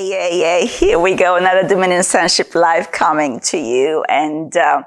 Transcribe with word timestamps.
yeah, 0.00 0.28
yeah. 0.28 0.58
Here 0.66 0.98
we 0.98 1.14
go. 1.14 1.36
Another 1.36 1.66
Dominion 1.66 2.02
Sonship 2.02 2.54
Live 2.54 2.90
coming 2.90 3.40
to 3.40 3.58
you. 3.58 4.04
And, 4.08 4.56
uh, 4.56 4.82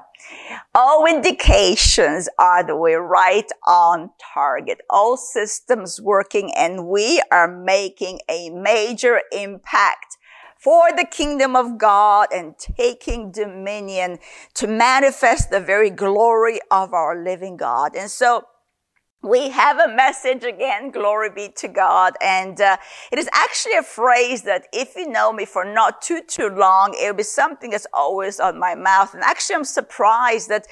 all 0.74 1.06
indications 1.06 2.28
are 2.38 2.64
that 2.64 2.76
we're 2.76 3.00
right 3.00 3.48
on 3.66 4.10
target. 4.34 4.80
All 4.90 5.16
systems 5.16 6.00
working 6.00 6.52
and 6.56 6.88
we 6.88 7.22
are 7.30 7.48
making 7.48 8.20
a 8.28 8.50
major 8.50 9.20
impact 9.32 10.16
for 10.58 10.90
the 10.96 11.06
kingdom 11.08 11.54
of 11.54 11.78
God 11.78 12.28
and 12.32 12.58
taking 12.58 13.30
dominion 13.30 14.18
to 14.54 14.66
manifest 14.66 15.50
the 15.50 15.60
very 15.60 15.90
glory 15.90 16.58
of 16.70 16.92
our 16.92 17.22
living 17.22 17.56
God. 17.56 17.94
And 17.94 18.10
so 18.10 18.46
we 19.24 19.48
have 19.48 19.78
a 19.78 19.88
message 19.88 20.44
again, 20.44 20.90
glory 20.90 21.30
be 21.30 21.48
to 21.56 21.68
God. 21.68 22.14
And 22.20 22.60
uh, 22.60 22.76
it 23.10 23.18
is 23.18 23.28
actually 23.32 23.76
a 23.76 23.82
phrase 23.82 24.42
that 24.42 24.66
if 24.72 24.94
you 24.96 25.08
know 25.08 25.32
me 25.32 25.46
for 25.46 25.64
not 25.64 26.02
too, 26.02 26.20
too 26.20 26.48
long, 26.48 26.94
it'll 27.00 27.14
be 27.14 27.22
something 27.22 27.70
that's 27.70 27.86
always 27.94 28.38
on 28.38 28.58
my 28.58 28.74
mouth. 28.74 29.14
And 29.14 29.22
actually, 29.22 29.56
I'm 29.56 29.64
surprised 29.64 30.50
that 30.50 30.66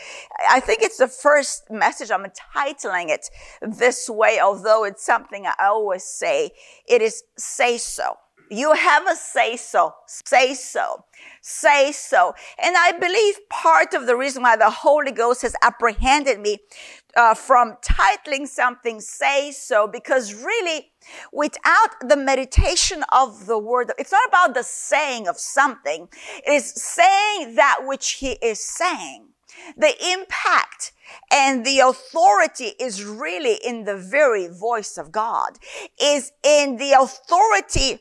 I 0.50 0.60
think 0.60 0.82
it's 0.82 0.98
the 0.98 1.08
first 1.08 1.70
message 1.70 2.10
I'm 2.10 2.26
titling 2.54 3.08
it 3.08 3.30
this 3.62 4.08
way, 4.10 4.38
although 4.40 4.84
it's 4.84 5.04
something 5.04 5.46
I 5.46 5.54
always 5.58 6.04
say. 6.04 6.50
It 6.86 7.00
is 7.00 7.24
say 7.38 7.78
so. 7.78 8.16
You 8.52 8.74
have 8.74 9.08
a 9.08 9.16
say 9.16 9.56
so. 9.56 9.94
Say 10.06 10.52
so. 10.52 11.06
Say 11.40 11.90
so. 11.90 12.34
And 12.62 12.76
I 12.76 12.92
believe 12.92 13.36
part 13.48 13.94
of 13.94 14.06
the 14.06 14.14
reason 14.14 14.42
why 14.42 14.56
the 14.56 14.68
Holy 14.68 15.10
Ghost 15.10 15.40
has 15.40 15.56
apprehended 15.62 16.38
me 16.38 16.58
uh, 17.16 17.32
from 17.32 17.78
titling 17.82 18.46
something 18.46 19.00
say 19.00 19.52
so 19.52 19.88
because 19.88 20.34
really 20.34 20.90
without 21.32 21.90
the 22.06 22.16
meditation 22.16 23.04
of 23.10 23.46
the 23.46 23.58
word 23.58 23.92
it's 23.98 24.12
not 24.12 24.28
about 24.28 24.54
the 24.54 24.62
saying 24.62 25.28
of 25.28 25.36
something 25.38 26.08
it 26.46 26.50
is 26.50 26.72
saying 26.72 27.54
that 27.54 27.80
which 27.82 28.12
he 28.12 28.32
is 28.40 28.64
saying 28.64 29.28
the 29.76 29.94
impact 30.12 30.92
and 31.30 31.64
the 31.64 31.80
authority 31.80 32.72
is 32.80 33.04
really 33.04 33.58
in 33.64 33.84
the 33.84 33.96
very 33.96 34.48
voice 34.48 34.96
of 34.96 35.12
God, 35.12 35.58
is 36.00 36.32
in 36.42 36.76
the 36.76 36.92
authority 36.92 38.00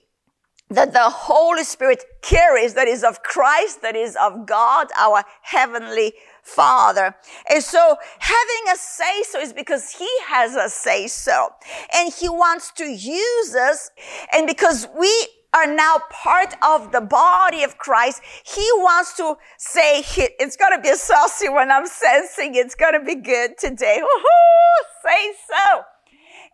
that 0.72 0.94
the 0.94 1.10
Holy 1.10 1.64
Spirit 1.64 2.04
carries, 2.22 2.74
that 2.76 2.88
is 2.88 3.04
of 3.04 3.22
Christ, 3.24 3.82
that 3.82 3.96
is 3.96 4.16
of 4.16 4.46
God, 4.46 4.88
our 4.98 5.24
heavenly 5.42 6.14
Father. 6.44 7.14
And 7.50 7.64
so 7.64 7.98
having 8.20 8.74
a 8.74 8.78
say 8.78 9.24
so 9.24 9.40
is 9.40 9.54
because 9.54 9.92
He 9.92 10.10
has 10.28 10.56
a 10.56 10.70
say 10.70 11.08
so. 11.08 11.50
And 11.94 12.14
He 12.14 12.30
wants 12.30 12.72
to 12.74 12.86
use 12.86 13.56
us. 13.56 13.92
And 14.34 14.48
because 14.48 14.88
we 14.98 15.28
are 15.54 15.68
now 15.68 16.00
part 16.10 16.56
of 16.64 16.94
the 16.94 17.02
body 17.02 17.64
of 17.64 17.78
Christ, 17.78 18.22
He 18.46 18.66
wants 18.78 19.16
to 19.18 19.36
say, 19.58 20.04
it's 20.18 20.56
going 20.56 20.76
to 20.76 20.82
be 20.82 20.96
saucy 20.96 21.50
when 21.50 21.70
I'm 21.70 21.86
sensing 21.86 22.56
it's 22.56 22.76
going 22.76 22.94
to 22.94 23.06
be 23.06 23.16
good 23.16 23.58
today. 23.58 23.98
Woo-hoo, 24.02 24.86
say 25.04 25.34
so. 25.50 25.82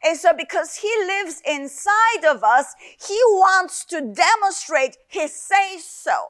And 0.07 0.17
so 0.17 0.31
because 0.31 0.77
he 0.77 0.91
lives 1.05 1.41
inside 1.45 2.23
of 2.25 2.41
us, 2.41 2.73
he 3.05 3.19
wants 3.25 3.83
to 3.87 3.99
demonstrate 3.99 4.95
his 5.09 5.33
say 5.33 5.79
so 5.79 6.27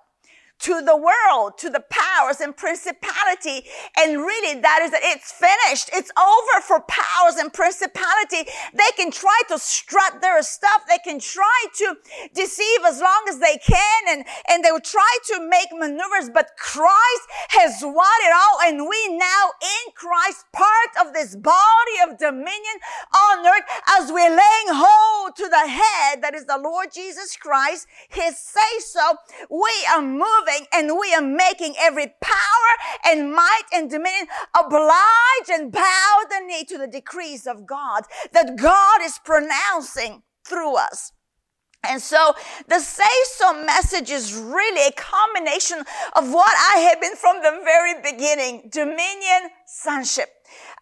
to 0.59 0.81
the 0.81 0.95
world, 0.95 1.57
to 1.57 1.69
the 1.69 1.83
powers 1.89 2.41
and 2.41 2.55
principality. 2.55 3.65
And 3.97 4.17
really 4.17 4.59
that 4.61 4.81
is 4.81 4.91
that 4.91 5.01
it's 5.03 5.31
finished. 5.31 5.89
It's 5.93 6.11
over 6.17 6.61
for 6.61 6.81
powers 6.87 7.35
and 7.35 7.53
principality. 7.53 8.49
They 8.73 8.91
can 8.95 9.11
try 9.11 9.39
to 9.49 9.59
strut 9.59 10.21
their 10.21 10.41
stuff. 10.41 10.83
They 10.87 10.97
can 11.03 11.19
try 11.19 11.65
to 11.77 11.95
deceive 12.33 12.79
as 12.85 12.99
long 12.99 13.25
as 13.29 13.39
they 13.39 13.57
can 13.57 14.01
and, 14.09 14.25
and 14.49 14.63
they 14.63 14.71
will 14.71 14.79
try 14.79 15.17
to 15.33 15.47
make 15.47 15.67
maneuvers, 15.71 16.29
but 16.33 16.51
Christ 16.57 17.25
has 17.49 17.81
won 17.83 18.19
it 18.25 18.33
all. 18.33 18.59
And 18.65 18.87
we 18.87 19.17
now 19.17 19.51
in 19.61 19.91
Christ, 19.93 20.45
part 20.53 21.07
of 21.07 21.13
this 21.13 21.35
body 21.35 21.97
of 22.07 22.17
dominion 22.17 22.77
on 23.15 23.45
earth 23.45 23.67
as 23.99 24.11
we're 24.11 24.29
laying 24.29 24.69
hold 24.69 25.35
to 25.35 25.47
the 25.47 25.67
head 25.67 26.21
that 26.21 26.33
is 26.33 26.45
the 26.45 26.57
Lord 26.57 26.87
Jesus 26.93 27.35
Christ, 27.35 27.87
his 28.09 28.37
say 28.37 28.79
so, 28.79 29.15
we 29.49 29.71
are 29.93 30.01
moving 30.01 30.46
moving 30.47 30.67
and 30.73 30.97
we 30.99 31.13
are 31.13 31.21
making 31.21 31.75
every 31.79 32.07
power 32.21 32.71
and 33.05 33.33
might 33.33 33.63
and 33.73 33.89
dominion 33.89 34.27
oblige 34.57 35.49
and 35.49 35.71
bow 35.71 36.23
the 36.29 36.39
knee 36.45 36.63
to 36.65 36.77
the 36.77 36.87
decrees 36.87 37.47
of 37.47 37.65
God 37.65 38.03
that 38.33 38.57
God 38.57 39.01
is 39.03 39.19
pronouncing 39.23 40.23
through 40.45 40.75
us. 40.77 41.11
And 41.83 42.01
so 42.01 42.33
the 42.67 42.79
say 42.79 43.03
so 43.35 43.63
message 43.63 44.09
is 44.09 44.33
really 44.33 44.87
a 44.87 44.91
combination 44.91 45.79
of 46.15 46.31
what 46.31 46.53
I 46.75 46.79
have 46.79 46.99
been 46.99 47.15
from 47.15 47.37
the 47.37 47.61
very 47.63 47.93
beginning. 48.01 48.69
Dominion, 48.71 49.51
sonship. 49.67 50.27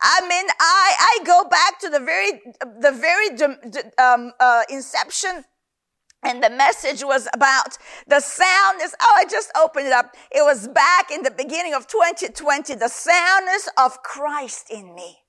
I 0.02 0.22
mean, 0.22 0.46
I, 0.60 1.20
I 1.20 1.24
go 1.26 1.48
back 1.50 1.80
to 1.80 1.90
the 1.90 2.00
very, 2.00 2.42
the 2.82 2.92
very, 2.92 3.30
um, 4.00 4.32
uh, 4.40 4.64
inception 4.70 5.44
and 6.26 6.44
the 6.44 6.50
message 6.50 7.04
was 7.04 7.28
about 7.34 7.78
the 8.08 8.20
soundness. 8.20 8.96
Oh, 9.02 9.16
I 9.18 9.26
just 9.26 9.52
opened 9.56 9.88
it 9.88 9.94
up. 9.94 10.16
It 10.32 10.42
was 10.42 10.68
back 10.68 11.12
in 11.12 11.24
the 11.24 11.32
beginning 11.32 11.74
of 11.74 11.88
2020, 11.88 12.76
the 12.76 12.90
soundness 12.90 13.70
of 13.78 14.02
Christ 14.02 14.72
in 14.72 14.96
me. 14.96 15.20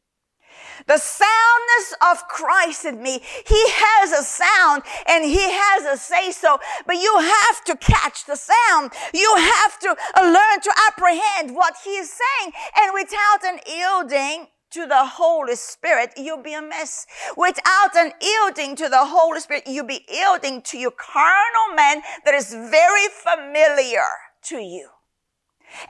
The 0.87 0.99
soundness 0.99 1.95
of 2.11 2.29
Christ 2.29 2.85
in 2.85 3.03
me. 3.03 3.21
He 3.47 3.65
has 3.69 4.13
a 4.13 4.23
sound 4.23 4.83
and 5.07 5.25
he 5.25 5.41
has 5.41 5.85
a 5.85 5.97
say 5.97 6.31
so, 6.31 6.59
but 6.87 6.97
you 6.97 7.17
have 7.19 7.65
to 7.65 7.77
catch 7.77 8.27
the 8.27 8.37
sound. 8.37 8.93
You 9.15 9.35
have 9.37 9.79
to 9.81 9.97
learn 10.21 10.61
to 10.63 10.73
apprehend 10.89 11.55
what 11.55 11.77
he 11.83 11.91
is 11.91 12.11
saying. 12.11 12.53
And 12.79 12.93
without 12.95 13.45
an 13.45 13.61
yielding 13.67 14.49
to 14.77 14.87
the 14.87 15.07
Holy 15.07 15.57
Spirit, 15.57 16.13
you'll 16.19 16.43
be 16.43 16.53
a 16.53 16.61
mess. 16.61 17.07
Without 17.35 17.97
an 17.97 18.13
yielding 18.21 18.77
to 18.77 18.91
the 18.91 19.07
Holy 19.07 19.41
Spirit, 19.41 19.63
you'll 19.67 19.87
be 19.87 20.05
yielding 20.07 20.61
to 20.63 20.77
your 20.77 20.91
carnal 20.91 21.75
man 21.75 22.03
that 22.27 22.35
is 22.35 22.53
very 22.53 23.07
familiar 23.09 24.05
to 24.43 24.59
you. 24.59 24.91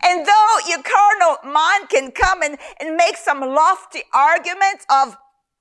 And 0.05 0.25
though 0.25 0.59
your 0.69 0.83
carnal 0.83 1.37
mind 1.53 1.89
can 1.89 2.13
come 2.13 2.43
and, 2.43 2.59
and 2.79 2.97
make 2.97 3.17
some 3.17 3.41
lofty 3.41 4.03
arguments 4.15 4.87
of 4.89 5.17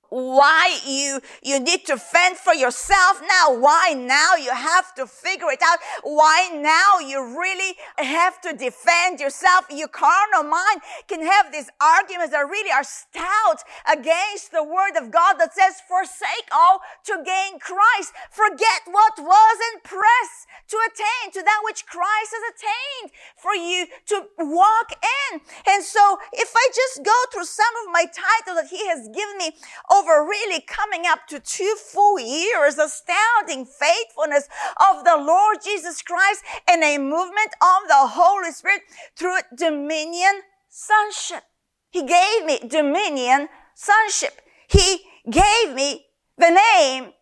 why 0.10 0.80
you, 0.86 1.20
you 1.44 1.60
need 1.60 1.86
to 1.86 1.98
fend 1.98 2.38
for 2.38 2.54
yourself 2.54 3.22
now, 3.22 3.58
why 3.58 3.94
now 3.98 4.36
you 4.36 4.52
have 4.52 4.94
to 4.96 5.06
figure 5.06 5.52
it 5.52 5.62
out, 5.64 5.80
why 6.04 6.50
now 6.54 7.06
you 7.06 7.38
really 7.38 7.76
have 7.98 8.40
to 8.42 8.54
defend 8.54 9.20
yourself. 9.20 9.66
Your 9.70 9.88
carnal 9.88 10.44
mind 10.44 10.82
can 11.08 11.26
have 11.26 11.52
these 11.52 11.70
arguments 11.82 12.32
that 12.32 12.48
really 12.48 12.72
are 12.72 12.84
stout 12.84 13.64
against 13.92 14.52
the 14.52 14.64
word 14.64 14.96
of 14.98 15.12
God 15.12 15.36
that 15.40 15.54
says, 15.54 15.82
forsake 15.88 16.50
all 16.52 16.80
to 17.06 17.24
gain 17.26 17.60
Christ. 17.60 18.14
Forget 18.30 18.82
what 18.86 19.14
was 19.18 19.58
and 19.74 19.84
press 19.84 20.46
to 20.68 20.78
attain 20.88 21.32
to 21.34 21.42
that 21.42 21.62
which 21.66 21.86
Christ 21.86 22.32
has 22.32 22.44
attained 22.54 23.12
for 23.38 23.54
you 23.56 23.88
to 24.08 24.26
walk 24.40 24.92
in. 25.32 25.42
And 25.68 25.84
so 25.84 26.18
if 26.34 26.52
I 26.56 26.70
just 26.74 27.06
go 27.06 27.18
through 27.32 27.46
some 27.46 27.74
of 27.86 27.94
my 27.94 28.06
titles 28.06 28.62
that 28.62 28.68
he 28.70 28.88
has 28.88 29.08
given 29.10 29.38
me 29.38 29.52
over 29.92 30.05
really 30.06 30.62
coming 30.62 31.04
up 31.06 31.28
to 31.28 31.40
two 31.40 31.76
full 31.78 32.20
years, 32.20 32.78
astounding 32.78 33.66
faithfulness 33.66 34.48
of 34.90 35.04
the 35.04 35.18
Lord 35.18 35.58
Jesus 35.64 36.02
Christ 36.02 36.44
and 36.68 36.84
a 36.84 36.98
movement 36.98 37.52
of 37.62 37.88
the 37.88 38.08
Holy 38.08 38.52
Spirit 38.52 38.82
through 39.16 39.38
dominion 39.56 40.42
sonship. 40.70 41.44
He 41.92 42.06
gave 42.06 42.46
me 42.46 42.60
dominion 42.68 43.48
sonship. 43.74 44.42
He 44.68 45.00
gave 45.30 45.74
me 45.74 46.06
the 46.38 46.50
name 46.50 47.14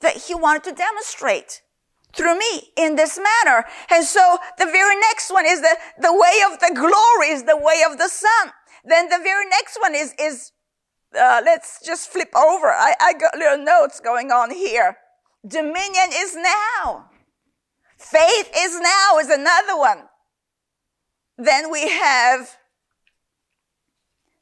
that 0.00 0.16
he 0.16 0.34
wanted 0.34 0.64
to 0.64 0.72
demonstrate 0.72 1.62
through 2.14 2.38
me 2.38 2.72
in 2.76 2.96
this 2.96 3.18
manner. 3.18 3.64
And 3.90 4.04
so 4.04 4.38
the 4.58 4.66
very 4.66 4.96
next 4.96 5.30
one 5.32 5.46
is 5.46 5.60
the, 5.60 5.76
the 6.00 6.12
way 6.12 6.40
of 6.50 6.60
the 6.60 6.72
glory 6.74 7.28
is 7.28 7.44
the 7.44 7.56
way 7.56 7.82
of 7.88 7.98
the 7.98 8.08
Son. 8.08 8.52
Then 8.84 9.08
the 9.08 9.18
very 9.22 9.46
next 9.46 9.78
one 9.80 9.94
is, 9.94 10.14
is, 10.18 10.52
uh, 11.18 11.42
let's 11.44 11.80
just 11.84 12.08
flip 12.10 12.34
over. 12.34 12.68
I, 12.68 12.94
I 13.00 13.12
got 13.14 13.36
little 13.36 13.64
notes 13.64 14.00
going 14.00 14.30
on 14.30 14.50
here. 14.50 14.96
Dominion 15.46 16.10
is 16.12 16.36
now. 16.36 17.10
Faith 17.98 18.50
is 18.56 18.80
now 18.80 19.18
is 19.18 19.30
another 19.30 19.76
one. 19.76 20.04
Then 21.36 21.70
we 21.70 21.88
have, 21.88 22.56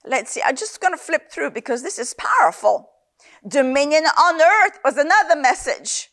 let's 0.04 0.30
see, 0.32 0.42
I'm 0.44 0.56
just 0.56 0.80
going 0.80 0.92
to 0.92 0.98
flip 0.98 1.30
through 1.30 1.50
because 1.50 1.82
this 1.82 1.98
is 1.98 2.14
powerful. 2.14 2.90
Dominion 3.46 4.04
on 4.04 4.40
earth 4.40 4.78
was 4.84 4.96
another 4.96 5.40
message. 5.40 6.10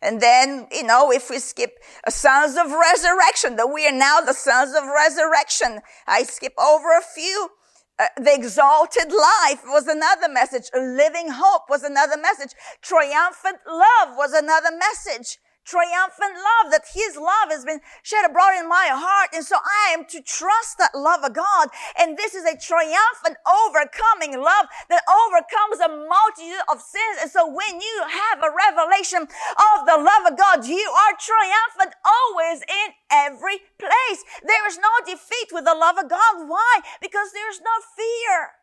And 0.00 0.20
then, 0.20 0.66
you 0.72 0.82
know, 0.82 1.12
if 1.12 1.30
we 1.30 1.38
skip 1.38 1.78
sons 2.08 2.56
of 2.56 2.72
resurrection, 2.72 3.56
that 3.56 3.68
we 3.72 3.86
are 3.86 3.92
now 3.92 4.20
the 4.20 4.32
sons 4.32 4.74
of 4.74 4.82
resurrection. 4.84 5.80
I 6.08 6.24
skip 6.24 6.54
over 6.58 6.96
a 6.96 7.02
few. 7.02 7.50
Uh, 7.98 8.06
the 8.16 8.34
exalted 8.34 9.12
life 9.12 9.62
was 9.66 9.86
another 9.86 10.28
message. 10.28 10.70
Living 10.74 11.28
hope 11.30 11.62
was 11.68 11.82
another 11.82 12.16
message. 12.16 12.52
Triumphant 12.80 13.58
love 13.66 14.16
was 14.16 14.32
another 14.32 14.70
message. 14.76 15.38
Triumphant 15.64 16.34
love, 16.34 16.72
that 16.72 16.86
his 16.92 17.16
love 17.16 17.50
has 17.50 17.64
been 17.64 17.80
shed 18.02 18.24
abroad 18.24 18.58
in 18.58 18.68
my 18.68 18.90
heart. 18.90 19.30
And 19.34 19.44
so 19.44 19.56
I 19.56 19.94
am 19.94 20.04
to 20.06 20.20
trust 20.22 20.78
that 20.78 20.94
love 20.94 21.24
of 21.24 21.34
God. 21.34 21.68
And 21.98 22.16
this 22.16 22.34
is 22.34 22.44
a 22.44 22.58
triumphant 22.58 23.38
overcoming 23.46 24.38
love 24.40 24.66
that 24.90 25.06
overcomes 25.06 25.78
a 25.80 25.90
multitude 25.90 26.66
of 26.70 26.82
sins. 26.82 27.22
And 27.22 27.30
so 27.30 27.46
when 27.46 27.80
you 27.80 27.96
have 28.08 28.42
a 28.42 28.54
revelation 28.54 29.22
of 29.26 29.76
the 29.86 29.98
love 29.98 30.30
of 30.30 30.38
God, 30.38 30.66
you 30.66 30.86
are 30.86 31.14
triumphant 31.18 31.94
always 32.02 32.62
in 32.62 32.88
every 33.10 33.62
place. 33.78 34.20
There 34.42 34.66
is 34.66 34.78
no 34.78 34.92
defeat 35.06 35.50
with 35.52 35.64
the 35.64 35.74
love 35.74 35.98
of 35.98 36.10
God. 36.10 36.48
Why? 36.48 36.80
Because 37.00 37.32
there's 37.32 37.60
no 37.60 37.76
fear. 37.96 38.61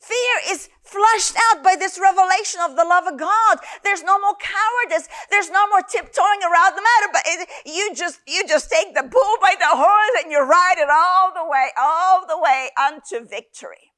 Fear 0.00 0.54
is 0.54 0.68
flushed 0.82 1.36
out 1.50 1.64
by 1.64 1.74
this 1.74 1.98
revelation 1.98 2.60
of 2.62 2.76
the 2.76 2.84
love 2.84 3.06
of 3.06 3.18
God. 3.18 3.58
There's 3.82 4.04
no 4.04 4.18
more 4.20 4.36
cowardice. 4.38 5.08
There's 5.30 5.50
no 5.50 5.66
more 5.68 5.82
tiptoeing 5.82 6.42
around 6.44 6.76
the 6.76 6.84
matter, 6.84 7.10
but 7.12 7.22
it, 7.26 7.48
you 7.64 7.94
just, 7.94 8.20
you 8.26 8.46
just 8.46 8.70
take 8.70 8.94
the 8.94 9.02
bull 9.02 9.36
by 9.40 9.54
the 9.58 9.66
horns 9.66 10.22
and 10.22 10.30
you 10.30 10.40
ride 10.40 10.78
it 10.78 10.88
all 10.90 11.32
the 11.34 11.48
way, 11.50 11.70
all 11.76 12.26
the 12.26 12.38
way 12.38 12.70
unto 12.78 13.26
victory. 13.26 13.92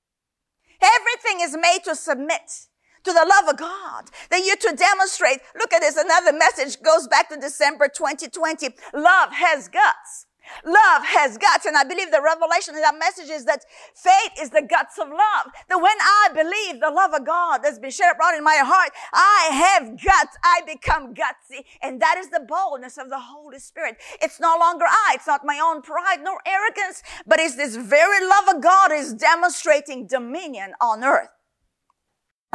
Everything 0.80 1.40
is 1.40 1.56
made 1.60 1.80
to 1.84 1.94
submit 1.94 2.68
to 3.04 3.12
the 3.12 3.26
love 3.28 3.48
of 3.48 3.58
God, 3.58 4.10
that 4.30 4.44
you 4.44 4.56
to 4.56 4.76
demonstrate. 4.76 5.40
Look 5.56 5.72
at 5.72 5.80
this. 5.80 5.96
Another 5.96 6.32
message 6.32 6.80
goes 6.82 7.08
back 7.08 7.28
to 7.30 7.36
December 7.36 7.88
2020. 7.88 8.70
Love 8.94 9.32
has 9.32 9.68
guts. 9.68 10.26
Love 10.64 11.04
has 11.04 11.38
guts. 11.38 11.66
And 11.66 11.76
I 11.76 11.84
believe 11.84 12.10
the 12.10 12.22
revelation 12.22 12.74
of 12.74 12.82
that 12.82 12.98
message 12.98 13.30
is 13.30 13.44
that 13.44 13.64
faith 13.94 14.32
is 14.40 14.50
the 14.50 14.62
guts 14.62 14.98
of 14.98 15.08
love. 15.08 15.52
That 15.68 15.78
when 15.78 15.96
I 16.00 16.28
believe 16.34 16.80
the 16.80 16.90
love 16.90 17.12
of 17.14 17.26
God 17.26 17.58
that's 17.62 17.78
been 17.78 17.90
shed 17.90 18.12
abroad 18.12 18.34
in 18.36 18.44
my 18.44 18.60
heart, 18.62 18.90
I 19.12 19.48
have 19.52 20.02
guts. 20.02 20.36
I 20.42 20.62
become 20.66 21.14
gutsy. 21.14 21.64
And 21.82 22.00
that 22.00 22.16
is 22.18 22.30
the 22.30 22.44
boldness 22.46 22.98
of 22.98 23.08
the 23.08 23.20
Holy 23.20 23.58
Spirit. 23.58 23.96
It's 24.20 24.40
no 24.40 24.56
longer 24.58 24.84
I. 24.86 25.14
It's 25.14 25.26
not 25.26 25.44
my 25.44 25.58
own 25.58 25.82
pride 25.82 26.20
nor 26.22 26.38
arrogance, 26.46 27.02
but 27.26 27.38
it's 27.38 27.56
this 27.56 27.76
very 27.76 28.26
love 28.26 28.56
of 28.56 28.62
God 28.62 28.92
is 28.92 29.14
demonstrating 29.14 30.06
dominion 30.06 30.72
on 30.80 31.04
earth. 31.04 31.28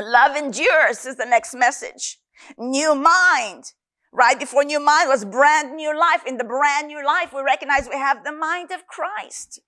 Love 0.01 0.35
endures 0.35 1.05
is 1.05 1.17
the 1.17 1.25
next 1.25 1.53
message. 1.53 2.19
New 2.57 2.95
mind. 2.95 3.73
Right 4.13 4.39
before 4.39 4.63
new 4.63 4.80
mind 4.80 5.10
was 5.10 5.25
brand 5.25 5.75
new 5.75 5.98
life. 5.98 6.21
In 6.27 6.38
the 6.38 6.44
brand 6.44 6.88
new 6.88 7.04
life, 7.04 7.33
we 7.33 7.42
recognize 7.42 7.89
we 7.89 7.95
have 7.95 8.24
the 8.24 8.31
mind 8.31 8.69
of 8.71 8.86
Christ. 8.86 9.60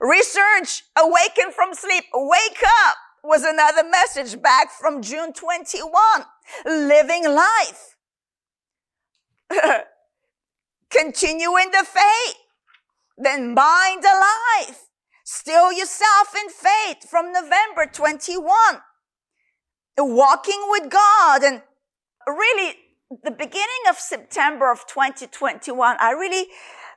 Research, 0.00 0.84
awaken 0.98 1.52
from 1.52 1.74
sleep, 1.74 2.04
wake 2.14 2.62
up 2.86 2.96
was 3.22 3.44
another 3.44 3.88
message 3.88 4.40
back 4.40 4.70
from 4.70 5.02
June 5.02 5.34
21. 5.34 5.92
Living 6.64 7.24
life. 7.24 7.96
Continue 10.90 11.56
in 11.58 11.70
the 11.70 11.84
faith. 11.84 12.36
Then 13.18 13.54
bind 13.54 14.04
alive. 14.04 14.78
Still 15.24 15.70
yourself 15.70 16.34
in 16.34 16.48
faith 16.48 17.08
from 17.08 17.30
November 17.30 17.86
21. 17.92 18.48
Walking 19.98 20.66
with 20.70 20.90
God 20.90 21.42
and 21.42 21.62
really 22.26 22.74
the 23.22 23.30
beginning 23.30 23.82
of 23.90 23.96
September 23.96 24.70
of 24.70 24.86
2021, 24.86 25.96
I 26.00 26.12
really 26.12 26.46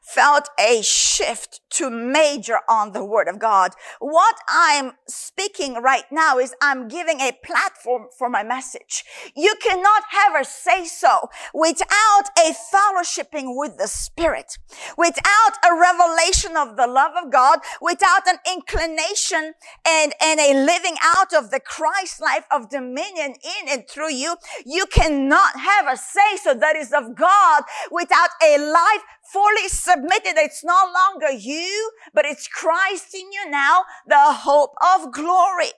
felt 0.05 0.49
a 0.59 0.81
shift 0.83 1.61
to 1.71 1.89
major 1.89 2.59
on 2.69 2.93
the 2.93 3.03
word 3.03 3.27
of 3.27 3.39
God. 3.39 3.71
What 3.99 4.35
I'm 4.47 4.93
speaking 5.07 5.81
right 5.81 6.05
now 6.11 6.37
is 6.37 6.53
I'm 6.61 6.87
giving 6.87 7.19
a 7.19 7.37
platform 7.43 8.07
for 8.17 8.29
my 8.29 8.43
message. 8.43 9.03
You 9.35 9.55
cannot 9.61 10.03
have 10.11 10.39
a 10.39 10.45
say 10.45 10.85
so 10.85 11.29
without 11.53 12.29
a 12.37 12.53
fellowshipping 12.53 13.57
with 13.57 13.77
the 13.77 13.87
spirit, 13.87 14.57
without 14.97 15.53
a 15.63 15.75
revelation 15.75 16.55
of 16.55 16.77
the 16.77 16.87
love 16.87 17.11
of 17.21 17.31
God, 17.31 17.59
without 17.81 18.27
an 18.27 18.37
inclination 18.51 19.53
and, 19.87 20.13
and 20.21 20.39
a 20.39 20.65
living 20.65 20.95
out 21.03 21.33
of 21.33 21.49
the 21.49 21.59
Christ 21.59 22.21
life 22.21 22.45
of 22.51 22.69
dominion 22.69 23.33
in 23.43 23.69
and 23.69 23.89
through 23.89 24.13
you. 24.13 24.35
You 24.65 24.85
cannot 24.85 25.59
have 25.59 25.87
a 25.87 25.97
say 25.97 26.37
so 26.37 26.53
that 26.53 26.75
is 26.75 26.93
of 26.93 27.15
God 27.15 27.63
without 27.91 28.29
a 28.43 28.57
life 28.57 29.01
fully 29.31 29.67
submitted. 29.67 30.33
It's 30.37 30.63
no 30.63 30.91
longer 30.93 31.31
you, 31.31 31.91
but 32.13 32.25
it's 32.25 32.47
Christ 32.47 33.13
in 33.13 33.31
you 33.31 33.49
now, 33.49 33.83
the 34.07 34.15
hope 34.17 34.73
of 34.95 35.11
glory. 35.11 35.71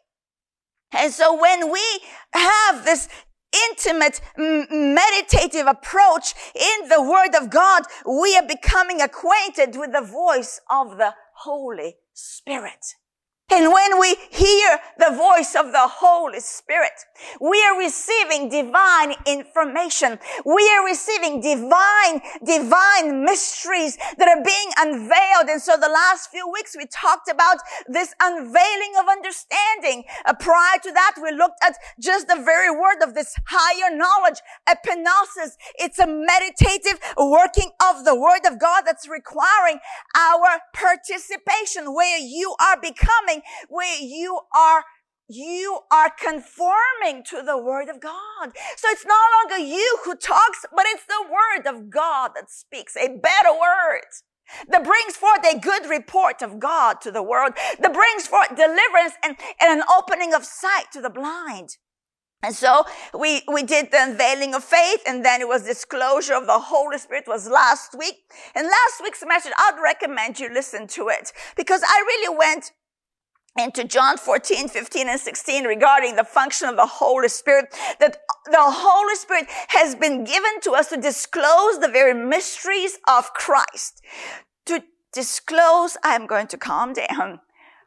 And 0.92 1.12
so 1.12 1.40
when 1.40 1.72
we 1.72 1.84
have 2.34 2.86
this 2.86 3.10
intimate, 3.70 4.22
meditative 4.38 5.68
approach 5.68 6.34
in 6.56 6.90
the 6.90 7.02
Word 7.02 7.36
of 7.36 7.50
God, 7.50 7.84
we 8.06 8.36
are 8.36 8.48
becoming 8.48 9.02
acquainted 9.02 9.76
with 9.76 9.92
the 9.92 10.02
voice 10.02 10.60
of 10.70 10.98
the 10.98 11.14
Holy 11.36 11.98
Spirit. 12.14 12.96
And 13.50 13.72
when 13.72 13.98
we 13.98 14.18
hear 14.30 14.78
the 15.00 15.16
voice 15.16 15.56
of 15.56 15.72
the 15.72 15.88
Holy 15.88 16.42
Spirit, 16.42 16.92
we 17.40 17.64
are 17.64 17.80
receiving 17.80 18.50
divine 18.50 19.16
information. 19.26 20.20
We 20.46 20.70
are 20.76 20.84
receiving 20.84 21.40
divine, 21.40 22.20
divine 22.46 23.24
mysteries 23.24 23.98
that 24.18 24.28
are 24.28 24.44
being 24.44 24.70
unveiled. 24.78 25.48
And 25.48 25.62
so 25.62 25.78
the 25.78 25.88
last 25.88 26.30
few 26.30 26.52
weeks 26.52 26.76
we 26.78 26.88
talked 26.88 27.32
about 27.32 27.60
this 27.88 28.14
unveiling 28.22 28.94
of 29.00 29.08
understanding. 29.08 30.04
Uh, 30.26 30.34
prior 30.34 30.80
to 30.84 30.92
that, 30.92 31.16
we 31.24 31.32
looked 31.32 31.64
at 31.64 31.78
just 32.02 32.28
the 32.28 32.44
very 32.44 32.70
word 32.70 33.02
of 33.02 33.16
this 33.16 33.34
higher 33.48 33.96
knowledge, 33.96 34.42
epignosis. 34.68 35.56
It's 35.76 36.00
a 36.00 36.08
meditative 36.08 37.00
working 37.16 37.72
of 37.82 38.04
the 38.04 38.14
word 38.14 38.46
of 38.46 38.60
God 38.60 38.84
that's 38.86 39.08
requiring 39.08 39.80
our 40.18 40.60
participation 40.74 41.94
where 41.96 42.20
you 42.20 42.54
are 42.60 42.76
becoming 42.82 43.37
where 43.70 44.02
you 44.02 44.40
are 44.56 44.84
you 45.30 45.80
are 45.92 46.10
conforming 46.10 47.22
to 47.30 47.44
the 47.44 47.58
word 47.62 47.90
of 47.90 48.00
God. 48.00 48.54
So 48.78 48.88
it's 48.90 49.06
no 49.06 49.20
longer 49.42 49.58
you 49.62 50.00
who 50.06 50.16
talks, 50.16 50.66
but 50.74 50.86
it's 50.88 51.04
the 51.06 51.26
word 51.30 51.68
of 51.68 51.90
God 51.90 52.32
that 52.36 52.50
speaks 52.50 52.96
a 52.96 53.10
better 53.10 53.52
word 53.52 54.06
that 54.70 54.84
brings 54.84 55.16
forth 55.16 55.46
a 55.46 55.60
good 55.60 55.90
report 55.90 56.42
of 56.42 56.60
God 56.60 57.02
to 57.02 57.12
the 57.12 57.24
world, 57.24 57.54
that 57.80 57.94
brings 57.94 58.28
forth 58.28 58.50
deliverance 58.50 59.14
and, 59.24 59.36
and 59.60 59.80
an 59.80 59.86
opening 59.96 60.34
of 60.34 60.46
sight 60.46 60.86
to 60.94 61.02
the 61.02 61.10
blind. 61.10 61.78
And 62.44 62.56
so 62.56 62.86
we, 63.18 63.42
we 63.52 63.64
did 63.64 63.92
the 63.92 64.02
unveiling 64.02 64.54
of 64.54 64.64
faith 64.64 65.02
and 65.08 65.26
then 65.26 65.42
it 65.42 65.48
was 65.48 65.64
disclosure 65.64 66.36
of 66.36 66.46
the 66.46 66.60
Holy 66.60 66.98
Spirit 67.00 67.26
was 67.28 67.50
last 67.50 67.96
week. 67.98 68.16
And 68.56 68.68
last 68.68 69.02
week's 69.04 69.24
message, 69.28 69.54
I'd 69.58 69.80
recommend 69.84 70.40
you 70.40 70.54
listen 70.54 70.88
to 70.88 71.10
it 71.10 71.34
because 71.56 71.82
I 71.84 72.04
really 72.06 72.38
went 72.38 72.72
into 73.58 73.84
John 73.84 74.18
14, 74.18 74.68
15, 74.68 75.10
and 75.10 75.20
16 75.20 75.66
regarding 75.66 76.16
the 76.16 76.24
function 76.24 76.70
of 76.70 76.76
the 76.76 76.86
Holy 76.86 77.28
Spirit, 77.28 77.74
that 78.00 78.18
the 78.46 78.58
Holy 78.58 79.16
Spirit 79.16 79.48
has 79.70 79.96
been 79.96 80.24
given 80.24 80.62
to 80.62 80.72
us 80.72 80.90
to 80.90 80.98
disclose 80.98 81.80
the 81.80 81.90
very 81.90 82.14
mysteries 82.14 83.00
of 83.08 83.34
Christ. 83.34 84.02
To 84.68 84.84
disclose, 85.14 85.98
I'm 86.04 86.28
going 86.28 86.48
to 86.48 86.58
calm 86.58 86.94
down, 86.94 87.40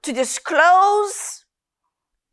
to 0.03 0.13
disclose 0.13 1.45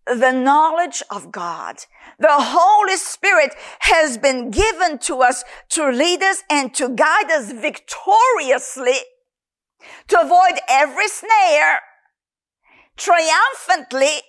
the 0.06 0.32
knowledge 0.32 1.04
of 1.12 1.32
God. 1.32 1.78
The 2.18 2.28
Holy 2.30 2.96
Spirit 2.96 3.54
has 3.80 4.18
been 4.18 4.52
given 4.52 4.98
to 5.00 5.22
us 5.22 5.44
to 5.70 5.90
lead 5.90 6.24
us 6.24 6.44
and 6.50 6.74
to 6.76 6.90
guide 6.90 7.30
us 7.30 7.52
victoriously 7.52 9.00
to 10.08 10.20
avoid 10.20 10.60
every 10.70 11.08
snare 11.08 11.82
triumphantly 12.98 14.22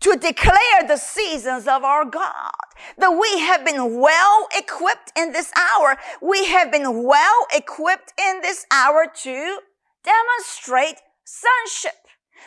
to 0.00 0.16
declare 0.16 0.86
the 0.86 0.96
seasons 0.96 1.68
of 1.68 1.84
our 1.84 2.04
God. 2.04 2.52
That 2.98 3.10
we 3.10 3.40
have 3.40 3.64
been 3.64 4.00
well 4.00 4.48
equipped 4.56 5.12
in 5.16 5.32
this 5.32 5.52
hour. 5.56 5.96
We 6.20 6.46
have 6.46 6.72
been 6.72 7.04
well 7.04 7.46
equipped 7.54 8.12
in 8.18 8.40
this 8.40 8.66
hour 8.72 9.06
to 9.22 9.58
demonstrate 10.02 10.96
sonship 11.24 12.01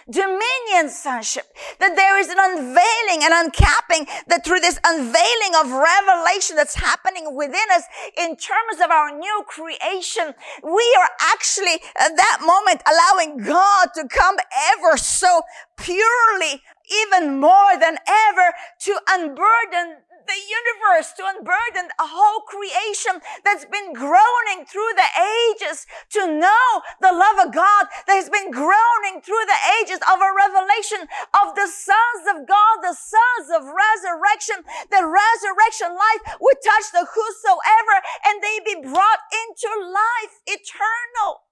dominion 0.10 0.90
sonship, 0.90 1.46
that 1.80 1.96
there 1.96 2.20
is 2.20 2.30
an 2.30 2.38
unveiling 2.40 3.24
and 3.24 3.34
uncapping, 3.34 4.08
that 4.28 4.46
through 4.46 4.60
this 4.60 4.80
unveiling 4.86 5.54
of 5.60 5.72
revelation 5.72 6.56
that's 6.56 6.75
happening 6.75 7.36
within 7.36 7.68
us 7.74 7.84
in 8.18 8.36
terms 8.36 8.82
of 8.84 8.92
our 8.92 9.18
new 9.18 9.44
creation, 9.48 10.34
we 10.64 10.98
are 11.00 11.10
actually 11.34 11.80
at 12.00 12.16
that 12.16 12.40
moment 12.46 12.82
allowing 12.86 13.38
God 13.38 13.90
to 13.96 14.08
come 14.08 14.36
ever 14.74 14.98
so 14.98 15.42
purely, 15.78 16.62
even 17.04 17.40
more 17.40 17.78
than 17.80 17.98
ever, 18.08 18.54
to 18.80 19.00
unburden 19.10 19.98
the 20.27 20.41
universe, 20.41 21.13
to 21.17 21.24
unburden 21.25 21.89
a 22.00 22.08
whole 22.10 22.41
creation 22.50 23.22
that's 23.44 23.65
been 23.65 23.94
groaning 23.94 24.65
through 24.65 24.94
the 24.98 25.12
ages 25.15 25.86
to 26.17 26.27
know 26.27 26.67
the 27.01 27.13
love 27.13 27.48
of 27.48 27.53
God 27.53 27.86
that 28.08 28.17
has 28.17 28.29
been 28.29 28.51
groaning 28.51 29.22
through 29.22 29.46
the 29.46 29.62
ages 29.82 30.01
of 30.05 30.17
a 30.20 30.36
revelation 30.36 31.08
of 31.38 31.53
the 31.55 31.70
sons 31.70 32.24
of 32.34 32.48
God, 32.50 32.75
the 32.82 32.98
sons 32.98 33.48
of 33.53 33.70
resurrection, 33.70 34.65
the 34.89 35.05
resurrection 35.05 35.94
life 35.94 36.24
would 36.41 36.60
touch 36.62 36.89
the 36.91 37.05
whosoever 37.05 37.96
and 38.25 38.41
they 38.41 38.58
be 38.65 38.82
brought 38.82 39.22
into 39.29 39.70
life 39.94 40.34
eternal 40.50 41.45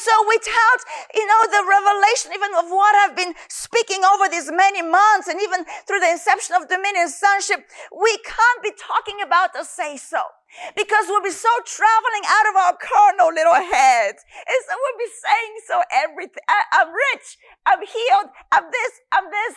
so 0.00 0.14
without, 0.26 0.80
you 1.14 1.26
know, 1.26 1.42
the 1.50 1.62
revelation 1.66 2.32
even 2.34 2.50
of 2.56 2.70
what 2.70 2.94
I've 2.96 3.16
been 3.16 3.34
speaking 3.48 4.02
over 4.02 4.28
these 4.28 4.50
many 4.50 4.82
months 4.82 5.28
and 5.28 5.40
even 5.40 5.64
through 5.86 6.00
the 6.00 6.10
inception 6.10 6.56
of 6.56 6.68
Dominion 6.68 7.08
Sonship, 7.08 7.66
we 7.90 8.12
can't 8.24 8.62
be 8.62 8.72
talking 8.78 9.20
about 9.24 9.50
a 9.58 9.64
say 9.64 9.96
so. 9.96 10.22
Because 10.74 11.06
we'll 11.06 11.22
be 11.22 11.30
so 11.30 11.48
traveling 11.64 12.24
out 12.26 12.46
of 12.50 12.56
our 12.56 12.74
carnal 12.74 13.30
little 13.32 13.54
heads. 13.54 14.24
And 14.34 14.58
so 14.66 14.74
we'll 14.74 14.98
be 14.98 15.12
saying 15.14 15.54
so 15.66 15.82
everything. 15.94 16.42
I, 16.48 16.82
am 16.82 16.88
rich. 16.88 17.38
I'm 17.66 17.78
healed. 17.86 18.34
I'm 18.50 18.64
this. 18.70 18.92
I'm 19.12 19.30
this. 19.30 19.56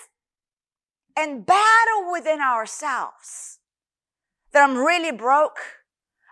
And 1.17 1.45
battle 1.45 2.11
within 2.11 2.41
ourselves 2.41 3.57
that 4.51 4.67
I'm 4.67 4.77
really 4.77 5.11
broke. 5.11 5.57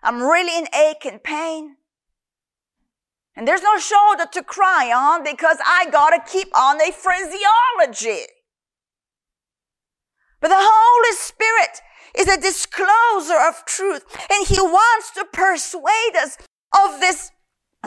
I'm 0.04 0.22
really 0.22 0.58
in 0.58 0.68
ache 0.76 1.06
and 1.06 1.24
pain. 1.24 1.78
And 3.36 3.48
there's 3.48 3.64
no 3.64 3.78
shoulder 3.78 4.26
to 4.34 4.44
cry 4.44 4.92
on 4.92 5.24
because 5.24 5.58
I 5.66 5.88
gotta 5.90 6.22
keep 6.26 6.56
on 6.58 6.82
a 6.82 6.92
phraseology. 6.92 8.26
But 10.42 10.50
the 10.50 10.58
Holy 10.58 11.16
Spirit 11.16 11.82
is 12.18 12.28
a 12.28 12.42
discloser 12.42 13.40
of 13.40 13.64
truth 13.66 14.04
and 14.30 14.48
He 14.48 14.60
wants 14.60 15.12
to 15.12 15.26
persuade 15.32 16.16
us 16.18 16.38
of 16.78 17.00
this 17.00 17.32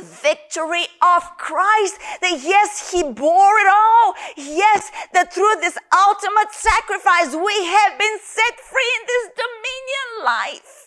victory 0.01 0.87
of 1.03 1.37
Christ. 1.37 1.99
That 2.23 2.41
yes, 2.43 2.91
He 2.91 3.03
bore 3.03 3.59
it 3.59 3.69
all. 3.69 4.15
Yes, 4.37 4.91
that 5.13 5.33
through 5.33 5.61
this 5.61 5.77
ultimate 5.93 6.53
sacrifice, 6.53 7.35
we 7.35 7.65
have 7.67 7.99
been 7.99 8.19
set 8.23 8.61
free 8.61 8.93
in 9.01 9.07
this 9.07 9.31
dominion 9.37 10.25
life 10.25 10.84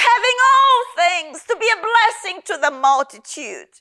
having 0.00 0.38
all 0.52 0.80
things 0.96 1.44
to 1.44 1.56
be 1.60 1.68
a 1.68 1.82
blessing 1.82 2.42
to 2.46 2.58
the 2.60 2.70
multitude. 2.70 3.80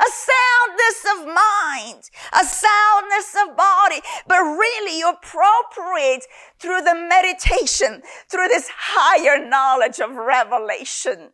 A 0.00 0.10
soundness 0.10 1.00
of 1.14 1.26
mind, 1.26 2.10
a 2.32 2.44
soundness 2.44 3.36
of 3.46 3.56
body, 3.56 4.00
but 4.26 4.40
really 4.42 4.98
you 4.98 5.08
appropriate 5.08 6.26
through 6.58 6.82
the 6.82 6.94
meditation, 6.94 8.02
through 8.28 8.48
this 8.48 8.68
higher 8.74 9.44
knowledge 9.46 10.00
of 10.00 10.10
revelation. 10.16 11.30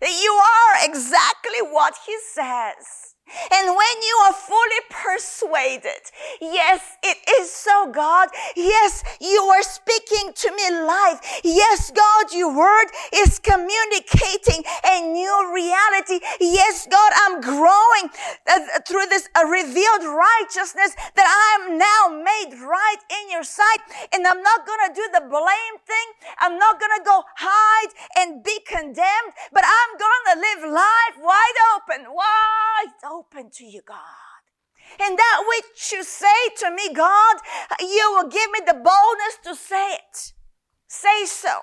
That 0.00 0.20
you 0.22 0.32
are 0.32 0.88
exactly 0.88 1.60
what 1.60 1.94
he 2.06 2.16
says. 2.32 3.15
And 3.52 3.68
when 3.68 3.96
you 4.06 4.16
are 4.26 4.32
fully 4.32 4.82
persuaded, 4.88 6.02
yes, 6.40 6.96
it 7.02 7.18
is 7.38 7.50
so, 7.50 7.90
God. 7.90 8.28
Yes, 8.54 9.02
you 9.20 9.42
are 9.50 9.62
speaking 9.62 10.32
to 10.32 10.52
me 10.54 10.70
life. 10.86 11.18
Yes, 11.42 11.90
God, 11.90 12.32
your 12.32 12.56
word 12.56 12.86
is 13.14 13.40
communicating 13.40 14.62
a 14.86 15.00
new 15.02 15.52
reality. 15.52 16.20
Yes, 16.40 16.86
God, 16.88 17.12
I'm 17.26 17.40
growing 17.40 18.06
uh, 18.46 18.78
through 18.86 19.06
this 19.10 19.28
uh, 19.34 19.44
revealed 19.44 20.06
righteousness 20.06 20.94
that 21.18 21.26
I 21.26 21.66
am 21.66 21.78
now 21.78 22.22
made 22.22 22.54
right 22.62 23.02
in 23.10 23.30
your 23.30 23.42
sight. 23.42 23.82
And 24.12 24.26
I'm 24.26 24.42
not 24.42 24.66
going 24.66 24.86
to 24.86 24.94
do 24.94 25.06
the 25.12 25.26
blame 25.26 25.76
thing. 25.82 26.08
I'm 26.38 26.58
not 26.58 26.78
going 26.78 26.94
to 26.98 27.04
go 27.04 27.24
hide 27.36 27.92
and 28.18 28.44
be 28.44 28.60
condemned, 28.66 29.34
but 29.52 29.64
I'm 29.66 29.92
going 29.98 30.24
to 30.30 30.34
live 30.38 30.72
life 30.74 31.16
wide 31.18 31.58
open, 31.74 32.14
wide 32.14 32.94
open 33.02 33.15
open 33.16 33.50
to 33.50 33.64
you, 33.64 33.82
God. 33.86 34.42
And 35.00 35.18
that 35.18 35.44
which 35.48 35.92
you 35.92 36.04
say 36.04 36.40
to 36.58 36.70
me, 36.70 36.92
God, 36.94 37.36
you 37.80 38.12
will 38.14 38.28
give 38.28 38.50
me 38.50 38.60
the 38.64 38.74
boldness 38.74 39.38
to 39.44 39.54
say 39.54 39.94
it. 39.94 40.32
Say 40.86 41.26
so. 41.26 41.60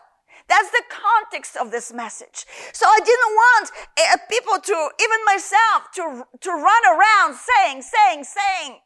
That's 0.50 0.72
the 0.72 0.84
context 0.90 1.56
of 1.56 1.72
this 1.72 1.94
message. 1.94 2.46
So 2.74 2.86
I 2.86 3.00
didn't 3.00 3.34
want 3.34 3.72
uh, 3.98 4.18
people 4.30 4.60
to, 4.60 4.90
even 5.02 5.18
myself, 5.26 5.92
to, 5.96 6.26
to 6.42 6.50
run 6.50 6.84
around 6.92 7.36
saying, 7.36 7.82
saying, 7.82 8.26
saying. 8.26 8.80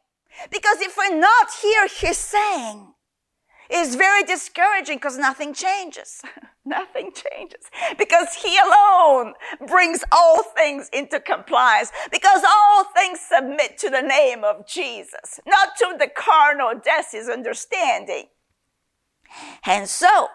Because 0.50 0.80
if 0.80 0.96
we're 0.96 1.18
not 1.18 1.48
here, 1.60 1.88
he's 1.88 2.18
saying, 2.18 2.94
it's 3.70 3.94
very 3.94 4.22
discouraging 4.24 4.96
because 4.96 5.18
nothing 5.18 5.52
changes. 5.52 6.22
nothing 6.64 7.10
changes 7.12 7.64
because 7.98 8.34
he 8.34 8.56
alone 8.58 9.34
brings 9.66 10.04
all 10.12 10.42
things 10.42 10.88
into 10.92 11.18
compliance 11.18 11.90
because 12.12 12.42
all 12.46 12.84
things 12.96 13.20
submit 13.20 13.78
to 13.78 13.90
the 13.90 14.02
name 14.02 14.44
of 14.44 14.66
Jesus, 14.66 15.40
not 15.46 15.70
to 15.78 15.96
the 15.98 16.08
carnal 16.08 16.74
death's 16.82 17.28
understanding. 17.28 18.26
And 19.64 19.88
so, 19.88 20.28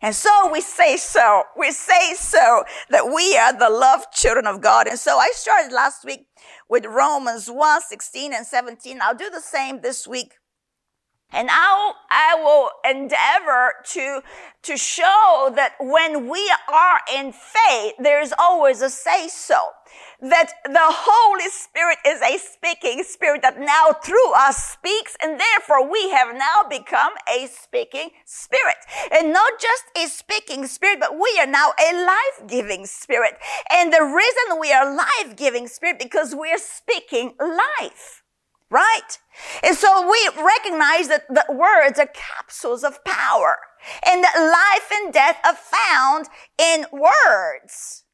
and 0.00 0.14
so 0.14 0.50
we 0.50 0.60
say 0.60 0.96
so, 0.96 1.44
we 1.56 1.70
say 1.72 2.14
so 2.14 2.64
that 2.90 3.06
we 3.06 3.36
are 3.36 3.56
the 3.56 3.70
loved 3.70 4.12
children 4.12 4.46
of 4.46 4.60
God. 4.60 4.86
And 4.86 4.98
so 4.98 5.18
I 5.18 5.30
started 5.34 5.72
last 5.72 6.04
week 6.04 6.26
with 6.68 6.86
Romans 6.86 7.48
1, 7.48 7.82
16 7.82 8.32
and 8.32 8.46
17. 8.46 9.00
I'll 9.02 9.14
do 9.14 9.30
the 9.30 9.40
same 9.40 9.80
this 9.80 10.06
week. 10.06 10.34
And 11.30 11.48
I, 11.50 11.92
I 12.10 12.34
will 12.42 12.70
endeavor 12.88 13.74
to, 13.92 14.22
to 14.62 14.76
show 14.78 15.52
that 15.54 15.74
when 15.78 16.28
we 16.28 16.50
are 16.72 17.00
in 17.14 17.32
faith, 17.32 17.94
there's 17.98 18.32
always 18.38 18.80
a 18.80 18.88
say 18.88 19.28
so. 19.28 19.56
That 20.20 20.52
the 20.64 20.78
Holy 20.80 21.48
Spirit 21.50 21.98
is 22.06 22.20
a 22.22 22.38
speaking 22.38 23.04
spirit 23.04 23.42
that 23.42 23.58
now 23.58 23.92
through 24.02 24.32
us 24.34 24.72
speaks 24.72 25.16
and 25.22 25.38
therefore 25.38 25.90
we 25.90 26.10
have 26.10 26.34
now 26.34 26.68
become 26.68 27.12
a 27.32 27.46
speaking 27.46 28.10
spirit. 28.24 28.76
And 29.12 29.32
not 29.32 29.60
just 29.60 29.84
a 29.96 30.08
speaking 30.08 30.66
spirit, 30.66 30.98
but 30.98 31.14
we 31.14 31.38
are 31.40 31.46
now 31.46 31.72
a 31.78 32.06
life-giving 32.06 32.86
spirit. 32.86 33.34
And 33.70 33.92
the 33.92 34.02
reason 34.02 34.60
we 34.60 34.72
are 34.72 34.96
life-giving 34.96 35.68
spirit 35.68 35.98
because 35.98 36.34
we 36.34 36.52
are 36.52 36.58
speaking 36.58 37.34
life. 37.38 38.22
Right? 38.70 39.18
And 39.62 39.76
so 39.76 40.06
we 40.06 40.42
recognize 40.42 41.08
that 41.08 41.26
the 41.28 41.46
words 41.48 41.98
are 41.98 42.10
capsules 42.12 42.84
of 42.84 43.02
power 43.04 43.56
and 44.06 44.22
that 44.22 44.36
life 44.36 44.90
and 44.92 45.12
death 45.12 45.38
are 45.44 45.54
found 45.54 46.26
in 46.58 46.84
words, 46.92 48.04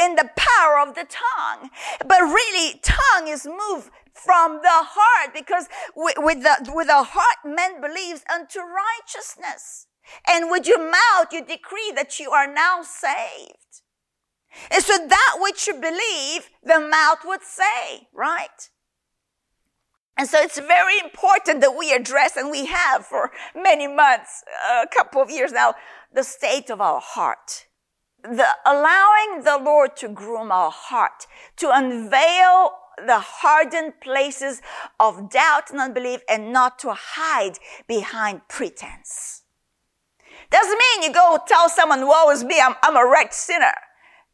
in 0.00 0.14
the 0.14 0.30
power 0.36 0.80
of 0.80 0.94
the 0.94 1.06
tongue. 1.06 1.68
But 2.06 2.22
really, 2.22 2.80
tongue 2.82 3.28
is 3.28 3.46
moved 3.46 3.90
from 4.14 4.60
the 4.62 4.68
heart 4.70 5.34
because 5.34 5.66
with, 5.94 6.42
the, 6.42 6.72
with 6.74 6.86
the 6.86 7.02
heart, 7.02 7.38
man 7.44 7.80
believes 7.80 8.22
unto 8.32 8.60
righteousness. 8.60 9.86
And 10.26 10.50
with 10.50 10.66
your 10.66 10.80
mouth, 10.80 11.32
you 11.32 11.44
decree 11.44 11.92
that 11.94 12.18
you 12.18 12.30
are 12.30 12.52
now 12.52 12.82
saved. 12.82 13.82
And 14.70 14.82
so 14.82 14.96
that 14.96 15.36
which 15.40 15.66
you 15.66 15.74
believe, 15.74 16.50
the 16.62 16.80
mouth 16.80 17.18
would 17.24 17.42
say, 17.42 18.08
right? 18.12 18.68
And 20.20 20.28
so 20.28 20.38
it's 20.38 20.58
very 20.58 20.98
important 21.02 21.62
that 21.62 21.74
we 21.74 21.94
address, 21.94 22.36
and 22.36 22.50
we 22.50 22.66
have 22.66 23.06
for 23.06 23.30
many 23.54 23.88
months, 23.88 24.44
a 24.70 24.86
couple 24.86 25.22
of 25.22 25.30
years 25.30 25.50
now, 25.50 25.72
the 26.12 26.22
state 26.22 26.68
of 26.68 26.78
our 26.78 27.00
heart. 27.00 27.68
The 28.22 28.46
allowing 28.66 29.44
the 29.44 29.58
Lord 29.64 29.96
to 29.96 30.08
groom 30.08 30.52
our 30.52 30.70
heart, 30.70 31.26
to 31.56 31.70
unveil 31.72 32.72
the 32.98 33.18
hardened 33.18 33.94
places 34.02 34.60
of 35.00 35.30
doubt 35.30 35.70
and 35.70 35.80
unbelief 35.80 36.20
and 36.28 36.52
not 36.52 36.78
to 36.80 36.92
hide 36.92 37.58
behind 37.88 38.46
pretense. 38.46 39.44
Doesn't 40.50 40.78
mean 40.78 41.02
you 41.02 41.14
go 41.14 41.38
tell 41.48 41.70
someone, 41.70 42.06
woe 42.06 42.28
is 42.28 42.44
me, 42.44 42.60
I'm, 42.60 42.74
I'm 42.82 42.94
a 42.94 43.10
wrecked 43.10 43.32
sinner. 43.32 43.72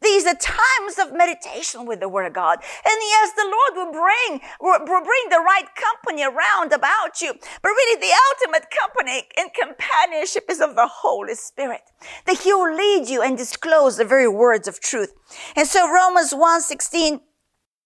These 0.02 0.26
are 0.26 0.34
times 0.34 0.98
of 0.98 1.16
meditation 1.16 1.86
with 1.86 2.00
the 2.00 2.08
Word 2.08 2.26
of 2.26 2.34
God. 2.34 2.58
And 2.84 2.96
yes, 3.00 3.32
the 3.34 3.44
Lord 3.44 3.86
will 3.86 3.92
bring, 3.92 4.40
will 4.60 4.84
bring 4.86 5.28
the 5.30 5.42
right 5.44 5.66
company 5.74 6.22
around 6.22 6.72
about 6.72 7.20
you. 7.20 7.32
But 7.62 7.68
really 7.68 8.00
the 8.00 8.14
ultimate 8.30 8.68
company 8.70 9.26
and 9.38 9.50
companionship 9.54 10.44
is 10.50 10.60
of 10.60 10.74
the 10.74 10.86
Holy 10.86 11.34
Spirit. 11.34 11.82
That 12.26 12.40
He 12.40 12.52
will 12.52 12.74
lead 12.74 13.08
you 13.08 13.22
and 13.22 13.38
disclose 13.38 13.96
the 13.96 14.04
very 14.04 14.28
words 14.28 14.68
of 14.68 14.80
truth. 14.80 15.14
And 15.56 15.66
so 15.66 15.90
Romans 15.90 16.32
1, 16.34 16.60
16, 16.60 17.20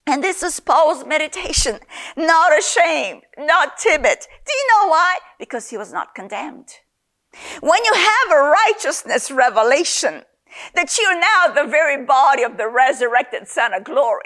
and 0.06 0.24
this 0.24 0.42
is 0.42 0.58
Paul's 0.58 1.06
meditation. 1.06 1.78
Not 2.16 2.58
ashamed, 2.58 3.22
not 3.38 3.78
timid. 3.78 4.18
Do 4.20 4.52
you 4.52 4.66
know 4.68 4.88
why? 4.88 5.18
Because 5.38 5.70
he 5.70 5.76
was 5.76 5.92
not 5.92 6.14
condemned. 6.16 6.68
When 7.60 7.84
you 7.84 7.94
have 7.94 8.32
a 8.32 8.42
righteousness 8.42 9.30
revelation, 9.30 10.24
that 10.74 10.96
you're 10.98 11.18
now 11.18 11.54
the 11.54 11.68
very 11.68 12.04
body 12.04 12.42
of 12.42 12.56
the 12.56 12.68
resurrected 12.68 13.48
son 13.48 13.74
of 13.74 13.84
glory. 13.84 14.24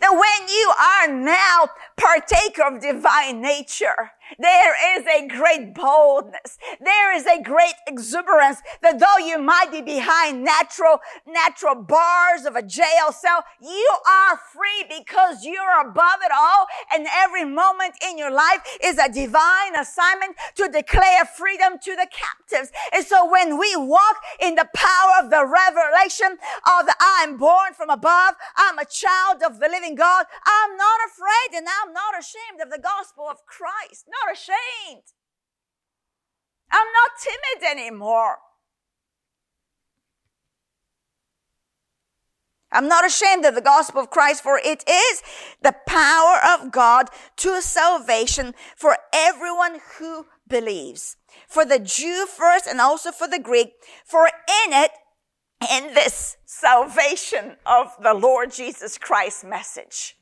That 0.00 0.12
when 0.12 0.48
you 0.48 0.72
are 0.80 1.24
now 1.24 1.68
partaker 1.96 2.62
of 2.62 2.80
divine 2.80 3.42
nature, 3.42 4.12
There 4.38 4.98
is 4.98 5.06
a 5.06 5.28
great 5.28 5.74
boldness. 5.74 6.58
There 6.80 7.14
is 7.14 7.26
a 7.26 7.42
great 7.42 7.74
exuberance 7.86 8.60
that 8.82 8.98
though 8.98 9.24
you 9.24 9.38
might 9.38 9.70
be 9.70 9.80
behind 9.80 10.42
natural, 10.42 10.98
natural 11.26 11.76
bars 11.76 12.44
of 12.44 12.56
a 12.56 12.62
jail 12.62 13.12
cell, 13.12 13.44
you 13.60 13.90
are 14.08 14.36
free 14.52 14.84
because 14.88 15.44
you're 15.44 15.80
above 15.80 16.20
it 16.24 16.32
all. 16.36 16.66
And 16.92 17.06
every 17.12 17.44
moment 17.44 17.94
in 18.06 18.18
your 18.18 18.32
life 18.32 18.60
is 18.82 18.98
a 18.98 19.12
divine 19.12 19.76
assignment 19.78 20.36
to 20.56 20.68
declare 20.68 21.24
freedom 21.24 21.74
to 21.82 21.94
the 21.94 22.08
captives. 22.10 22.72
And 22.92 23.06
so 23.06 23.30
when 23.30 23.58
we 23.58 23.76
walk 23.76 24.16
in 24.40 24.56
the 24.56 24.68
power 24.74 25.22
of 25.22 25.30
the 25.30 25.46
revelation 25.46 26.38
of 26.66 26.86
the 26.86 26.96
I'm 27.00 27.36
born 27.36 27.74
from 27.74 27.90
above, 27.90 28.34
I'm 28.56 28.78
a 28.78 28.84
child 28.84 29.42
of 29.46 29.60
the 29.60 29.68
living 29.68 29.94
God, 29.94 30.26
I'm 30.44 30.76
not 30.76 31.00
afraid 31.06 31.58
and 31.58 31.66
I'm 31.68 31.92
not 31.92 32.18
ashamed 32.18 32.60
of 32.60 32.70
the 32.70 32.82
gospel 32.82 33.28
of 33.30 33.46
Christ 33.46 34.06
not 34.24 34.34
ashamed. 34.34 35.02
I'm 36.70 36.86
not 36.92 37.10
timid 37.20 37.70
anymore. 37.70 38.38
I'm 42.72 42.88
not 42.88 43.06
ashamed 43.06 43.44
of 43.44 43.54
the 43.54 43.60
gospel 43.60 44.02
of 44.02 44.10
Christ, 44.10 44.42
for 44.42 44.60
it 44.62 44.84
is 44.88 45.22
the 45.62 45.74
power 45.86 46.38
of 46.44 46.72
God 46.72 47.08
to 47.36 47.62
salvation 47.62 48.54
for 48.76 48.98
everyone 49.14 49.80
who 49.98 50.26
believes. 50.48 51.16
For 51.48 51.64
the 51.64 51.78
Jew 51.78 52.26
first 52.26 52.66
and 52.66 52.80
also 52.80 53.12
for 53.12 53.28
the 53.28 53.38
Greek, 53.38 53.72
for 54.04 54.26
in 54.26 54.72
it, 54.72 54.90
in 55.70 55.94
this 55.94 56.36
salvation 56.44 57.56
of 57.64 57.94
the 58.02 58.14
Lord 58.14 58.52
Jesus 58.52 58.98
Christ 58.98 59.44
message, 59.44 60.16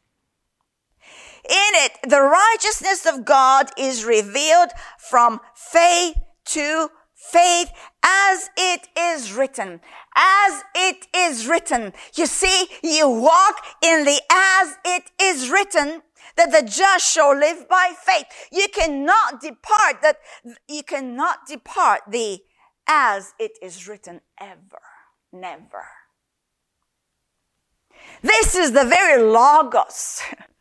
in 1.49 1.71
it, 1.85 1.93
the 2.09 2.21
righteousness 2.21 3.07
of 3.07 3.25
God 3.25 3.71
is 3.79 4.05
revealed 4.05 4.71
from 4.99 5.41
faith 5.55 6.17
to 6.47 6.91
faith 7.15 7.71
as 8.05 8.51
it 8.57 8.89
is 8.99 9.33
written. 9.33 9.81
As 10.17 10.63
it 10.75 11.07
is 11.15 11.47
written. 11.47 11.93
You 12.15 12.27
see, 12.27 12.67
you 12.83 13.09
walk 13.09 13.57
in 13.83 14.05
the 14.05 14.21
as 14.31 14.77
it 14.85 15.11
is 15.21 15.51
written 15.51 16.03
that 16.37 16.51
the 16.51 16.69
just 16.69 17.13
shall 17.13 17.37
live 17.37 17.69
by 17.69 17.93
faith. 18.01 18.27
You 18.53 18.69
cannot 18.69 19.41
depart 19.41 20.03
that, 20.03 20.19
you 20.69 20.83
cannot 20.83 21.47
depart 21.47 22.03
the 22.09 22.41
as 22.87 23.33
it 23.39 23.53
is 23.63 23.89
written 23.89 24.21
ever. 24.41 24.83
Never. 25.33 25.87
This 28.23 28.55
is 28.55 28.73
the 28.73 28.85
very 28.85 29.23
logos 29.23 30.23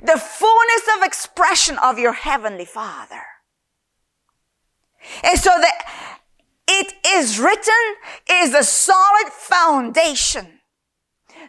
the 0.00 0.18
fullness 0.18 0.88
of 0.96 1.02
expression 1.02 1.78
of 1.78 1.98
your 1.98 2.12
heavenly 2.12 2.64
Father. 2.64 3.22
And 5.22 5.38
so 5.38 5.50
that 5.50 6.18
it 6.68 6.94
is 7.06 7.38
written 7.38 7.74
is 8.30 8.54
a 8.54 8.62
solid 8.62 9.28
foundation 9.32 10.57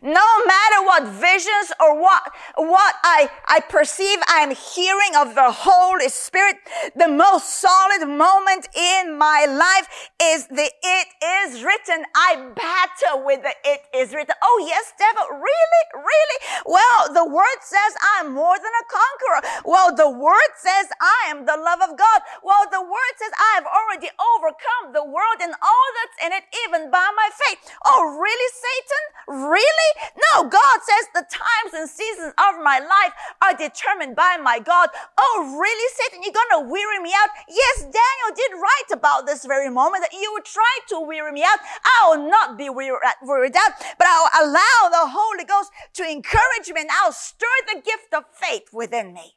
no 0.01 0.25
matter 0.46 0.86
what 0.86 1.08
visions 1.08 1.72
or 1.79 2.00
what, 2.00 2.24
what 2.56 2.96
I, 3.03 3.29
I 3.48 3.60
perceive 3.62 4.20
I 4.27 4.39
am 4.39 4.56
hearing 4.56 5.15
of 5.15 5.36
the 5.36 5.51
Holy 5.51 6.10
Spirit, 6.10 6.58
the 6.96 7.08
most 7.08 7.50
solid 7.50 8.08
moment 8.08 8.68
in 8.75 9.18
my 9.18 9.46
life 9.46 10.10
is 10.22 10.48
the 10.48 10.70
it 10.84 11.08
is 11.24 11.63
written. 11.63 12.06
I 12.15 12.51
battle 12.56 13.25
with 13.25 13.44
the 13.44 13.53
it 13.65 13.82
is 13.94 14.13
written. 14.13 14.36
Oh 14.41 14.65
yes, 14.68 14.94
devil, 14.98 15.24
really? 15.36 15.84
Really? 15.94 16.39
Well, 16.65 17.13
the 17.13 17.25
word 17.25 17.60
says 17.62 17.96
I'm 18.15 18.34
more 18.34 18.56
than 18.56 18.72
a 18.72 18.86
conqueror. 18.88 19.41
Well, 19.65 19.96
the 19.96 20.10
word 20.10 20.51
says 20.58 20.88
I 21.01 21.32
am 21.32 21.46
the 21.46 21.58
love 21.58 21.82
of 21.84 21.98
God. 21.98 22.22
Well, 22.44 22.65
the 22.72 22.82
word 22.82 23.13
says 23.18 23.32
I 23.38 23.60
have 23.60 23.68
already 23.68 24.10
overcome 24.15 24.94
the 24.94 25.03
world 25.03 25.39
and 25.41 25.53
all 25.62 25.88
that's 26.00 26.18
in 26.25 26.32
it, 26.34 26.46
even 26.65 26.91
by 26.91 27.08
my 27.15 27.29
faith. 27.48 27.72
Oh, 27.86 28.18
really, 28.20 28.50
Satan? 28.53 29.03
Really? 29.50 29.88
No, 30.34 30.50
God 30.50 30.79
says 30.84 31.05
the 31.13 31.25
times 31.29 31.74
and 31.74 31.89
seasons 31.89 32.34
of 32.38 32.63
my 32.63 32.79
life 32.79 33.13
are 33.41 33.55
determined 33.55 34.15
by 34.15 34.38
my 34.41 34.60
God. 34.60 34.89
Oh, 35.17 35.58
really, 35.60 35.89
Satan? 35.96 36.24
You're 36.24 36.34
to 36.34 36.69
weary 36.69 37.00
me 37.00 37.12
out? 37.15 37.29
Yes, 37.48 37.81
Daniel 37.81 38.31
did 38.36 38.51
write 38.53 38.91
about 38.98 39.25
this 39.25 39.46
very 39.46 39.69
moment 39.69 40.03
that 40.03 40.13
you 40.13 40.31
would 40.34 40.46
try 40.46 40.79
to 40.89 41.00
weary 41.00 41.31
me 41.31 41.43
out. 41.43 41.60
I 41.84 42.10
will 42.10 42.29
not 42.29 42.58
be 42.58 42.69
wearied 42.69 43.55
out, 43.55 43.72
but 43.98 44.07
I'll 44.07 44.46
allow 44.46 44.90
the 44.90 45.09
Holy 45.11 45.46
Ghost 45.46 45.72
to 45.94 46.09
encourage 46.09 46.70
me 46.74 46.81
and 46.81 46.90
I'll 47.03 47.11
stir 47.11 47.48
the 47.74 47.81
gift 47.81 48.13
of 48.13 48.24
faith 48.33 48.70
within 48.74 49.13
me. 49.13 49.35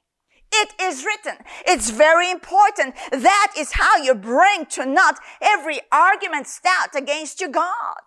It 0.54 0.74
is 0.80 1.04
written. 1.04 1.44
It's 1.66 1.90
very 1.90 2.30
important. 2.30 2.94
That 3.10 3.54
is 3.56 3.72
how 3.72 3.96
you 3.96 4.14
bring 4.14 4.66
to 4.66 4.84
naught 4.84 5.18
every 5.40 5.80
argument 5.90 6.46
stout 6.46 6.94
against 6.94 7.40
your 7.40 7.50
God. 7.50 8.02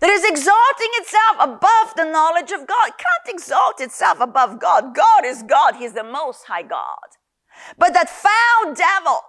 That 0.00 0.10
is 0.10 0.24
exalting 0.24 0.88
itself 0.94 1.36
above 1.40 1.94
the 1.96 2.10
knowledge 2.10 2.52
of 2.52 2.66
God. 2.66 2.92
Can't 2.98 3.34
exalt 3.34 3.80
itself 3.80 4.20
above 4.20 4.58
God. 4.58 4.94
God 4.94 5.24
is 5.24 5.42
God. 5.42 5.76
He's 5.76 5.92
the 5.92 6.04
most 6.04 6.44
high 6.46 6.62
God. 6.62 7.16
But 7.78 7.92
that 7.92 8.08
foul 8.08 8.74
devil, 8.74 9.20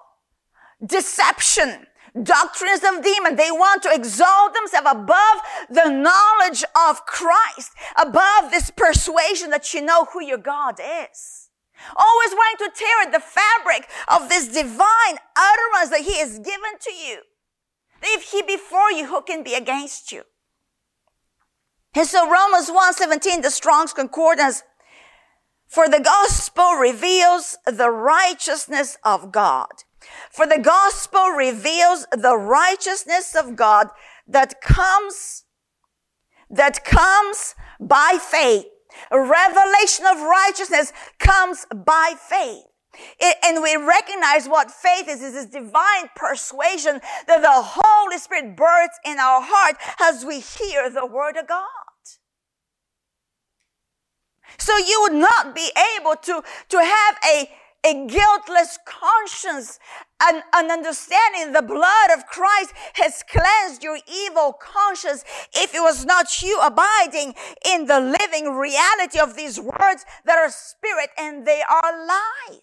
deception, 0.86 1.88
doctrines 2.24 2.84
of 2.84 3.04
demon, 3.04 3.36
they 3.36 3.52
want 3.52 3.84
to 3.84 3.94
exalt 3.94 4.54
themselves 4.54 4.88
above 4.90 5.42
the 5.70 5.90
knowledge 5.90 6.64
of 6.76 7.06
Christ, 7.06 7.72
above 7.98 8.52
this 8.52 8.72
persuasion 8.72 9.50
that 9.50 9.74
you 9.74 9.82
know 9.82 10.06
who 10.06 10.24
your 10.24 10.38
God 10.38 10.80
is. 10.80 11.50
Always 11.96 12.32
wanting 12.32 12.68
to 12.68 12.74
tear 12.76 13.02
at 13.04 13.12
the 13.12 13.20
fabric 13.20 13.90
of 14.08 14.30
this 14.30 14.48
divine 14.48 15.18
utterance 15.36 15.90
that 15.90 16.04
he 16.06 16.20
has 16.20 16.38
given 16.40 16.78
to 16.80 16.94
you. 16.94 17.22
If 18.04 18.32
he 18.32 18.42
before 18.42 18.92
you, 18.92 19.08
who 19.08 19.22
can 19.22 19.44
be 19.44 19.54
against 19.54 20.12
you? 20.12 20.24
And 21.94 22.08
so 22.08 22.30
Romans 22.30 22.70
1:17, 22.70 23.42
the 23.42 23.52
Strong's 23.52 23.94
Concordance, 23.94 24.64
for 25.68 25.88
the 25.88 26.00
gospel 26.00 26.74
reveals 26.74 27.58
the 27.66 27.90
righteousness 27.90 28.98
of 29.04 29.32
God. 29.32 29.84
For 30.32 30.46
the 30.48 30.60
gospel 30.60 31.30
reveals 31.30 32.06
the 32.12 32.38
righteousness 32.38 33.36
of 33.36 33.56
God 33.56 33.90
that 34.28 34.62
comes, 34.62 35.46
that 36.50 36.84
comes 36.84 37.56
by 37.80 38.18
faith. 38.20 38.66
A 39.10 39.20
revelation 39.20 40.06
of 40.06 40.22
righteousness 40.22 40.92
comes 41.20 41.66
by 41.74 42.16
faith. 42.18 42.64
It, 43.20 43.38
and 43.44 43.64
we 43.64 43.78
recognize 43.78 44.48
what 44.48 44.70
faith 44.70 45.08
is, 45.08 45.22
is 45.22 45.34
this 45.34 45.46
divine 45.46 46.10
persuasion 46.16 47.00
that 47.28 47.42
the 47.42 47.50
Holy 47.52 48.18
Spirit 48.18 48.58
births 48.58 49.00
in 49.06 49.18
our 49.18 49.42
heart 49.42 49.78
as 50.02 50.26
we 50.26 50.40
hear 50.42 50.90
the 50.90 51.06
word 51.06 51.38
of 51.38 51.48
God. 51.48 51.68
So 54.58 54.78
you 54.78 55.00
would 55.04 55.14
not 55.14 55.56
be 55.56 55.70
able 55.98 56.16
to, 56.16 56.44
to 56.70 56.78
have 56.78 57.16
a, 57.30 57.50
a 57.86 58.08
guiltless 58.08 58.78
conscience 58.86 59.80
and 60.22 60.44
an 60.54 60.70
understanding 60.72 61.54
the 61.54 61.62
blood 61.62 62.12
of 62.16 62.28
Christ 62.28 62.74
has 62.94 63.24
cleansed 63.24 63.84
your 63.84 63.98
evil 64.08 64.54
conscience 64.54 65.24
if 65.56 65.74
it 65.74 65.80
was 65.80 66.06
not 66.06 66.42
you 66.42 66.60
abiding 66.62 67.34
in 67.66 67.86
the 67.86 68.00
living 68.00 68.56
reality 68.56 69.20
of 69.20 69.36
these 69.36 69.60
words 69.60 70.06
that 70.26 70.38
are 70.38 70.50
spirit 70.50 71.10
and 71.18 71.46
they 71.46 71.62
are 71.68 72.08
life. 72.08 72.62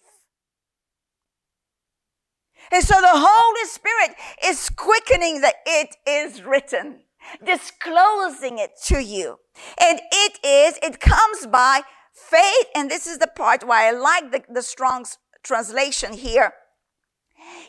And 2.71 2.83
so 2.83 2.95
the 3.01 3.07
Holy 3.11 3.65
Spirit 3.65 4.15
is 4.45 4.69
quickening 4.69 5.41
that 5.41 5.55
it 5.65 5.95
is 6.05 6.43
written, 6.43 7.01
disclosing 7.45 8.57
it 8.59 8.71
to 8.85 8.99
you. 8.99 9.37
And 9.79 10.01
it 10.11 10.39
is, 10.43 10.79
it 10.81 10.99
comes 10.99 11.47
by 11.47 11.81
faith. 12.13 12.67
And 12.75 12.89
this 12.89 13.07
is 13.07 13.17
the 13.17 13.27
part 13.27 13.65
why 13.65 13.87
I 13.87 13.91
like 13.91 14.31
the, 14.31 14.43
the 14.51 14.63
Strong's 14.63 15.17
translation 15.43 16.13
here. 16.13 16.53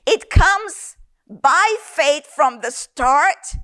It 0.07 0.31
comes 0.31 0.97
by 1.29 1.77
faith 1.81 2.27
from 2.27 2.61
the 2.61 2.71
start 2.71 3.55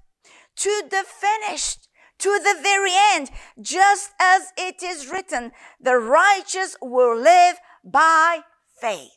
to 0.57 0.83
the 0.91 1.05
finished, 1.07 1.89
to 2.19 2.39
the 2.43 2.57
very 2.63 2.93
end, 2.95 3.31
just 3.61 4.13
as 4.21 4.53
it 4.57 4.83
is 4.83 5.11
written, 5.11 5.53
the 5.81 5.97
righteous 5.97 6.77
will 6.81 7.17
live 7.17 7.57
by 7.85 8.41
faith. 8.81 9.11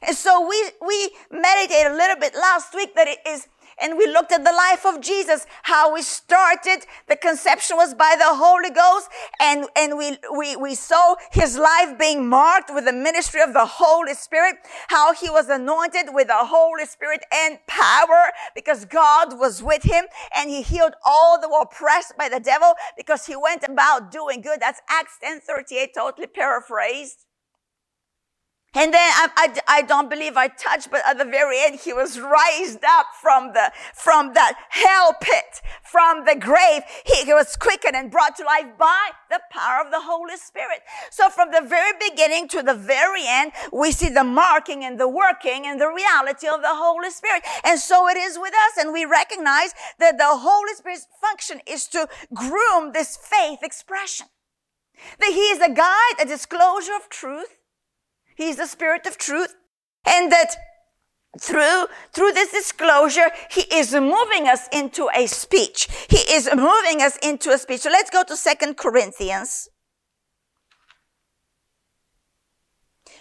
And 0.00 0.16
so 0.16 0.46
we, 0.46 0.70
we 0.84 1.10
meditated 1.30 1.92
a 1.92 1.96
little 1.96 2.16
bit 2.16 2.34
last 2.34 2.74
week 2.74 2.94
that 2.94 3.08
it 3.08 3.18
is 3.26 3.48
and 3.80 3.96
we 3.96 4.06
looked 4.06 4.32
at 4.32 4.44
the 4.44 4.52
life 4.52 4.84
of 4.84 5.00
Jesus, 5.00 5.46
how 5.62 5.92
we 5.92 6.02
started. 6.02 6.86
The 7.08 7.16
conception 7.16 7.76
was 7.76 7.94
by 7.94 8.14
the 8.18 8.34
Holy 8.34 8.70
Ghost 8.70 9.08
and, 9.40 9.66
and 9.76 9.96
we, 9.96 10.18
we, 10.36 10.56
we 10.56 10.74
saw 10.74 11.16
his 11.30 11.56
life 11.56 11.98
being 11.98 12.28
marked 12.28 12.70
with 12.74 12.84
the 12.84 12.92
ministry 12.92 13.40
of 13.40 13.52
the 13.52 13.66
Holy 13.66 14.14
Spirit, 14.14 14.56
how 14.88 15.14
he 15.14 15.30
was 15.30 15.48
anointed 15.48 16.06
with 16.12 16.28
the 16.28 16.34
Holy 16.34 16.86
Spirit 16.86 17.22
and 17.32 17.58
power 17.66 18.30
because 18.54 18.84
God 18.84 19.38
was 19.38 19.62
with 19.62 19.82
him 19.82 20.04
and 20.36 20.50
he 20.50 20.62
healed 20.62 20.94
all 21.04 21.40
that 21.40 21.48
were 21.48 21.62
oppressed 21.62 22.16
by 22.18 22.28
the 22.28 22.40
devil 22.40 22.74
because 22.96 23.26
he 23.26 23.36
went 23.36 23.64
about 23.64 24.10
doing 24.10 24.40
good. 24.40 24.60
That's 24.60 24.80
Acts 24.88 25.18
10 25.22 25.40
38, 25.40 25.92
totally 25.94 26.26
paraphrased. 26.26 27.26
And 28.74 28.94
then 28.94 29.00
I, 29.00 29.28
I, 29.36 29.60
I, 29.68 29.82
don't 29.82 30.08
believe 30.08 30.38
I 30.38 30.48
touched, 30.48 30.90
but 30.90 31.02
at 31.06 31.18
the 31.18 31.26
very 31.26 31.58
end, 31.60 31.80
he 31.80 31.92
was 31.92 32.18
raised 32.18 32.82
up 32.82 33.06
from 33.20 33.52
the, 33.52 33.70
from 33.92 34.32
that 34.32 34.54
hell 34.70 35.14
pit, 35.20 35.60
from 35.82 36.24
the 36.24 36.34
grave. 36.34 36.80
He, 37.04 37.26
he 37.26 37.34
was 37.34 37.54
quickened 37.56 37.94
and 37.94 38.10
brought 38.10 38.34
to 38.36 38.44
life 38.44 38.78
by 38.78 39.10
the 39.28 39.40
power 39.50 39.84
of 39.84 39.90
the 39.90 40.00
Holy 40.00 40.38
Spirit. 40.38 40.80
So 41.10 41.28
from 41.28 41.50
the 41.50 41.60
very 41.60 41.92
beginning 42.00 42.48
to 42.48 42.62
the 42.62 42.72
very 42.72 43.24
end, 43.26 43.52
we 43.74 43.92
see 43.92 44.08
the 44.08 44.24
marking 44.24 44.84
and 44.84 44.98
the 44.98 45.08
working 45.08 45.66
and 45.66 45.78
the 45.78 45.88
reality 45.88 46.48
of 46.48 46.62
the 46.62 46.72
Holy 46.72 47.10
Spirit. 47.10 47.42
And 47.64 47.78
so 47.78 48.08
it 48.08 48.16
is 48.16 48.38
with 48.38 48.54
us. 48.54 48.82
And 48.82 48.94
we 48.94 49.04
recognize 49.04 49.74
that 49.98 50.16
the 50.16 50.28
Holy 50.28 50.72
Spirit's 50.76 51.06
function 51.20 51.60
is 51.66 51.86
to 51.88 52.08
groom 52.32 52.92
this 52.92 53.18
faith 53.18 53.58
expression. 53.62 54.28
That 55.18 55.32
He 55.32 55.52
is 55.52 55.60
a 55.60 55.70
guide, 55.70 56.22
a 56.22 56.24
disclosure 56.24 56.96
of 56.96 57.10
truth 57.10 57.58
He's 58.36 58.56
the 58.56 58.66
spirit 58.66 59.06
of 59.06 59.18
truth. 59.18 59.54
And 60.06 60.32
that 60.32 60.56
through, 61.40 61.86
through 62.12 62.32
this 62.32 62.52
disclosure, 62.52 63.30
he 63.50 63.62
is 63.72 63.92
moving 63.94 64.48
us 64.48 64.68
into 64.72 65.08
a 65.14 65.26
speech. 65.26 65.88
He 66.08 66.18
is 66.34 66.48
moving 66.54 67.00
us 67.00 67.16
into 67.22 67.50
a 67.50 67.58
speech. 67.58 67.80
So 67.82 67.90
let's 67.90 68.10
go 68.10 68.22
to 68.24 68.36
Second 68.36 68.76
Corinthians. 68.76 69.68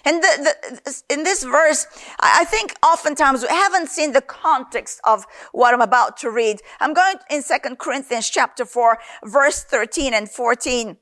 And 0.03 0.21
the, 0.21 0.55
the, 0.83 1.03
in 1.13 1.23
this 1.23 1.43
verse, 1.43 1.85
I 2.19 2.43
think 2.45 2.73
oftentimes 2.83 3.43
we 3.43 3.49
haven't 3.49 3.89
seen 3.89 4.13
the 4.13 4.21
context 4.21 4.99
of 5.03 5.25
what 5.51 5.73
I'm 5.73 5.81
about 5.81 6.17
to 6.17 6.31
read. 6.31 6.59
I'm 6.79 6.93
going 6.93 7.17
in 7.29 7.43
Second 7.43 7.77
Corinthians 7.77 8.29
chapter 8.29 8.65
4, 8.65 8.97
verse 9.25 9.63
13 9.63 10.13
and 10.13 10.29
14. 10.29 10.97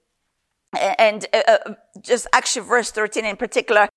And 0.78 1.26
uh, 1.34 1.42
uh, 1.48 1.74
just 2.02 2.28
actually 2.34 2.68
verse 2.68 2.92
13 2.92 3.26
in 3.26 3.38
particular. 3.38 3.88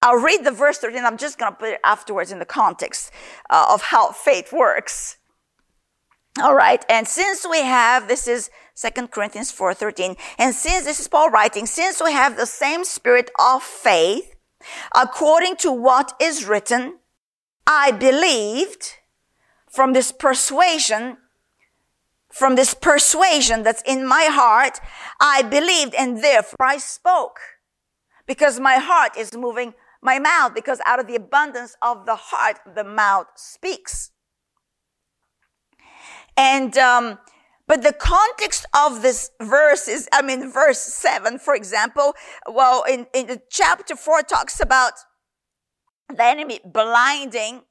I'll 0.00 0.16
read 0.16 0.44
the 0.44 0.52
verse 0.52 0.78
13. 0.78 1.04
I'm 1.04 1.16
just 1.16 1.38
going 1.38 1.52
to 1.52 1.58
put 1.58 1.70
it 1.70 1.80
afterwards 1.84 2.30
in 2.30 2.38
the 2.38 2.44
context 2.44 3.10
uh, 3.50 3.66
of 3.70 3.82
how 3.82 4.12
faith 4.12 4.52
works. 4.52 5.16
All 6.40 6.54
right. 6.54 6.84
And 6.88 7.08
since 7.08 7.46
we 7.48 7.62
have, 7.62 8.06
this 8.06 8.28
is 8.28 8.50
2 8.76 9.08
Corinthians 9.08 9.50
4:13, 9.50 10.16
and 10.38 10.54
since 10.54 10.84
this 10.84 11.00
is 11.00 11.08
Paul 11.08 11.30
writing, 11.30 11.66
since 11.66 12.00
we 12.00 12.12
have 12.12 12.36
the 12.36 12.46
same 12.46 12.84
spirit 12.84 13.28
of 13.38 13.62
faith, 13.62 14.36
according 14.94 15.56
to 15.56 15.72
what 15.72 16.12
is 16.20 16.44
written, 16.44 16.98
I 17.66 17.90
believed 17.90 18.98
from 19.68 19.94
this 19.94 20.12
persuasion, 20.12 21.16
from 22.32 22.54
this 22.54 22.72
persuasion 22.72 23.64
that's 23.64 23.82
in 23.82 24.06
my 24.06 24.28
heart, 24.30 24.78
I 25.20 25.42
believed 25.42 25.94
and 25.94 26.22
therefore 26.22 26.66
I 26.66 26.78
spoke 26.78 27.40
because 28.26 28.60
my 28.60 28.76
heart 28.76 29.16
is 29.16 29.36
moving 29.36 29.74
my 30.02 30.18
mouth 30.18 30.54
because 30.54 30.80
out 30.86 31.00
of 31.00 31.06
the 31.06 31.16
abundance 31.16 31.76
of 31.82 32.06
the 32.06 32.16
heart, 32.16 32.58
the 32.74 32.84
mouth 32.84 33.26
speaks. 33.36 34.10
And, 36.36 36.76
um, 36.78 37.18
but 37.66 37.82
the 37.82 37.92
context 37.92 38.64
of 38.74 39.02
this 39.02 39.30
verse 39.42 39.88
is, 39.88 40.08
I 40.12 40.22
mean, 40.22 40.52
verse 40.52 40.78
seven, 40.78 41.38
for 41.38 41.54
example, 41.54 42.14
well, 42.50 42.84
in, 42.88 43.06
in 43.12 43.40
chapter 43.50 43.96
four 43.96 44.22
talks 44.22 44.60
about 44.60 44.92
the 46.08 46.24
enemy 46.24 46.60
blinding, 46.64 47.62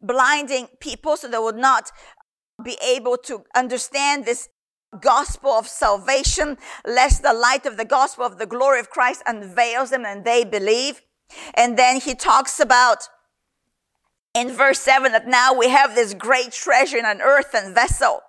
blinding 0.00 0.68
people 0.80 1.16
so 1.16 1.28
they 1.28 1.38
would 1.38 1.56
not 1.56 1.90
be 2.64 2.76
able 2.82 3.16
to 3.18 3.44
understand 3.54 4.24
this 4.24 4.48
gospel 5.00 5.50
of 5.50 5.68
salvation, 5.68 6.56
lest 6.86 7.22
the 7.22 7.32
light 7.32 7.66
of 7.66 7.76
the 7.76 7.84
gospel 7.84 8.24
of 8.24 8.38
the 8.38 8.46
glory 8.46 8.80
of 8.80 8.90
Christ 8.90 9.22
unveils 9.26 9.90
them 9.90 10.04
and 10.04 10.24
they 10.24 10.44
believe. 10.44 11.02
And 11.54 11.78
then 11.78 12.00
he 12.00 12.14
talks 12.14 12.60
about 12.60 13.08
in 14.34 14.52
verse 14.52 14.80
7 14.80 15.12
that 15.12 15.28
now 15.28 15.54
we 15.54 15.68
have 15.68 15.94
this 15.94 16.14
great 16.14 16.52
treasure 16.52 16.98
in 16.98 17.04
an 17.04 17.20
earthen 17.20 17.74
vessel, 17.74 18.20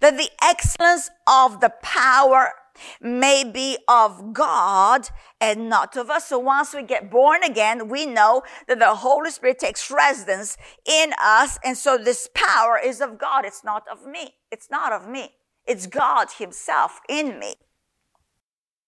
that 0.00 0.16
the 0.16 0.30
excellence 0.42 1.10
of 1.26 1.60
the 1.60 1.72
power 1.82 2.52
may 3.00 3.44
be 3.44 3.78
of 3.88 4.32
God 4.32 5.08
and 5.40 5.68
not 5.68 5.96
of 5.96 6.10
us. 6.10 6.28
So 6.28 6.38
once 6.38 6.74
we 6.74 6.82
get 6.82 7.10
born 7.10 7.42
again, 7.42 7.88
we 7.88 8.06
know 8.06 8.42
that 8.66 8.78
the 8.78 8.96
Holy 8.96 9.30
Spirit 9.30 9.58
takes 9.58 9.90
residence 9.90 10.56
in 10.84 11.12
us. 11.22 11.58
And 11.64 11.76
so 11.76 11.96
this 11.96 12.28
power 12.34 12.78
is 12.82 13.00
of 13.00 13.18
God. 13.18 13.44
It's 13.44 13.64
not 13.64 13.84
of 13.90 14.06
me. 14.06 14.34
It's 14.50 14.70
not 14.70 14.92
of 14.92 15.08
me. 15.08 15.34
It's 15.66 15.86
God 15.86 16.28
himself 16.38 17.00
in 17.08 17.38
me. 17.38 17.54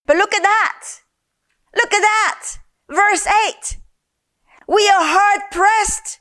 But 0.04 0.16
look 0.16 0.34
at 0.34 0.42
that. 0.42 0.84
Look 1.74 1.92
at 1.92 2.00
that. 2.00 2.58
Verse 2.90 3.26
8. 3.26 3.78
We 4.68 4.88
are 4.88 5.02
hard 5.02 5.42
pressed. 5.50 6.20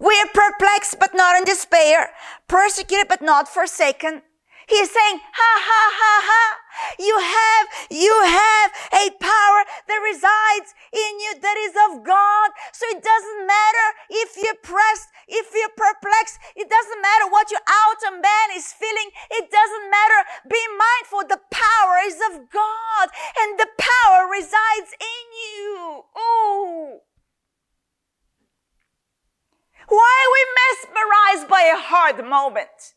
We 0.00 0.18
are 0.20 0.28
perplexed, 0.32 0.96
but 0.98 1.14
not 1.14 1.36
in 1.36 1.44
despair. 1.44 2.10
Persecuted, 2.48 3.08
but 3.08 3.22
not 3.22 3.48
forsaken. 3.48 4.22
He 4.68 4.76
is 4.76 4.90
saying, 4.90 5.18
ha 5.20 5.52
ha 5.58 5.82
ha 5.92 6.14
ha. 6.22 6.44
You 6.96 7.16
have, 7.18 7.64
you 7.90 8.14
have 8.24 8.70
a 8.94 9.12
power 9.20 9.60
that 9.88 10.00
resides 10.00 10.72
in 10.94 11.12
you 11.20 11.32
that 11.42 11.58
is 11.60 11.74
of 11.76 12.06
God. 12.06 12.48
So 12.72 12.86
it 12.88 13.02
doesn't 13.02 13.44
matter 13.44 13.86
if 14.08 14.36
you're 14.38 14.62
pressed, 14.62 15.12
if 15.28 15.50
you're 15.52 15.76
perplexed. 15.76 16.38
It 16.56 16.70
doesn't 16.70 17.02
matter 17.02 17.28
what 17.28 17.50
your 17.50 17.64
outer 17.66 18.16
man 18.16 18.48
is 18.56 18.72
feeling. 18.72 19.10
It 19.34 19.50
doesn't 19.50 19.86
matter. 19.90 20.18
Be 20.48 20.62
mindful 20.72 21.28
the 21.28 21.42
power 21.52 22.00
is 22.06 22.16
of 22.32 22.48
God 22.48 23.06
and 23.44 23.58
the 23.58 23.68
power 23.76 24.30
resides 24.30 24.94
in 24.96 25.24
you. 25.36 26.06
Oh. 26.16 27.02
Why 29.88 30.12
are 30.22 30.32
we 30.32 30.44
mesmerized 30.62 31.48
by 31.50 31.62
a 31.68 31.76
hard 32.12 32.28
moment? 32.28 32.94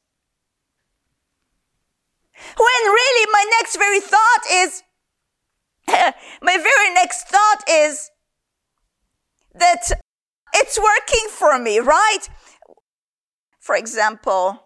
When 2.58 2.92
really 2.92 3.32
my 3.32 3.46
next 3.60 3.78
very 3.78 4.00
thought 4.00 4.44
is, 4.52 4.84
my 6.42 6.58
very 6.58 6.94
next 6.94 7.28
thought 7.28 7.62
is 7.70 8.12
that 9.54 9.92
it's 10.54 10.78
working 10.78 11.30
for 11.30 11.58
me, 11.58 11.80
right? 11.80 12.28
For 13.60 13.76
example, 13.76 14.64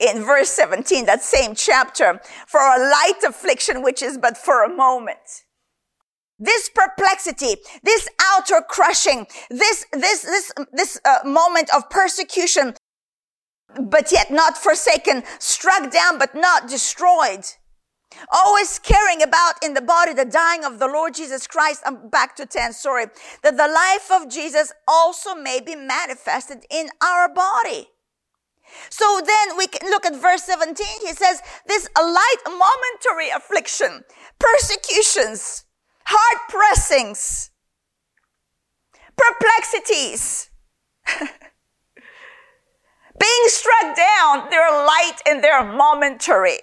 in 0.00 0.22
verse 0.22 0.50
17, 0.50 1.06
that 1.06 1.22
same 1.22 1.54
chapter, 1.54 2.20
for 2.46 2.60
a 2.60 2.78
light 2.78 3.20
affliction, 3.26 3.82
which 3.82 4.02
is 4.02 4.16
but 4.16 4.36
for 4.36 4.62
a 4.62 4.74
moment. 4.74 5.44
This 6.38 6.68
perplexity, 6.68 7.56
this 7.82 8.06
outer 8.34 8.60
crushing, 8.68 9.26
this, 9.50 9.86
this, 9.92 10.20
this, 10.20 10.52
this 10.72 11.00
uh, 11.04 11.26
moment 11.26 11.70
of 11.74 11.88
persecution 11.88 12.74
but 13.74 14.12
yet 14.12 14.30
not 14.30 14.56
forsaken, 14.56 15.22
struck 15.38 15.90
down, 15.90 16.18
but 16.18 16.34
not 16.34 16.68
destroyed. 16.68 17.44
Always 18.32 18.78
caring 18.78 19.22
about 19.22 19.54
in 19.62 19.74
the 19.74 19.82
body 19.82 20.14
the 20.14 20.24
dying 20.24 20.64
of 20.64 20.78
the 20.78 20.86
Lord 20.86 21.14
Jesus 21.14 21.46
Christ. 21.46 21.82
I'm 21.84 22.08
back 22.08 22.36
to 22.36 22.46
10, 22.46 22.72
sorry. 22.72 23.06
That 23.42 23.56
the 23.56 23.68
life 23.68 24.10
of 24.10 24.30
Jesus 24.30 24.72
also 24.86 25.34
may 25.34 25.60
be 25.60 25.74
manifested 25.74 26.64
in 26.70 26.88
our 27.02 27.32
body. 27.32 27.88
So 28.90 29.20
then 29.24 29.56
we 29.56 29.66
can 29.66 29.90
look 29.90 30.06
at 30.06 30.20
verse 30.20 30.42
17. 30.44 30.86
He 31.02 31.12
says, 31.12 31.40
this 31.66 31.88
light 31.96 32.36
momentary 32.46 33.30
affliction, 33.30 34.04
persecutions, 34.38 35.64
hard 36.04 36.38
pressings, 36.48 37.50
perplexities. 39.16 40.50
being 43.26 43.48
struck 43.48 43.96
down, 43.96 44.48
they're 44.50 44.70
light 44.70 45.18
and 45.26 45.42
they're 45.42 45.64
momentary. 45.64 46.58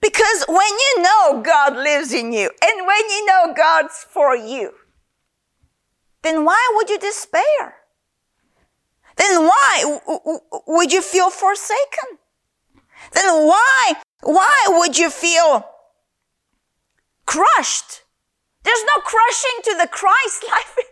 Because 0.00 0.44
when 0.48 0.72
you 0.84 1.02
know 1.02 1.42
God 1.42 1.76
lives 1.76 2.12
in 2.12 2.32
you 2.32 2.50
and 2.62 2.86
when 2.86 3.10
you 3.10 3.26
know 3.26 3.52
God's 3.56 4.06
for 4.08 4.36
you, 4.36 4.74
then 6.22 6.44
why 6.44 6.62
would 6.74 6.88
you 6.88 6.98
despair? 6.98 7.74
Then 9.16 9.42
why 9.42 9.98
would 10.66 10.92
you 10.92 11.02
feel 11.02 11.30
forsaken? 11.30 12.18
Then 13.12 13.46
why, 13.46 13.94
why 14.22 14.56
would 14.68 14.96
you 14.96 15.10
feel 15.10 15.64
crushed? 17.26 18.02
There's 18.68 18.84
no 18.84 19.00
crushing 19.00 19.58
to 19.64 19.76
the 19.80 19.88
Christ 19.88 20.44
life. 20.46 20.76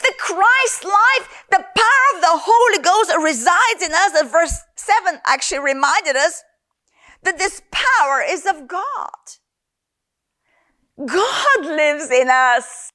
The 0.00 0.12
Christ 0.18 0.84
life, 0.84 1.44
the 1.50 1.64
power 1.64 2.06
of 2.14 2.20
the 2.20 2.38
Holy 2.44 2.82
Ghost 2.82 3.10
resides 3.18 3.82
in 3.82 3.92
us. 3.92 4.14
And 4.14 4.30
verse 4.30 4.58
7 4.76 5.20
actually 5.24 5.60
reminded 5.60 6.16
us 6.16 6.42
that 7.22 7.38
this 7.38 7.62
power 7.70 8.22
is 8.22 8.44
of 8.44 8.68
God. 8.68 9.08
God 10.98 11.64
lives 11.64 12.10
in 12.10 12.28
us. 12.28 12.92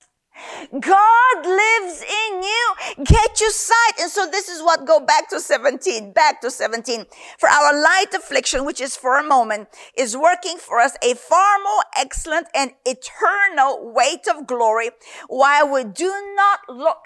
God 0.72 1.46
lives 1.46 2.02
in 2.02 2.44
you. 2.44 2.74
Get 3.04 3.40
your 3.40 3.52
sight. 3.52 4.00
And 4.00 4.10
so 4.10 4.26
this 4.26 4.50
is 4.50 4.62
what 4.62 4.86
go 4.86 5.00
back 5.00 5.30
to 5.30 5.40
17, 5.40 6.14
back 6.14 6.42
to 6.42 6.52
17. 6.52 7.06
For 7.40 7.50
our 7.50 7.74
light 7.74 8.14
affliction, 8.14 8.66
which 8.66 8.82
is 8.82 8.96
for 8.96 9.18
a 9.18 9.24
moment, 9.24 9.70
is 9.98 10.16
working 10.18 10.58
for 10.58 10.80
us 10.80 10.96
a 11.04 11.16
far 11.16 11.58
more 11.64 11.84
excellent 11.98 12.48
and 12.54 12.72
eternal 12.86 13.94
weight 13.94 14.28
of 14.28 14.48
glory 14.48 14.92
while 15.28 15.72
we 15.72 15.84
do 15.84 16.12
not 16.36 16.60
look 16.70 17.06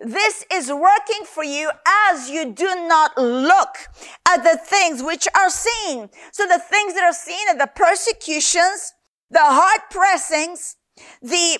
this 0.00 0.44
is 0.50 0.70
working 0.72 1.24
for 1.26 1.44
you 1.44 1.70
as 2.10 2.30
you 2.30 2.52
do 2.52 2.86
not 2.86 3.16
look 3.18 3.76
at 4.26 4.42
the 4.42 4.58
things 4.64 5.02
which 5.02 5.28
are 5.36 5.50
seen. 5.50 6.08
So 6.32 6.46
the 6.46 6.58
things 6.58 6.94
that 6.94 7.04
are 7.04 7.12
seen 7.12 7.48
are 7.50 7.58
the 7.58 7.70
persecutions, 7.74 8.94
the 9.30 9.40
hard 9.40 9.82
pressings, 9.90 10.76
the 11.20 11.58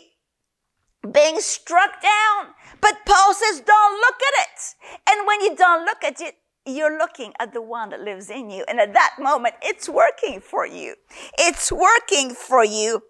being 1.13 1.41
struck 1.41 2.03
down. 2.03 2.55
But 2.81 2.97
Paul 3.07 3.35
says, 3.35 3.61
don't 3.61 4.01
look 4.01 4.17
at 4.17 4.47
it. 4.47 4.75
And 5.09 5.27
when 5.27 5.41
you 5.41 5.55
don't 5.57 5.85
look 5.85 6.05
at 6.05 6.21
it, 6.21 6.37
you're 6.67 6.99
looking 6.99 7.33
at 7.41 7.55
the 7.55 7.63
one 7.63 7.91
that 7.91 8.01
lives 8.01 8.29
in 8.31 8.51
you. 8.51 8.65
And 8.69 8.79
at 8.79 8.93
that 8.93 9.15
moment, 9.19 9.55
it's 9.63 9.89
working 9.89 10.41
for 10.41 10.67
you. 10.67 10.97
It's 11.39 11.73
working 11.73 12.35
for 12.35 12.65
you. 12.65 13.03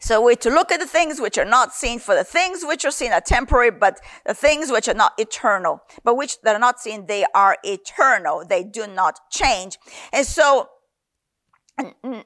So 0.00 0.22
we're 0.22 0.34
to 0.36 0.50
look 0.50 0.70
at 0.70 0.80
the 0.80 0.86
things 0.86 1.18
which 1.18 1.38
are 1.38 1.46
not 1.46 1.72
seen, 1.72 1.98
for 1.98 2.14
the 2.14 2.24
things 2.24 2.62
which 2.62 2.84
are 2.84 2.90
seen 2.90 3.12
are 3.12 3.22
temporary, 3.22 3.70
but 3.70 4.00
the 4.26 4.34
things 4.34 4.70
which 4.70 4.88
are 4.88 4.94
not 4.94 5.12
eternal, 5.16 5.80
but 6.02 6.16
which 6.16 6.42
that 6.42 6.54
are 6.54 6.58
not 6.58 6.78
seen, 6.78 7.06
they 7.06 7.24
are 7.34 7.56
eternal. 7.62 8.44
They 8.46 8.64
do 8.64 8.86
not 8.86 9.18
change. 9.30 9.78
And 10.12 10.26
so 10.26 10.68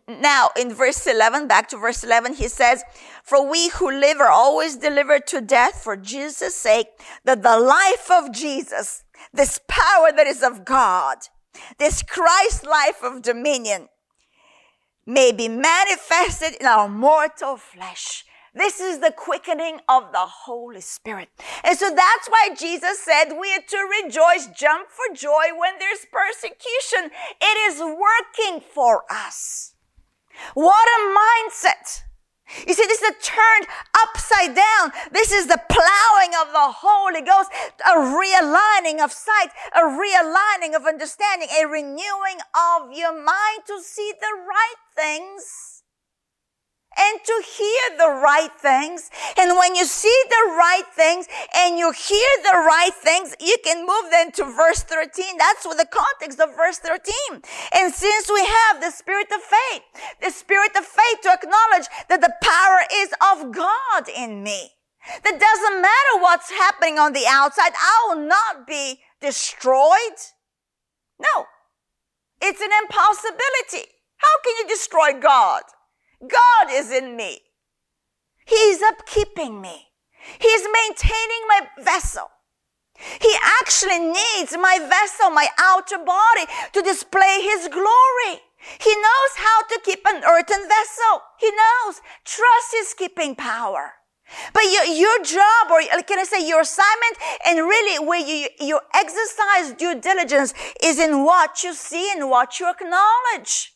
now 0.06 0.50
in 0.58 0.72
verse 0.72 1.06
11, 1.06 1.48
back 1.48 1.68
to 1.68 1.78
verse 1.78 2.04
11, 2.04 2.34
he 2.34 2.48
says, 2.48 2.84
for 3.22 3.48
we 3.48 3.70
who 3.70 3.90
live 3.90 4.20
are 4.20 4.30
always 4.30 4.76
delivered 4.76 5.26
to 5.28 5.40
death 5.40 5.82
for 5.82 5.96
Jesus' 5.96 6.54
sake, 6.54 6.88
that 7.24 7.42
the 7.42 7.58
life 7.58 8.10
of 8.10 8.32
Jesus, 8.32 9.04
this 9.32 9.58
power 9.66 10.12
that 10.14 10.26
is 10.26 10.42
of 10.42 10.64
God, 10.64 11.18
this 11.78 12.02
Christ 12.02 12.66
life 12.66 13.02
of 13.02 13.22
dominion, 13.22 13.88
may 15.06 15.32
be 15.32 15.48
manifested 15.48 16.54
in 16.60 16.66
our 16.66 16.88
mortal 16.88 17.56
flesh. 17.56 18.24
This 18.58 18.80
is 18.80 18.98
the 18.98 19.12
quickening 19.12 19.78
of 19.88 20.10
the 20.10 20.26
Holy 20.26 20.80
Spirit. 20.80 21.28
And 21.62 21.78
so 21.78 21.94
that's 21.94 22.28
why 22.28 22.50
Jesus 22.58 22.98
said 22.98 23.38
we 23.38 23.52
are 23.54 23.62
to 23.68 24.02
rejoice, 24.02 24.48
jump 24.48 24.88
for 24.90 25.14
joy 25.14 25.54
when 25.56 25.78
there's 25.78 26.04
persecution. 26.10 27.12
It 27.40 27.56
is 27.70 27.80
working 27.80 28.60
for 28.74 29.04
us. 29.08 29.74
What 30.54 30.88
a 30.88 31.00
mindset. 31.14 32.02
You 32.66 32.74
see, 32.74 32.86
this 32.86 33.00
is 33.00 33.10
a 33.10 33.22
turned 33.22 33.68
upside 33.94 34.56
down. 34.56 34.90
This 35.12 35.30
is 35.30 35.46
the 35.46 35.60
plowing 35.70 36.32
of 36.42 36.50
the 36.50 36.74
Holy 36.82 37.20
Ghost, 37.20 37.50
a 37.86 37.94
realigning 37.94 39.04
of 39.04 39.12
sight, 39.12 39.50
a 39.76 39.82
realigning 39.82 40.74
of 40.74 40.84
understanding, 40.84 41.48
a 41.62 41.68
renewing 41.68 42.40
of 42.56 42.90
your 42.92 43.12
mind 43.12 43.62
to 43.68 43.80
see 43.82 44.12
the 44.20 44.34
right 44.48 44.80
things 44.96 45.77
and 46.98 47.20
to 47.24 47.42
hear 47.56 47.98
the 47.98 48.10
right 48.20 48.50
things. 48.58 49.10
And 49.38 49.56
when 49.56 49.74
you 49.74 49.84
see 49.84 50.16
the 50.28 50.54
right 50.56 50.86
things 50.92 51.26
and 51.54 51.78
you 51.78 51.92
hear 51.92 52.28
the 52.42 52.58
right 52.58 52.94
things, 52.94 53.34
you 53.40 53.56
can 53.64 53.86
move 53.86 54.10
then 54.10 54.32
to 54.32 54.44
verse 54.44 54.82
13. 54.82 55.38
That's 55.38 55.64
what 55.64 55.78
the 55.78 55.86
context 55.86 56.40
of 56.40 56.56
verse 56.56 56.78
13. 56.78 57.14
And 57.74 57.94
since 57.94 58.28
we 58.28 58.44
have 58.44 58.80
the 58.80 58.90
spirit 58.90 59.28
of 59.32 59.40
faith, 59.40 59.82
the 60.20 60.30
spirit 60.30 60.76
of 60.76 60.84
faith 60.84 61.20
to 61.22 61.32
acknowledge 61.32 61.86
that 62.08 62.20
the 62.20 62.34
power 62.42 62.80
is 62.92 63.12
of 63.32 63.54
God 63.54 64.08
in 64.14 64.42
me. 64.42 64.72
That 65.24 65.40
doesn't 65.40 65.80
matter 65.80 66.22
what's 66.22 66.50
happening 66.50 66.98
on 66.98 67.12
the 67.12 67.24
outside. 67.26 67.72
I 67.74 68.06
will 68.08 68.26
not 68.26 68.66
be 68.66 69.00
destroyed. 69.20 70.18
No. 71.18 71.46
It's 72.40 72.60
an 72.60 72.70
impossibility. 72.82 73.90
How 74.16 74.34
can 74.44 74.54
you 74.58 74.68
destroy 74.68 75.20
God? 75.20 75.62
God 76.20 76.70
is 76.70 76.90
in 76.90 77.16
me. 77.16 77.40
He's 78.46 78.80
upkeeping 78.80 79.60
me. 79.60 79.88
He's 80.40 80.62
maintaining 80.62 81.42
my 81.48 81.68
vessel. 81.80 82.30
He 83.20 83.32
actually 83.60 83.98
needs 83.98 84.56
my 84.58 84.78
vessel, 84.80 85.30
my 85.30 85.48
outer 85.58 85.98
body 85.98 86.46
to 86.72 86.82
display 86.82 87.40
his 87.42 87.68
glory. 87.68 88.42
He 88.80 88.94
knows 88.94 89.32
how 89.36 89.62
to 89.68 89.80
keep 89.84 90.04
an 90.06 90.24
earthen 90.24 90.66
vessel. 90.66 91.22
He 91.38 91.50
knows. 91.50 92.00
Trust 92.24 92.72
his 92.72 92.94
keeping 92.94 93.36
power. 93.36 93.92
But 94.52 94.64
your, 94.64 94.84
your 94.84 95.22
job, 95.22 95.70
or 95.70 95.80
can 96.02 96.18
I 96.18 96.24
say 96.24 96.46
your 96.46 96.62
assignment, 96.62 97.16
and 97.46 97.58
really 97.60 98.04
where 98.04 98.18
you, 98.20 98.48
you 98.60 98.80
exercise 98.94 99.72
due 99.78 100.00
diligence 100.00 100.52
is 100.82 100.98
in 100.98 101.24
what 101.24 101.62
you 101.62 101.72
see 101.72 102.10
and 102.10 102.28
what 102.28 102.60
you 102.60 102.68
acknowledge. 102.68 103.72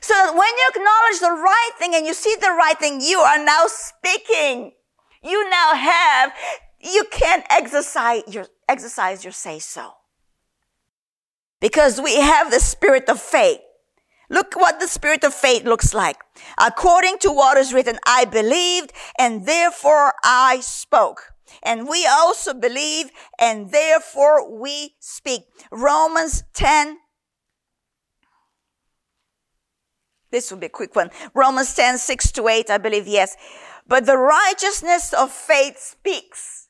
So 0.00 0.14
that 0.14 0.34
when 0.34 0.48
you 0.48 0.70
acknowledge 0.70 1.20
the 1.20 1.42
right 1.42 1.70
thing 1.78 1.94
and 1.94 2.06
you 2.06 2.14
see 2.14 2.34
the 2.40 2.50
right 2.50 2.78
thing, 2.78 3.00
you 3.00 3.18
are 3.18 3.42
now 3.42 3.64
speaking. 3.66 4.72
You 5.22 5.48
now 5.50 5.74
have, 5.74 6.32
you 6.80 7.04
can 7.10 7.44
exercise 7.50 8.22
your, 8.28 8.46
exercise 8.68 9.24
your 9.24 9.32
say 9.32 9.58
so. 9.58 9.92
Because 11.60 12.00
we 12.00 12.16
have 12.16 12.50
the 12.50 12.58
spirit 12.58 13.08
of 13.08 13.20
faith. 13.20 13.60
Look 14.28 14.54
what 14.54 14.80
the 14.80 14.88
spirit 14.88 15.24
of 15.24 15.34
faith 15.34 15.64
looks 15.64 15.92
like. 15.92 16.16
According 16.58 17.18
to 17.18 17.30
what 17.30 17.58
is 17.58 17.74
written, 17.74 17.98
I 18.06 18.24
believed 18.24 18.92
and 19.18 19.46
therefore 19.46 20.14
I 20.24 20.60
spoke. 20.60 21.32
And 21.62 21.86
we 21.86 22.06
also 22.10 22.54
believe 22.54 23.10
and 23.38 23.70
therefore 23.72 24.50
we 24.50 24.94
speak. 25.00 25.42
Romans 25.70 26.44
10 26.54 26.98
This 30.32 30.50
will 30.50 30.58
be 30.58 30.66
a 30.66 30.70
quick 30.70 30.96
one. 30.96 31.10
Romans 31.34 31.72
10, 31.74 31.98
6 31.98 32.32
to 32.32 32.48
8, 32.48 32.70
I 32.70 32.78
believe, 32.78 33.06
yes. 33.06 33.36
But 33.86 34.06
the 34.06 34.16
righteousness 34.16 35.12
of 35.12 35.30
faith 35.30 35.78
speaks. 35.78 36.62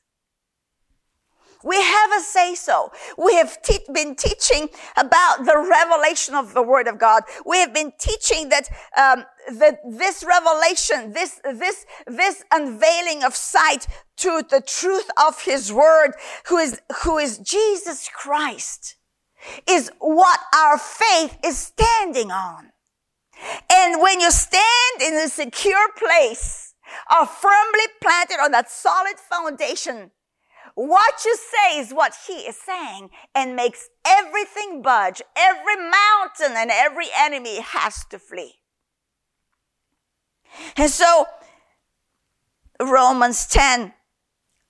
We 1.63 1.77
have 1.77 2.11
a 2.11 2.19
say 2.19 2.55
so. 2.55 2.91
We 3.17 3.35
have 3.35 3.61
te- 3.61 3.85
been 3.93 4.15
teaching 4.15 4.67
about 4.97 5.45
the 5.45 5.57
revelation 5.57 6.35
of 6.35 6.53
the 6.53 6.61
Word 6.61 6.87
of 6.87 6.99
God. 6.99 7.23
We 7.45 7.59
have 7.59 7.73
been 7.73 7.93
teaching 7.97 8.49
that 8.49 8.67
um, 8.97 9.23
that 9.59 9.79
this 9.89 10.25
revelation, 10.27 11.13
this 11.13 11.39
this 11.45 11.85
this 12.05 12.43
unveiling 12.51 13.23
of 13.23 13.33
sight 13.33 13.87
to 14.17 14.43
the 14.49 14.59
truth 14.59 15.09
of 15.25 15.43
His 15.43 15.71
Word, 15.71 16.15
who 16.47 16.57
is 16.57 16.81
who 17.03 17.17
is 17.17 17.37
Jesus 17.37 18.09
Christ, 18.13 18.97
is 19.65 19.89
what 19.99 20.41
our 20.53 20.77
faith 20.77 21.37
is 21.45 21.57
standing 21.57 22.29
on. 22.29 22.72
And 23.71 24.01
when 24.01 24.19
you 24.19 24.31
stand 24.31 25.01
in 25.01 25.15
a 25.15 25.27
secure 25.27 25.89
place, 25.97 26.73
are 27.09 27.25
firmly 27.25 27.87
planted 28.01 28.39
on 28.41 28.51
that 28.51 28.69
solid 28.69 29.17
foundation, 29.17 30.11
what 30.75 31.23
you 31.25 31.35
say 31.35 31.79
is 31.79 31.93
what 31.93 32.13
he 32.27 32.33
is 32.33 32.55
saying 32.57 33.09
and 33.35 33.55
makes 33.55 33.89
everything 34.05 34.81
budge. 34.81 35.21
Every 35.37 35.75
mountain 35.75 36.53
and 36.55 36.71
every 36.71 37.07
enemy 37.15 37.61
has 37.61 38.05
to 38.05 38.17
flee. 38.17 38.55
And 40.77 40.89
so, 40.89 41.25
Romans 42.79 43.47
10, 43.47 43.93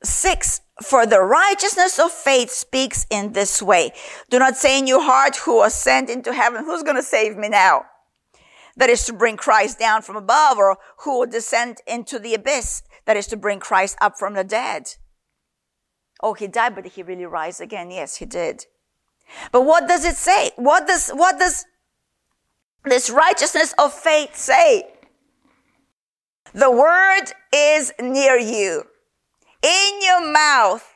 6, 0.04 0.62
for 0.82 1.06
the 1.06 1.21
righteousness 1.21 1.99
of 1.99 2.12
faith 2.12 2.52
speaks 2.52 3.06
in 3.10 3.34
this 3.34 3.62
way. 3.62 3.93
Do 4.30 4.39
not 4.39 4.58
say 4.58 4.80
in 4.80 4.88
your 4.88 5.02
heart, 5.02 5.38
who 5.38 5.63
ascend 5.63 6.10
into 6.10 6.34
heaven, 6.34 6.65
who's 6.65 6.84
going 6.84 6.97
to 6.97 7.04
save 7.04 7.38
me 7.38 7.49
now? 7.49 7.86
That 8.75 8.89
is 8.89 9.05
to 9.05 9.13
bring 9.13 9.38
Christ 9.38 9.79
down 9.79 10.01
from 10.01 10.15
above, 10.15 10.57
or 10.57 10.77
who 10.99 11.19
will 11.19 11.27
descend 11.27 11.77
into 11.86 12.19
the 12.19 12.33
abyss, 12.33 12.83
that 13.05 13.17
is 13.17 13.27
to 13.27 13.38
bring 13.38 13.59
Christ 13.59 13.97
up 14.01 14.17
from 14.17 14.33
the 14.33 14.43
dead. 14.43 14.95
Oh, 16.21 16.33
he 16.33 16.47
died, 16.47 16.75
but 16.75 16.86
he 16.86 17.03
really 17.03 17.25
rise 17.25 17.59
again. 17.59 17.91
Yes, 17.91 18.15
he 18.17 18.25
did. 18.25 18.65
But 19.51 19.62
what 19.62 19.88
does 19.88 20.05
it 20.05 20.15
say? 20.15 20.51
What 20.55 20.88
does, 20.88 21.09
what 21.09 21.38
does 21.38 21.65
this 22.86 23.09
righteousness 23.09 23.73
of 23.77 23.93
faith 23.93 24.36
say? 24.36 24.89
The 26.53 26.71
word 26.71 27.33
is 27.53 27.91
near 27.99 28.38
you, 28.38 28.83
in 29.62 29.99
your 30.01 30.31
mouth. 30.31 30.88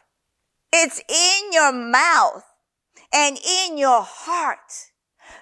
It's 0.72 1.00
in 1.08 1.54
your 1.54 1.72
mouth 1.72 2.44
and 3.14 3.38
in 3.38 3.78
your 3.78 4.02
heart. 4.04 4.92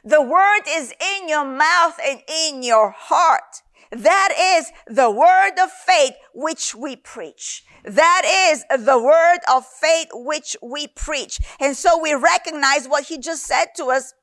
The 0.06 0.22
word 0.22 0.62
is 0.70 0.94
in 1.02 1.28
your 1.28 1.44
mouth 1.44 2.00
and 2.06 2.22
in 2.28 2.62
your 2.62 2.91
heart. 2.91 3.63
That 3.91 4.30
is 4.58 4.72
the 4.88 5.10
word 5.10 5.60
of 5.62 5.72
faith 5.72 6.13
which 6.34 6.76
we 6.76 6.96
preach. 6.96 7.63
That 7.84 8.22
is 8.52 8.63
the 8.86 9.02
word 9.02 9.39
of 9.52 9.65
faith 9.65 10.10
which 10.13 10.56
we 10.62 10.86
preach. 10.88 11.39
And 11.60 11.76
so 11.76 12.00
we 12.00 12.13
recognize 12.13 12.88
what 12.88 13.06
he 13.06 13.18
just 13.18 13.46
said 13.46 13.68
to 13.78 13.86
us. 13.86 14.13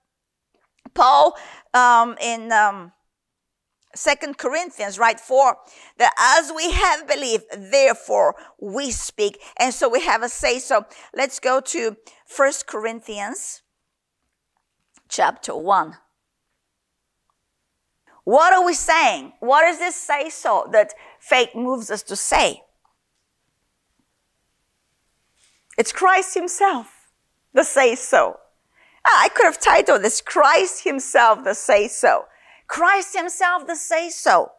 Paul, 0.94 1.36
um, 1.74 2.16
in, 2.20 2.52
um, 2.52 2.92
Second 3.94 4.38
Corinthians, 4.38 4.98
right? 4.98 5.18
Four, 5.18 5.56
that 5.98 6.14
as 6.18 6.52
we 6.54 6.70
have 6.70 7.08
believed, 7.08 7.44
therefore 7.56 8.34
we 8.60 8.90
speak. 8.90 9.38
And 9.58 9.74
so 9.74 9.88
we 9.88 10.02
have 10.02 10.22
a 10.22 10.28
say 10.28 10.60
so. 10.60 10.86
Let's 11.14 11.40
go 11.40 11.60
to 11.60 11.96
First 12.26 12.66
Corinthians 12.66 13.61
chapter 15.12 15.54
one. 15.54 15.98
What 18.24 18.52
are 18.52 18.64
we 18.64 18.74
saying? 18.74 19.32
What 19.40 19.64
is 19.64 19.78
this 19.78 19.94
say 19.94 20.30
so 20.30 20.68
that 20.72 20.94
faith 21.20 21.50
moves 21.54 21.90
us 21.90 22.02
to 22.04 22.16
say? 22.16 22.62
It's 25.76 25.92
Christ 25.92 26.34
himself, 26.34 27.10
the 27.52 27.64
say 27.64 27.94
so. 27.94 28.38
Ah, 29.04 29.24
I 29.24 29.28
could 29.28 29.44
have 29.44 29.60
titled 29.60 30.02
this 30.02 30.20
Christ 30.20 30.84
himself, 30.84 31.44
the 31.44 31.54
say 31.54 31.88
so. 31.88 32.26
Christ 32.68 33.16
himself, 33.16 33.66
the 33.66 33.74
say 33.74 34.08
so. 34.08 34.52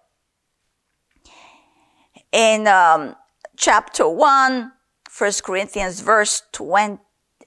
In 2.31 2.67
um, 2.67 3.15
chapter 3.55 4.07
1, 4.07 4.71
1 5.17 5.31
Corinthians 5.43 6.01
verse 6.01 6.43
20, 6.51 6.99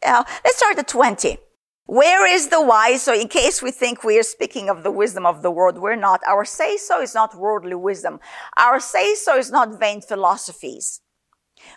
uh, 0.02 0.24
let's 0.44 0.56
start 0.56 0.78
at 0.78 0.88
20. 0.88 1.38
Where 1.86 2.26
is 2.26 2.48
the 2.48 2.60
wise? 2.60 3.02
So 3.02 3.14
in 3.14 3.28
case 3.28 3.62
we 3.62 3.70
think 3.70 4.02
we 4.02 4.18
are 4.18 4.24
speaking 4.24 4.68
of 4.68 4.82
the 4.82 4.90
wisdom 4.90 5.24
of 5.24 5.42
the 5.42 5.52
world, 5.52 5.78
we're 5.78 5.94
not. 5.94 6.20
Our 6.26 6.44
say 6.44 6.76
so 6.76 7.00
is 7.00 7.14
not 7.14 7.36
worldly 7.36 7.76
wisdom. 7.76 8.18
Our 8.56 8.80
say 8.80 9.14
so 9.14 9.38
is 9.38 9.52
not 9.52 9.78
vain 9.78 10.00
philosophies. 10.00 11.00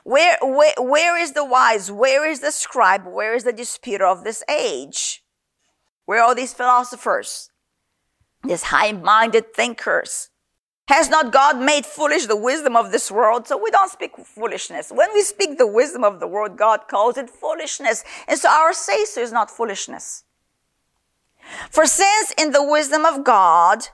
Where, 0.04 0.38
where, 0.42 0.74
where 0.80 1.18
is 1.18 1.34
the 1.34 1.46
wise? 1.46 1.92
Where 1.92 2.28
is 2.28 2.40
the 2.40 2.52
scribe? 2.52 3.06
Where 3.06 3.36
is 3.36 3.44
the 3.44 3.54
disputer 3.54 4.06
of 4.06 4.24
this 4.24 4.44
age? 4.50 5.24
Where 6.06 6.24
are 6.24 6.34
these 6.34 6.54
philosophers? 6.54 7.52
These 8.44 8.64
high-minded 8.64 9.54
thinkers? 9.54 10.30
Has 10.90 11.08
not 11.08 11.32
God 11.32 11.60
made 11.60 11.86
foolish 11.86 12.26
the 12.26 12.36
wisdom 12.36 12.76
of 12.76 12.92
this 12.92 13.12
world? 13.12 13.48
So 13.48 13.62
we 13.62 13.70
don't 13.70 13.92
speak 13.92 14.18
foolishness. 14.18 14.92
When 14.92 15.14
we 15.14 15.22
speak 15.22 15.60
the 15.60 15.68
wisdom 15.68 16.04
of 16.04 16.20
the 16.20 16.26
world, 16.26 16.58
God 16.58 16.88
calls 16.88 17.16
it 17.16 17.30
foolishness. 17.30 18.04
And 18.28 18.40
so 18.40 18.50
our 18.50 18.74
say 18.74 19.06
so 19.06 19.22
is 19.22 19.32
not 19.32 19.52
foolishness. 19.52 20.24
For 21.70 21.86
since 21.86 22.34
in 22.40 22.54
the 22.54 22.64
wisdom 22.64 23.06
of 23.06 23.24
God, 23.24 23.90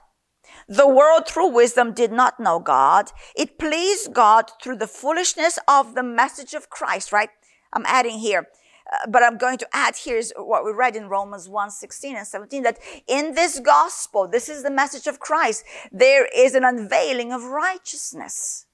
the 0.68 0.88
world 0.88 1.28
through 1.28 1.48
wisdom 1.48 1.92
did 1.92 2.12
not 2.12 2.40
know 2.40 2.58
God, 2.60 3.12
it 3.36 3.58
pleased 3.58 4.14
God 4.14 4.50
through 4.62 4.76
the 4.76 4.86
foolishness 4.86 5.58
of 5.68 5.94
the 5.94 6.02
message 6.02 6.54
of 6.54 6.70
Christ, 6.70 7.12
right? 7.12 7.28
I'm 7.74 7.84
adding 7.84 8.20
here. 8.20 8.48
Uh, 8.92 9.08
but 9.08 9.22
I'm 9.22 9.36
going 9.36 9.58
to 9.58 9.68
add 9.72 9.96
here 9.96 10.16
is 10.16 10.32
what 10.36 10.64
we 10.64 10.72
read 10.72 10.94
in 10.94 11.08
Romans 11.08 11.48
1, 11.48 11.70
16 11.70 12.16
and 12.16 12.26
17, 12.26 12.62
that 12.62 12.78
in 13.08 13.34
this 13.34 13.58
gospel, 13.58 14.28
this 14.28 14.48
is 14.48 14.62
the 14.62 14.70
message 14.70 15.06
of 15.06 15.18
Christ, 15.18 15.64
there 15.90 16.28
is 16.34 16.54
an 16.54 16.64
unveiling 16.64 17.32
of 17.32 17.42
righteousness. 17.44 18.66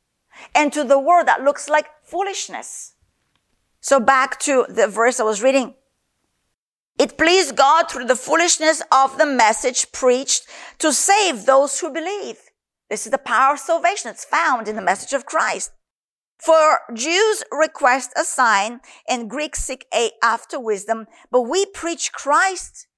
And 0.54 0.72
to 0.72 0.84
the 0.84 0.98
world 0.98 1.28
that 1.28 1.42
looks 1.42 1.68
like 1.68 1.86
foolishness. 2.02 2.94
So 3.80 4.00
back 4.00 4.38
to 4.40 4.66
the 4.68 4.86
verse 4.86 5.18
I 5.18 5.24
was 5.24 5.42
reading. 5.42 5.74
It 6.98 7.18
pleased 7.18 7.56
God 7.56 7.90
through 7.90 8.04
the 8.04 8.16
foolishness 8.16 8.82
of 8.92 9.18
the 9.18 9.26
message 9.26 9.92
preached 9.92 10.46
to 10.78 10.92
save 10.92 11.46
those 11.46 11.80
who 11.80 11.92
believe. 11.92 12.38
This 12.90 13.06
is 13.06 13.12
the 13.12 13.18
power 13.18 13.54
of 13.54 13.58
salvation. 13.58 14.10
It's 14.10 14.24
found 14.24 14.68
in 14.68 14.76
the 14.76 14.82
message 14.82 15.14
of 15.14 15.26
Christ. 15.26 15.72
For 16.44 16.80
Jews 16.92 17.44
request 17.52 18.10
a 18.16 18.24
sign 18.24 18.80
and 19.08 19.30
Greeks 19.30 19.62
seek 19.62 19.86
a 19.94 20.10
after 20.24 20.58
wisdom, 20.58 21.06
but 21.30 21.42
we 21.42 21.66
preach 21.66 22.12
Christ 22.12 22.88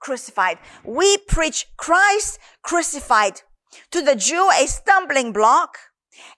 crucified. 0.00 0.58
We 0.84 1.18
preach 1.18 1.66
Christ 1.76 2.38
crucified. 2.62 3.42
To 3.90 4.00
the 4.00 4.14
Jew, 4.14 4.48
a 4.50 4.66
stumbling 4.66 5.32
block 5.32 5.76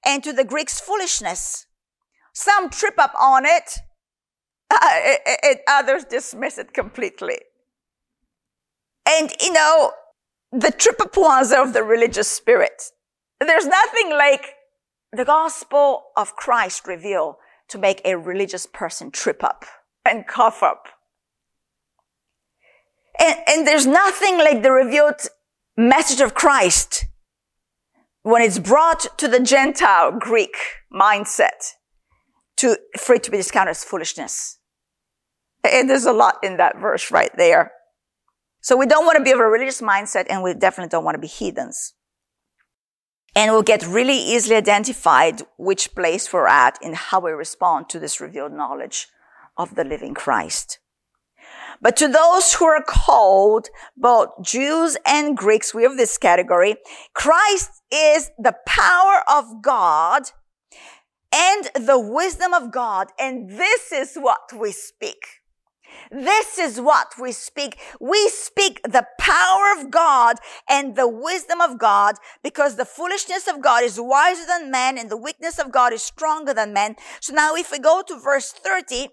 and 0.04 0.24
to 0.24 0.32
the 0.32 0.44
Greeks, 0.44 0.80
foolishness. 0.80 1.66
Some 2.32 2.68
trip 2.70 2.94
up 2.98 3.14
on 3.20 3.44
it, 3.46 3.78
it 4.72 5.60
others 5.68 6.04
dismiss 6.04 6.58
it 6.58 6.72
completely. 6.72 7.38
And 9.08 9.32
you 9.40 9.52
know, 9.52 9.92
the 10.50 10.72
trip 10.72 11.00
up 11.00 11.16
ones 11.16 11.52
of 11.52 11.74
the 11.74 11.84
religious 11.84 12.28
spirit. 12.28 12.90
There's 13.38 13.66
nothing 13.66 14.10
like 14.10 14.55
the 15.16 15.24
gospel 15.24 16.04
of 16.16 16.36
Christ 16.36 16.86
revealed 16.86 17.36
to 17.68 17.78
make 17.78 18.00
a 18.04 18.16
religious 18.16 18.66
person 18.66 19.10
trip 19.10 19.42
up 19.42 19.64
and 20.04 20.26
cough 20.26 20.62
up. 20.62 20.88
And, 23.18 23.38
and 23.48 23.66
there's 23.66 23.86
nothing 23.86 24.38
like 24.38 24.62
the 24.62 24.70
revealed 24.70 25.26
message 25.76 26.20
of 26.20 26.34
Christ 26.34 27.06
when 28.22 28.42
it's 28.42 28.58
brought 28.58 29.18
to 29.18 29.26
the 29.26 29.40
Gentile 29.40 30.12
Greek 30.12 30.54
mindset 30.92 31.72
to, 32.56 32.78
for 32.98 33.14
it 33.14 33.22
to 33.24 33.30
be 33.30 33.38
discounted 33.38 33.70
as 33.70 33.84
foolishness. 33.84 34.58
And 35.64 35.88
there's 35.88 36.04
a 36.04 36.12
lot 36.12 36.36
in 36.42 36.58
that 36.58 36.78
verse 36.78 37.10
right 37.10 37.30
there. 37.36 37.72
So 38.60 38.76
we 38.76 38.86
don't 38.86 39.06
want 39.06 39.16
to 39.16 39.24
be 39.24 39.30
of 39.30 39.38
a 39.38 39.46
religious 39.46 39.80
mindset 39.80 40.26
and 40.28 40.42
we 40.42 40.52
definitely 40.54 40.90
don't 40.90 41.04
want 41.04 41.14
to 41.14 41.20
be 41.20 41.26
heathens 41.26 41.94
and 43.36 43.52
we'll 43.52 43.62
get 43.62 43.86
really 43.86 44.16
easily 44.16 44.56
identified 44.56 45.42
which 45.58 45.94
place 45.94 46.32
we're 46.32 46.48
at 46.48 46.78
in 46.80 46.94
how 46.94 47.20
we 47.20 47.30
respond 47.32 47.90
to 47.90 48.00
this 48.00 48.18
revealed 48.18 48.52
knowledge 48.52 49.08
of 49.58 49.74
the 49.74 49.84
living 49.84 50.14
Christ. 50.14 50.78
But 51.82 51.96
to 51.98 52.08
those 52.08 52.54
who 52.54 52.64
are 52.64 52.82
called, 52.82 53.68
both 53.94 54.30
Jews 54.40 54.96
and 55.06 55.36
Greeks, 55.36 55.74
we 55.74 55.82
have 55.82 55.98
this 55.98 56.16
category, 56.16 56.76
Christ 57.12 57.82
is 57.92 58.30
the 58.38 58.56
power 58.66 59.22
of 59.28 59.62
God 59.62 60.22
and 61.30 61.68
the 61.74 62.00
wisdom 62.00 62.54
of 62.54 62.72
God. 62.72 63.08
And 63.18 63.50
this 63.50 63.92
is 63.92 64.16
what 64.16 64.50
we 64.58 64.72
speak. 64.72 65.26
This 66.10 66.58
is 66.58 66.80
what 66.80 67.14
we 67.20 67.32
speak. 67.32 67.78
We 68.00 68.28
speak 68.28 68.82
the 68.82 69.06
power 69.18 69.78
of 69.78 69.90
God 69.90 70.36
and 70.68 70.96
the 70.96 71.08
wisdom 71.08 71.60
of 71.60 71.78
God 71.78 72.16
because 72.42 72.76
the 72.76 72.84
foolishness 72.84 73.48
of 73.48 73.60
God 73.60 73.82
is 73.84 74.00
wiser 74.00 74.46
than 74.46 74.70
man 74.70 74.98
and 74.98 75.10
the 75.10 75.16
weakness 75.16 75.58
of 75.58 75.72
God 75.72 75.92
is 75.92 76.02
stronger 76.02 76.54
than 76.54 76.72
man. 76.72 76.96
So 77.20 77.34
now 77.34 77.54
if 77.54 77.70
we 77.72 77.78
go 77.78 78.02
to 78.06 78.18
verse 78.18 78.52
30, 78.52 79.08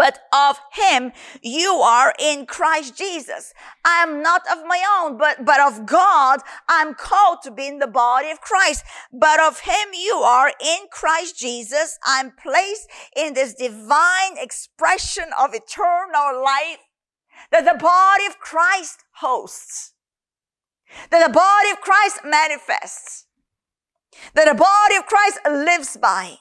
but 0.00 0.20
of 0.32 0.58
him 0.72 1.12
you 1.42 1.72
are 1.72 2.14
in 2.18 2.46
Christ 2.46 2.96
Jesus. 2.96 3.52
I 3.84 4.02
am 4.02 4.22
not 4.22 4.40
of 4.50 4.66
my 4.66 4.82
own, 4.96 5.18
but, 5.18 5.44
but 5.44 5.60
of 5.60 5.84
God 5.84 6.40
I'm 6.70 6.94
called 6.94 7.42
to 7.42 7.50
be 7.50 7.66
in 7.66 7.80
the 7.80 7.86
body 7.86 8.30
of 8.30 8.40
Christ. 8.40 8.82
But 9.12 9.38
of 9.40 9.60
him 9.60 9.88
you 9.92 10.14
are 10.24 10.54
in 10.58 10.86
Christ 10.90 11.38
Jesus. 11.38 11.98
I'm 12.02 12.32
placed 12.42 12.88
in 13.14 13.34
this 13.34 13.52
divine 13.52 14.38
expression 14.38 15.24
of 15.38 15.50
eternal 15.52 16.42
life 16.42 16.78
that 17.50 17.66
the 17.66 17.78
body 17.78 18.24
of 18.24 18.38
Christ 18.38 19.04
hosts. 19.16 19.92
That 21.10 21.26
the 21.26 21.32
body 21.32 21.70
of 21.72 21.82
Christ 21.82 22.20
manifests. 22.24 23.26
That 24.32 24.48
the 24.48 24.54
body 24.54 24.96
of 24.96 25.04
Christ 25.04 25.40
lives 25.44 25.98
by. 25.98 26.38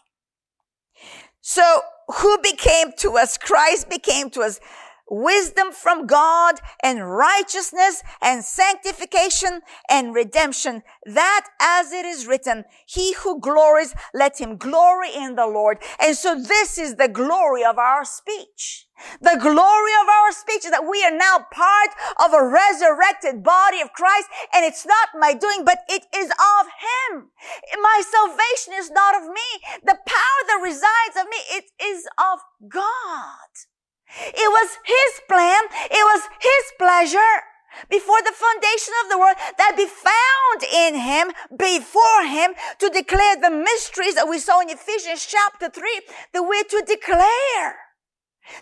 So 1.50 1.82
who 2.18 2.38
became 2.44 2.92
to 3.00 3.18
us? 3.18 3.36
Christ 3.36 3.90
became 3.90 4.30
to 4.32 4.42
us 4.42 4.60
wisdom 5.10 5.72
from 5.72 6.06
God 6.06 6.60
and 6.84 7.10
righteousness 7.10 8.04
and 8.22 8.44
sanctification 8.44 9.62
and 9.90 10.14
redemption. 10.14 10.84
That 11.08 11.48
as 11.60 11.92
it 11.92 12.06
is 12.06 12.28
written, 12.28 12.66
he 12.86 13.14
who 13.14 13.40
glories, 13.40 13.96
let 14.14 14.40
him 14.40 14.58
glory 14.58 15.10
in 15.16 15.34
the 15.34 15.48
Lord. 15.48 15.80
And 16.00 16.16
so 16.16 16.40
this 16.40 16.78
is 16.78 16.98
the 16.98 17.08
glory 17.08 17.66
of 17.66 17.80
our 17.80 18.06
speech. 18.06 18.86
The 19.22 19.38
glory 19.40 19.94
of 20.02 20.08
our 20.08 20.32
speech 20.32 20.66
is 20.66 20.72
that 20.72 20.88
we 20.88 21.04
are 21.04 21.16
now 21.16 21.46
part 21.52 21.92
of 22.20 22.34
a 22.34 22.46
resurrected 22.46 23.44
body 23.44 23.82
of 23.82 23.94
Christ 23.94 24.28
and 24.54 24.66
it's 24.66 24.86
not 24.86 25.10
my 25.18 25.34
doing, 25.34 25.66
but 25.66 25.80
it 25.90 26.06
is 26.16 26.30
of 26.30 26.64
Him. 26.68 27.32
My 27.82 28.02
salvation 28.04 28.74
is 28.76 28.92
not 28.92 29.16
of 29.16 29.28
me. 29.28 29.50
The 29.84 29.98
power 30.06 30.42
that 30.48 30.60
resides 30.64 31.16
of 31.18 31.26
me, 31.30 31.38
it 31.52 31.66
is 31.82 32.08
of 32.18 32.40
God. 32.68 33.52
It 34.34 34.50
was 34.50 34.78
His 34.86 35.22
plan. 35.28 35.64
It 35.92 36.04
was 36.04 36.22
His 36.42 36.66
pleasure 36.78 37.44
before 37.90 38.22
the 38.22 38.34
foundation 38.34 38.94
of 39.04 39.10
the 39.12 39.20
world 39.20 39.38
that 39.58 39.78
be 39.78 39.86
found 39.86 40.60
in 40.74 41.00
him 41.00 41.32
before 41.56 42.26
him 42.26 42.54
to 42.80 42.90
declare 42.90 43.36
the 43.36 43.52
mysteries 43.52 44.16
that 44.16 44.28
we 44.28 44.40
saw 44.40 44.60
in 44.62 44.70
Ephesians 44.70 45.26
chapter 45.26 45.70
3 45.70 46.02
that 46.34 46.42
we're 46.42 46.64
to 46.64 46.84
declare 46.86 47.89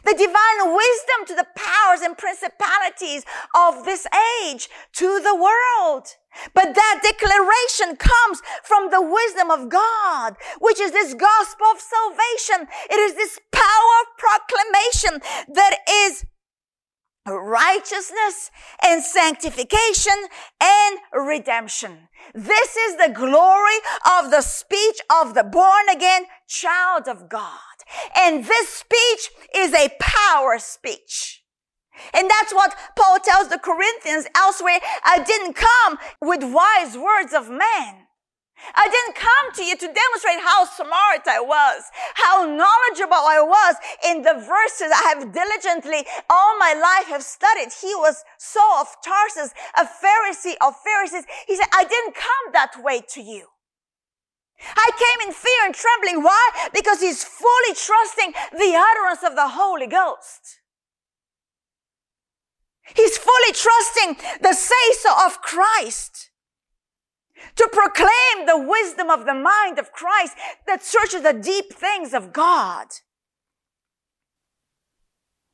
the 0.03 0.13
divine 0.13 0.75
wisdom 0.75 1.25
to 1.27 1.35
the 1.35 1.47
powers 1.55 2.01
and 2.01 2.17
principalities 2.17 3.25
of 3.55 3.85
this 3.85 4.05
age 4.43 4.69
to 4.93 5.19
the 5.19 5.35
world. 5.35 6.07
But 6.53 6.75
that 6.75 6.99
declaration 7.01 7.95
comes 7.97 8.41
from 8.63 8.91
the 8.91 9.01
wisdom 9.01 9.49
of 9.49 9.69
God, 9.69 10.35
which 10.59 10.79
is 10.79 10.91
this 10.91 11.13
gospel 11.13 11.67
of 11.67 11.81
salvation. 11.81 12.67
It 12.89 12.99
is 12.99 13.15
this 13.15 13.39
power 13.51 13.93
of 14.01 14.17
proclamation 14.17 15.21
that 15.53 15.77
is 15.89 16.25
righteousness 17.25 18.51
and 18.83 19.03
sanctification 19.03 20.13
and 20.61 20.99
redemption. 21.13 22.07
This 22.33 22.75
is 22.75 22.97
the 22.97 23.13
glory 23.13 23.77
of 24.19 24.31
the 24.31 24.41
speech 24.41 24.99
of 25.11 25.33
the 25.33 25.43
born 25.43 25.89
again 25.91 26.23
child 26.47 27.07
of 27.07 27.29
God. 27.29 27.76
And 28.15 28.45
this 28.45 28.69
speech 28.69 29.29
is 29.55 29.73
a 29.73 29.89
power 29.99 30.59
speech. 30.59 31.43
And 32.13 32.29
that's 32.29 32.53
what 32.53 32.75
Paul 32.95 33.17
tells 33.19 33.49
the 33.49 33.59
Corinthians 33.59 34.27
elsewhere. 34.35 34.79
I 35.03 35.23
didn't 35.23 35.53
come 35.53 35.97
with 36.21 36.43
wise 36.43 36.97
words 36.97 37.33
of 37.33 37.49
man. 37.49 38.07
I 38.75 38.89
didn't 38.89 39.15
come 39.15 39.53
to 39.53 39.63
you 39.63 39.75
to 39.75 39.85
demonstrate 39.85 40.41
how 40.41 40.65
smart 40.65 41.27
I 41.27 41.39
was, 41.39 41.83
how 42.15 42.41
knowledgeable 42.41 43.13
I 43.13 43.39
was 43.41 43.75
in 44.09 44.23
the 44.23 44.33
verses 44.33 44.89
I 44.89 45.13
have 45.13 45.31
diligently 45.31 46.05
all 46.29 46.57
my 46.57 46.73
life 46.73 47.07
have 47.09 47.23
studied. 47.23 47.69
He 47.81 47.93
was 47.95 48.23
Saul 48.39 48.81
of 48.81 48.87
Tarsus, 49.03 49.53
a 49.77 49.85
Pharisee 49.85 50.55
of 50.65 50.75
Pharisees. 50.81 51.25
He 51.47 51.55
said, 51.55 51.67
I 51.71 51.83
didn't 51.83 52.15
come 52.15 52.53
that 52.53 52.83
way 52.83 53.01
to 53.09 53.21
you. 53.21 53.45
I 54.59 54.89
came 54.97 55.27
in 55.27 55.33
fear 55.33 55.65
and 55.65 55.75
trembling. 55.75 56.23
Why? 56.23 56.49
Because 56.73 57.01
he's 57.01 57.23
fully 57.23 57.73
trusting 57.75 58.33
the 58.51 58.73
utterance 58.75 59.23
of 59.23 59.35
the 59.35 59.49
Holy 59.49 59.87
Ghost. 59.87 60.59
He's 62.95 63.17
fully 63.17 63.51
trusting 63.53 64.17
the 64.41 64.53
say 64.53 64.93
so 64.99 65.13
of 65.25 65.41
Christ 65.41 66.31
to 67.55 67.69
proclaim 67.71 68.45
the 68.45 68.57
wisdom 68.57 69.09
of 69.09 69.25
the 69.25 69.33
mind 69.33 69.77
of 69.77 69.91
Christ 69.91 70.35
that 70.65 70.83
searches 70.83 71.21
the 71.21 71.33
deep 71.33 71.73
things 71.73 72.13
of 72.13 72.33
God. 72.33 72.87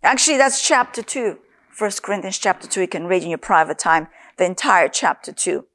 Actually, 0.01 0.37
that's 0.37 0.65
chapter 0.65 1.01
2. 1.01 1.39
1 1.77 1.91
Corinthians 2.03 2.37
chapter 2.37 2.67
2. 2.67 2.81
You 2.81 2.87
can 2.87 3.07
read 3.07 3.23
in 3.23 3.29
your 3.29 3.37
private 3.37 3.79
time 3.79 4.07
the 4.37 4.45
entire 4.45 4.89
chapter 4.89 5.31
2. 5.31 5.65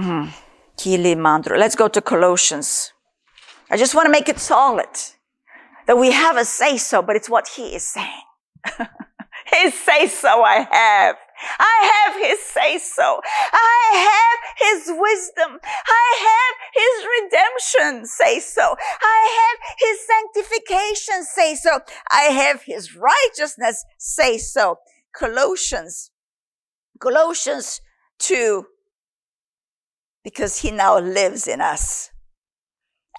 Mm. 0.00 0.32
Let's 1.58 1.76
go 1.76 1.88
to 1.88 2.00
Colossians. 2.00 2.92
I 3.70 3.76
just 3.76 3.94
want 3.94 4.06
to 4.06 4.10
make 4.10 4.28
it 4.28 4.38
solid 4.38 4.88
that 5.86 5.98
we 5.98 6.10
have 6.10 6.36
a 6.38 6.44
say 6.44 6.78
so, 6.78 7.02
but 7.02 7.16
it's 7.16 7.28
what 7.28 7.48
he 7.48 7.74
is 7.74 7.86
saying. 7.86 8.22
his 9.46 9.74
say 9.74 10.06
so 10.06 10.42
I 10.42 10.66
have. 10.70 11.16
I 11.58 11.76
have 11.94 12.16
his 12.22 12.40
say 12.40 12.78
so. 12.78 13.20
I 13.52 13.82
have 14.10 14.40
his 14.68 14.80
wisdom. 14.88 15.58
I 16.02 16.08
have 16.28 16.54
his 16.80 16.94
redemption 17.16 18.06
say 18.06 18.40
so. 18.40 18.76
I 19.02 19.20
have 19.40 19.58
his 19.78 19.98
sanctification 20.06 21.24
say 21.24 21.54
so. 21.54 21.80
I 22.10 22.22
have 22.22 22.62
his 22.62 22.96
righteousness 22.96 23.84
say 23.98 24.38
so. 24.38 24.78
Colossians, 25.14 26.10
Colossians 27.00 27.80
2, 28.18 28.64
because 30.24 30.60
he 30.60 30.70
now 30.70 30.98
lives 30.98 31.46
in 31.46 31.60
us. 31.60 32.10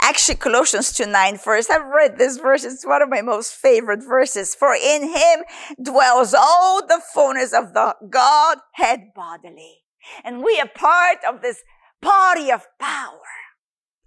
Actually, 0.01 0.35
Colossians 0.35 0.93
2 0.93 1.05
9 1.05 1.37
verse. 1.37 1.69
I've 1.69 1.85
read 1.85 2.17
this 2.17 2.37
verse. 2.37 2.63
It's 2.63 2.85
one 2.85 3.01
of 3.01 3.09
my 3.09 3.21
most 3.21 3.53
favorite 3.53 4.03
verses. 4.03 4.55
For 4.55 4.73
in 4.73 5.03
him 5.03 5.43
dwells 5.81 6.33
all 6.33 6.85
the 6.85 7.01
fullness 7.13 7.53
of 7.53 7.73
the 7.73 7.95
Godhead 8.09 9.13
bodily. 9.15 9.79
And 10.23 10.43
we 10.43 10.59
are 10.59 10.69
part 10.73 11.19
of 11.27 11.41
this 11.41 11.61
body 12.01 12.51
of 12.51 12.65
power. 12.79 13.19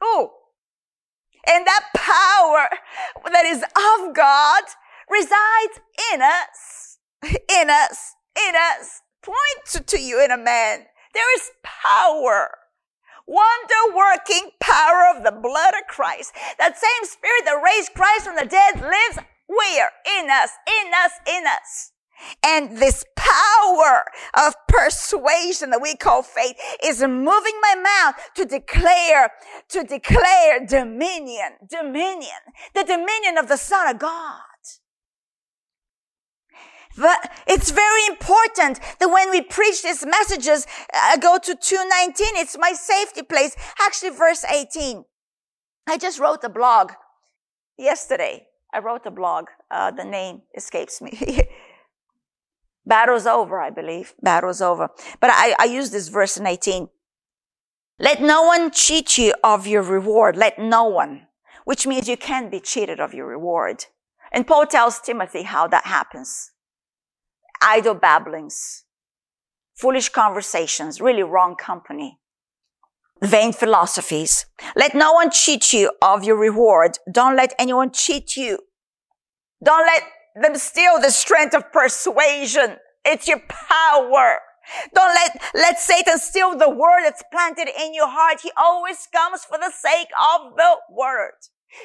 Oh, 0.03 0.33
and 1.47 1.67
that 1.67 1.85
power 1.95 2.69
that 3.31 3.45
is 3.45 3.63
of 3.63 4.15
God 4.15 4.65
resides 5.09 5.81
in 6.13 6.23
us, 6.23 6.99
in 7.23 7.71
us, 7.71 8.15
in 8.49 8.55
us. 8.57 9.03
Point 9.23 9.37
to, 9.73 9.81
to 9.81 10.01
you 10.01 10.23
in 10.23 10.31
a 10.31 10.37
man. 10.37 10.87
There 11.15 11.35
is 11.37 11.51
power 11.63 12.51
wonder 13.27 13.97
working 13.97 14.51
power 14.61 15.09
of 15.15 15.25
the 15.25 15.33
blood 15.33 15.75
of 15.75 15.87
Christ. 15.89 16.33
That 16.59 16.77
same 16.77 17.09
spirit 17.09 17.45
that 17.45 17.63
raised 17.63 17.95
Christ 17.95 18.25
from 18.25 18.37
the 18.37 18.47
dead 18.47 18.81
lives 18.81 19.19
where? 19.47 19.91
In 20.19 20.31
us, 20.31 20.51
in 20.67 20.93
us, 20.95 21.13
in 21.27 21.45
us. 21.47 21.93
And 22.45 22.79
this 22.79 23.05
power 23.17 24.05
of 24.39 24.55
persuasion 24.69 25.71
that 25.71 25.83
we 25.83 25.97
call 25.97 26.23
faith 26.23 26.57
is 26.83 27.01
moving 27.01 27.61
my 27.61 27.75
mouth 27.83 28.15
to 28.37 28.45
declare, 28.45 29.31
to 29.71 29.83
declare 29.83 30.65
dominion, 30.65 31.55
dominion, 31.69 32.39
the 32.75 32.85
dominion 32.85 33.37
of 33.37 33.49
the 33.49 33.57
Son 33.57 33.89
of 33.89 33.99
God. 33.99 34.41
But 36.97 37.33
it's 37.47 37.71
very 37.71 38.07
important 38.07 38.79
that 39.01 39.09
when 39.09 39.31
we 39.31 39.43
preach 39.43 39.83
these 39.83 40.07
messages, 40.07 40.67
uh, 40.95 41.17
go 41.17 41.39
to 41.39 41.55
219. 41.55 42.27
It's 42.37 42.57
my 42.59 42.73
safety 42.73 43.23
place. 43.23 43.57
Actually, 43.81 44.11
verse 44.11 44.45
18. 44.45 45.05
I 45.89 45.99
just 45.99 46.21
wrote 46.21 46.45
a 46.45 46.49
blog 46.49 46.93
yesterday. 47.77 48.47
I 48.73 48.79
wrote 48.79 49.07
a 49.07 49.11
blog. 49.11 49.47
Uh, 49.71 49.91
the 49.91 50.05
name 50.05 50.43
escapes 50.57 51.03
me. 51.03 51.43
Battle's 52.87 53.27
over, 53.27 53.61
I 53.61 53.71
believe. 53.71 54.15
Battle's 54.23 54.61
over. 54.61 54.91
But 55.21 55.31
I, 55.33 55.55
I 55.59 55.65
use 55.65 55.91
this 55.91 56.09
verse 56.09 56.37
in 56.37 56.47
18. 56.47 56.89
Let 57.99 58.21
no 58.21 58.43
one 58.43 58.71
cheat 58.71 59.19
you 59.19 59.35
of 59.43 59.67
your 59.67 59.83
reward. 59.83 60.37
Let 60.37 60.59
no 60.59 60.85
one, 60.85 61.27
which 61.65 61.87
means 61.87 62.09
you 62.09 62.17
can't 62.17 62.51
be 62.51 62.61
cheated 62.61 63.01
of 63.01 63.15
your 63.15 63.27
reward. 63.27 63.87
And 64.33 64.47
Paul 64.47 64.67
tells 64.67 65.01
Timothy 65.01 65.43
how 65.43 65.67
that 65.69 65.87
happens 65.87 66.51
idle 67.65 67.95
babblings, 67.95 68.85
foolish 69.75 70.11
conversations, 70.11 71.01
really 71.01 71.23
wrong 71.23 71.57
company, 71.57 72.19
vain 73.23 73.53
philosophies. 73.53 74.47
Let 74.77 74.95
no 74.95 75.13
one 75.13 75.31
cheat 75.31 75.73
you 75.73 75.91
of 76.03 76.25
your 76.25 76.37
reward. 76.37 76.99
Don't 77.11 77.37
let 77.37 77.55
anyone 77.59 77.91
cheat 77.91 78.37
you. 78.37 78.59
Don't 79.63 79.87
let 79.87 80.03
them 80.41 80.57
steal 80.57 81.01
the 81.01 81.11
strength 81.11 81.55
of 81.55 81.73
persuasion. 81.73 82.77
It's 83.05 83.27
your 83.29 83.41
power. 83.49 84.41
Don't 84.95 85.15
let, 85.15 85.43
let 85.55 85.79
Satan 85.79 86.19
steal 86.19 86.57
the 86.57 86.71
word 86.71 87.03
that's 87.03 87.23
planted 87.33 87.69
in 87.81 87.95
your 87.95 88.09
heart. 88.09 88.41
He 88.43 88.51
always 88.57 89.07
comes 89.13 89.45
for 89.45 89.59
the 89.59 89.71
sake 89.71 90.09
of 90.19 90.57
the 90.57 90.77
word. 90.91 91.35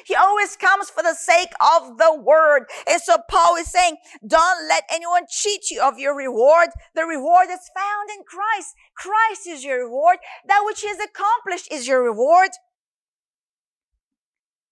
He 0.04 0.14
always 0.14 0.56
comes 0.56 0.90
for 0.90 1.02
the 1.02 1.14
sake 1.14 1.52
of 1.60 1.98
the 1.98 2.14
word. 2.14 2.66
And 2.88 3.00
so 3.00 3.16
Paul 3.28 3.56
is 3.56 3.68
saying, 3.68 3.96
don't 4.26 4.68
let 4.68 4.84
anyone 4.90 5.24
cheat 5.28 5.70
you 5.70 5.82
of 5.82 5.98
your 5.98 6.16
reward. 6.16 6.68
The 6.94 7.04
reward 7.04 7.48
is 7.50 7.70
found 7.74 8.10
in 8.10 8.24
Christ. 8.24 8.74
Christ 8.94 9.46
is 9.46 9.64
your 9.64 9.84
reward. 9.84 10.18
That 10.46 10.62
which 10.64 10.84
is 10.84 10.98
accomplished 10.98 11.70
is 11.72 11.86
your 11.86 12.02
reward. 12.02 12.50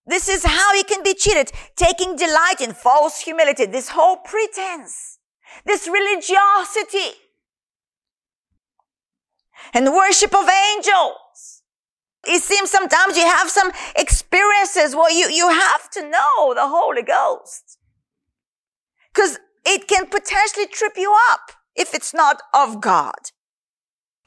This 0.07 0.29
is 0.29 0.45
how 0.45 0.73
you 0.75 0.85
can 0.85 1.03
be 1.03 1.15
cheated. 1.15 1.53
Taking 1.77 2.17
delight 2.17 2.61
in 2.61 2.73
false 2.73 3.21
humility. 3.21 3.67
This 3.67 3.91
whole 3.91 4.17
pretense. 4.17 5.19
This 5.65 5.87
religiosity. 5.87 7.19
And 9.75 9.93
worship 9.93 10.35
of 10.35 10.49
angels 10.49 11.13
it 12.29 12.43
seems 12.43 12.71
sometimes 12.71 13.17
you 13.17 13.25
have 13.25 13.51
some 13.51 13.71
experiences 13.97 14.95
well 14.95 15.11
you 15.11 15.29
you 15.31 15.49
have 15.49 15.91
to 15.91 16.03
know 16.03 16.55
the 16.55 16.69
holy 16.69 17.03
ghost. 17.03 17.79
Because 19.13 19.39
it 19.67 19.89
can 19.89 20.07
potentially 20.07 20.67
trip 20.67 20.93
you 20.97 21.15
up 21.31 21.53
if 21.75 21.95
it's 21.95 22.15
not 22.15 22.43
of 22.55 22.81
god. 22.81 23.31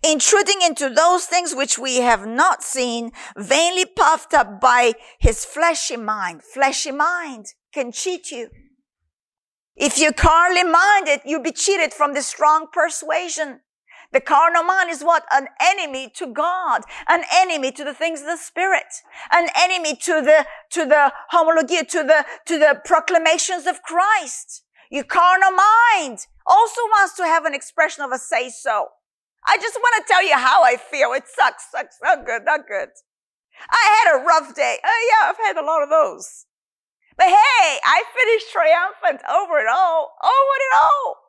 Intruding 0.04 0.62
into 0.64 0.90
those 0.90 1.26
things 1.26 1.54
which 1.54 1.78
we 1.78 1.98
have 1.98 2.26
not 2.26 2.64
seen 2.64 3.12
vainly 3.38 3.86
puffed 3.86 4.34
up 4.34 4.60
by 4.60 4.94
his 5.20 5.46
fleshy 5.46 5.96
mind. 5.96 6.42
Fleshy 6.42 6.92
mind 6.92 7.54
can 7.72 7.92
cheat 7.92 8.32
you. 8.32 8.50
If 9.76 10.00
you're 10.00 10.14
carnally 10.14 10.64
minded 10.64 11.22
you'll 11.24 11.44
be 11.44 11.52
cheated 11.52 11.94
from 11.94 12.14
the 12.14 12.24
strong 12.24 12.68
persuasion 12.74 13.62
the 14.12 14.20
carnal 14.20 14.64
mind 14.64 14.90
is 14.90 15.04
what? 15.04 15.26
An 15.32 15.48
enemy 15.62 16.12
to 16.16 16.28
God, 16.28 16.84
an 17.08 17.24
enemy 17.34 17.72
to 17.72 17.84
the 17.84 17.94
things 17.94 18.22
of 18.22 18.28
the 18.28 18.38
Spirit, 18.38 19.02
an 19.32 19.48
enemy 19.58 19.96
to 19.96 20.22
the, 20.22 20.46
to 20.72 20.86
the 20.86 21.14
homologia, 21.32 21.88
to 21.88 22.04
the, 22.04 22.26
to 22.48 22.60
the 22.60 22.82
proclamations 22.84 23.66
of 23.66 23.82
Christ. 23.84 24.64
Your 24.90 25.06
carnal 25.06 25.52
mind 25.52 26.28
also 26.46 26.82
wants 26.82 27.16
to 27.16 27.24
have 27.24 27.46
an 27.46 27.54
expression 27.54 28.04
of 28.04 28.12
a 28.12 28.18
say 28.18 28.50
so. 28.50 28.88
I 29.48 29.58
just 29.58 29.76
want 29.76 30.06
to 30.06 30.14
tell 30.14 30.24
you 30.28 30.36
how 30.36 30.64
I 30.64 30.76
feel. 30.76 31.14
It 31.14 31.24
sucks, 31.28 31.72
sucks, 31.72 31.98
not 32.04 32.26
good, 32.26 32.44
not 32.46 32.68
good. 32.68 32.90
I 33.70 34.04
had 34.04 34.16
a 34.16 34.24
rough 34.26 34.54
day. 34.54 34.78
Oh 34.84 35.10
yeah, 35.10 35.30
I've 35.30 35.38
had 35.38 35.62
a 35.62 35.66
lot 35.66 35.84
of 35.84 35.90
those. 35.90 36.46
But 37.18 37.28
hey, 37.28 37.80
I 37.86 38.04
finished 38.18 38.52
triumphant 38.52 39.22
over 39.30 39.60
it 39.60 39.68
all, 39.68 40.12
over 40.22 40.56
it 40.58 40.76
all 40.76 41.21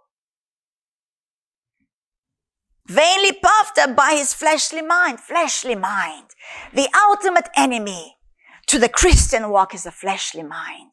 vainly 2.93 3.33
puffed 3.33 3.79
up 3.79 3.97
by 3.97 4.13
his 4.13 4.35
fleshly 4.35 4.83
mind. 4.83 5.21
Fleshly 5.21 5.75
mind. 5.75 6.29
The 6.73 6.89
ultimate 7.09 7.49
enemy 7.57 8.17
to 8.67 8.79
the 8.79 8.89
Christian 8.89 9.51
walk 9.51 9.75
is 9.75 9.87
a 9.87 9.91
fleshly 9.91 10.43
mind. 10.43 10.93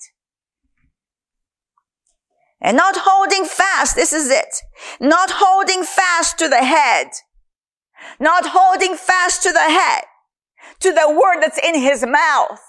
And 2.61 2.75
not 2.75 2.95
holding 2.97 3.45
fast, 3.45 3.95
this 3.95 4.11
is 4.11 4.29
it. 4.29 4.53
Not 4.99 5.29
holding 5.31 5.83
fast 5.83 6.37
to 6.39 6.49
the 6.49 6.63
head. 6.63 7.07
Not 8.19 8.47
holding 8.47 8.95
fast 8.95 9.43
to 9.43 9.51
the 9.51 9.59
head, 9.59 10.03
to 10.79 10.91
the 10.91 11.09
word 11.09 11.41
that's 11.41 11.57
in 11.57 11.75
his 11.75 12.05
mouth 12.05 12.61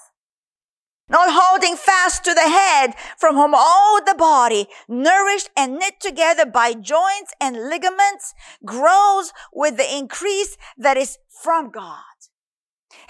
not 1.09 1.29
holding 1.31 1.75
fast 1.75 2.23
to 2.23 2.33
the 2.33 2.41
head 2.41 2.93
from 3.17 3.35
whom 3.35 3.53
all 3.53 4.03
the 4.03 4.15
body, 4.15 4.67
nourished 4.87 5.49
and 5.57 5.77
knit 5.77 5.99
together 5.99 6.45
by 6.45 6.73
joints 6.73 7.33
and 7.39 7.69
ligaments, 7.69 8.33
grows 8.65 9.33
with 9.53 9.77
the 9.77 9.95
increase 9.95 10.57
that 10.77 10.97
is 10.97 11.17
from 11.41 11.69
God. 11.69 12.03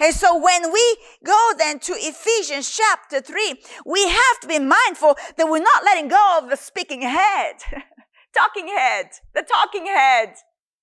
And 0.00 0.14
so 0.14 0.36
when 0.36 0.72
we 0.72 0.96
go 1.24 1.52
then 1.58 1.78
to 1.80 1.92
Ephesians 1.92 2.70
chapter 2.70 3.20
3, 3.20 3.54
we 3.86 4.08
have 4.08 4.40
to 4.40 4.48
be 4.48 4.58
mindful 4.58 5.16
that 5.36 5.48
we're 5.48 5.58
not 5.58 5.84
letting 5.84 6.08
go 6.08 6.38
of 6.42 6.50
the 6.50 6.56
speaking 6.56 7.02
head, 7.02 7.56
talking 8.36 8.68
head, 8.68 9.06
the 9.34 9.42
talking 9.42 9.86
head, 9.86 10.34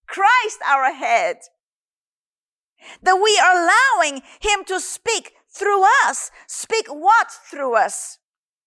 Christ 0.07 0.59
our 0.67 0.93
head. 0.93 1.37
That 3.03 3.15
we 3.21 3.37
are 3.43 3.51
allowing 3.51 4.21
him 4.39 4.63
to 4.67 4.79
speak 4.79 5.33
through 5.51 5.83
us. 6.05 6.31
Speak 6.47 6.87
what 6.87 7.31
through 7.31 7.75
us? 7.75 8.19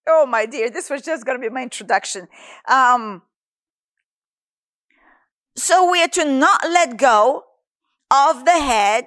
Oh, 0.09 0.27
my 0.27 0.47
dear, 0.47 0.71
this 0.71 0.91
was 0.91 1.03
just 1.03 1.25
going 1.25 1.41
to 1.41 1.49
be 1.49 1.53
my 1.53 1.63
introduction. 1.63 2.29
Um, 2.69 3.23
so 5.57 5.91
we 5.91 6.03
are 6.03 6.09
to 6.09 6.25
not 6.25 6.63
let 6.65 6.97
go 6.97 7.45
of 8.11 8.45
the 8.45 8.59
head 8.59 9.05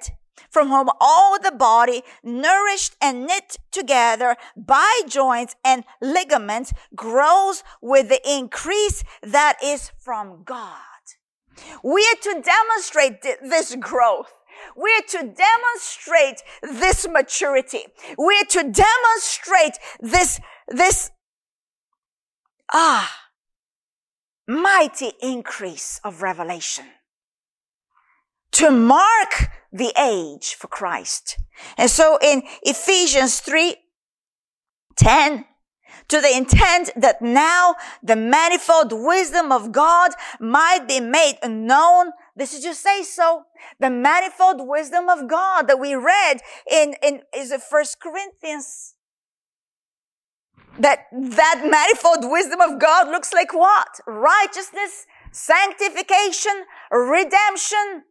from 0.50 0.68
whom 0.68 0.88
all 1.00 1.38
the 1.38 1.52
body, 1.52 2.02
nourished 2.22 2.96
and 3.00 3.26
knit 3.26 3.58
together 3.70 4.36
by 4.56 5.00
joints 5.06 5.54
and 5.64 5.84
ligaments, 6.00 6.72
grows 6.94 7.62
with 7.82 8.08
the 8.08 8.20
increase 8.28 9.04
that 9.22 9.56
is 9.62 9.90
from 9.98 10.42
God. 10.44 10.78
We 11.82 12.02
are 12.02 12.34
to 12.34 12.42
demonstrate 12.42 13.22
this 13.22 13.76
growth. 13.76 14.32
We're 14.74 15.02
to 15.08 15.18
demonstrate 15.18 16.42
this 16.62 17.06
maturity. 17.08 17.84
We're 18.16 18.44
to 18.50 18.62
demonstrate 18.62 19.78
this, 20.00 20.40
this, 20.68 21.10
ah, 22.72 23.12
mighty 24.48 25.12
increase 25.20 26.00
of 26.04 26.22
revelation 26.22 26.86
to 28.52 28.70
mark 28.70 29.50
the 29.72 29.92
age 29.98 30.54
for 30.54 30.68
Christ. 30.68 31.38
And 31.76 31.90
so 31.90 32.18
in 32.22 32.42
Ephesians 32.62 33.40
3, 33.40 33.76
10, 34.96 35.44
to 36.08 36.20
the 36.20 36.34
intent 36.34 36.90
that 36.96 37.20
now 37.20 37.74
the 38.02 38.16
manifold 38.16 38.92
wisdom 38.92 39.52
of 39.52 39.72
God 39.72 40.12
might 40.40 40.86
be 40.86 41.00
made 41.00 41.38
known. 41.46 42.12
This 42.36 42.52
is 42.52 42.62
just 42.62 42.82
say 42.82 43.02
so. 43.02 43.44
The 43.80 43.90
manifold 43.90 44.68
wisdom 44.68 45.08
of 45.08 45.28
God 45.28 45.68
that 45.68 45.80
we 45.80 45.94
read 45.94 46.40
in, 46.70 46.94
in, 47.02 47.22
is 47.34 47.50
it 47.50 47.62
first 47.62 47.98
Corinthians? 48.00 48.94
That, 50.78 51.06
that 51.12 51.66
manifold 51.68 52.30
wisdom 52.30 52.60
of 52.60 52.78
God 52.78 53.08
looks 53.08 53.32
like 53.32 53.54
what? 53.54 53.88
Righteousness, 54.06 55.06
sanctification, 55.32 56.52
redemption. 56.90 58.02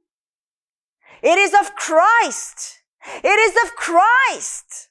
It 1.22 1.38
is 1.38 1.54
of 1.54 1.76
Christ. 1.76 2.80
It 3.24 3.40
is 3.40 3.56
of 3.64 3.76
Christ 3.76 4.90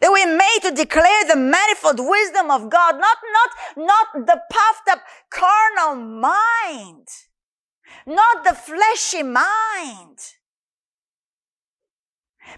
that 0.00 0.12
we 0.12 0.24
made 0.24 0.58
to 0.62 0.70
declare 0.70 1.24
the 1.24 1.36
manifold 1.36 1.98
wisdom 1.98 2.50
of 2.50 2.70
God, 2.70 2.98
not, 2.98 3.18
not, 3.32 3.86
not 3.86 4.26
the 4.26 4.40
puffed 4.50 4.88
up 4.90 5.00
carnal 5.30 6.02
mind, 6.02 7.08
not 8.06 8.44
the 8.44 8.54
fleshy 8.54 9.22
mind, 9.22 10.18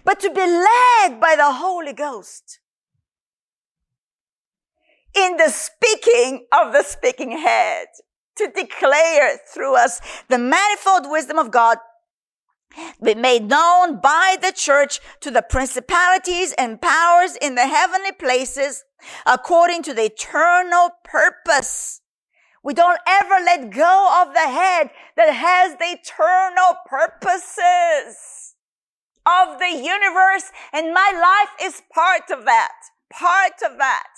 but 0.03 0.19
to 0.19 0.29
be 0.29 0.45
led 0.45 1.19
by 1.19 1.35
the 1.35 1.51
Holy 1.53 1.93
Ghost 1.93 2.59
in 5.15 5.37
the 5.37 5.49
speaking 5.49 6.45
of 6.51 6.73
the 6.73 6.83
speaking 6.83 7.31
head 7.31 7.87
to 8.35 8.51
declare 8.53 9.39
through 9.53 9.75
us 9.75 10.01
the 10.27 10.37
manifold 10.37 11.09
wisdom 11.09 11.39
of 11.39 11.51
God 11.51 11.77
be 13.01 13.15
made 13.15 13.47
known 13.47 14.01
by 14.01 14.35
the 14.41 14.51
church 14.51 14.99
to 15.21 15.31
the 15.31 15.41
principalities 15.41 16.53
and 16.57 16.81
powers 16.81 17.37
in 17.41 17.55
the 17.55 17.67
heavenly 17.67 18.11
places 18.11 18.83
according 19.25 19.83
to 19.83 19.93
the 19.93 20.05
eternal 20.05 20.89
purpose. 21.03 22.01
We 22.65 22.73
don't 22.73 22.99
ever 23.05 23.35
let 23.45 23.69
go 23.69 24.23
of 24.23 24.33
the 24.33 24.39
head 24.39 24.89
that 25.15 25.29
has 25.29 25.77
the 25.77 25.99
eternal 26.01 26.73
purposes 26.87 28.55
of 29.23 29.59
the 29.59 29.69
universe 29.69 30.49
and 30.73 30.91
my 30.91 31.11
life 31.13 31.53
is 31.61 31.83
part 31.93 32.31
of 32.31 32.45
that. 32.45 32.73
Part 33.13 33.61
of 33.63 33.77
that. 33.77 34.09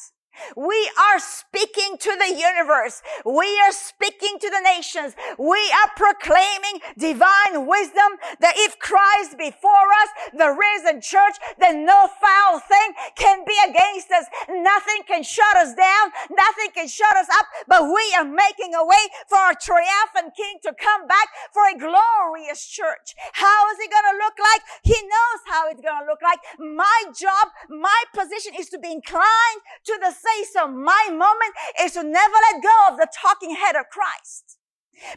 We 0.55 0.89
are 0.97 1.19
speaking 1.19 1.97
to 1.99 2.11
the 2.17 2.33
universe. 2.33 3.01
We 3.25 3.59
are 3.65 3.71
speaking 3.71 4.37
to 4.39 4.49
the 4.49 4.61
nations. 4.61 5.15
We 5.37 5.59
are 5.83 5.91
proclaiming 5.95 6.81
divine 6.97 7.67
wisdom 7.67 8.17
that 8.39 8.55
if 8.57 8.79
Christ 8.79 9.37
before 9.37 9.87
us, 10.03 10.09
the 10.33 10.49
risen 10.51 11.01
church, 11.01 11.37
then 11.59 11.85
no 11.85 12.09
foul 12.21 12.59
thing 12.59 12.93
can 13.15 13.43
be 13.45 13.55
against 13.67 14.11
us. 14.11 14.25
Nothing 14.49 15.03
can 15.07 15.23
shut 15.23 15.55
us 15.57 15.73
down. 15.73 16.11
Nothing 16.29 16.71
can 16.73 16.87
shut 16.87 17.15
us 17.15 17.27
up, 17.39 17.45
but 17.67 17.83
we 17.83 18.03
are 18.17 18.25
making 18.25 18.73
a 18.75 18.85
way 18.85 19.05
for 19.27 19.37
our 19.37 19.55
triumphant 19.55 20.35
king 20.35 20.57
to 20.63 20.73
come 20.73 21.07
back 21.07 21.27
for 21.51 21.63
a 21.67 21.77
glorious 21.77 22.65
church. 22.65 23.15
How 23.33 23.69
is 23.71 23.79
it 23.79 23.91
going 23.91 24.09
to 24.11 24.17
look 24.17 24.37
like? 24.39 24.61
He 24.83 24.97
knows 25.01 25.41
how 25.47 25.69
it's 25.69 25.81
going 25.81 26.01
to 26.01 26.07
look 26.07 26.21
like. 26.21 26.39
My 26.59 27.03
job, 27.17 27.49
my 27.69 28.03
position 28.13 28.53
is 28.57 28.69
to 28.69 28.79
be 28.79 28.91
inclined 28.91 29.61
to 29.85 29.97
the 30.01 30.11
say 30.27 30.43
so. 30.51 30.67
My 30.67 31.07
moment 31.11 31.53
is 31.81 31.93
to 31.93 32.03
never 32.03 32.35
let 32.51 32.63
go 32.63 32.77
of 32.89 32.97
the 32.97 33.07
talking 33.21 33.55
head 33.55 33.75
of 33.75 33.85
Christ. 33.89 34.57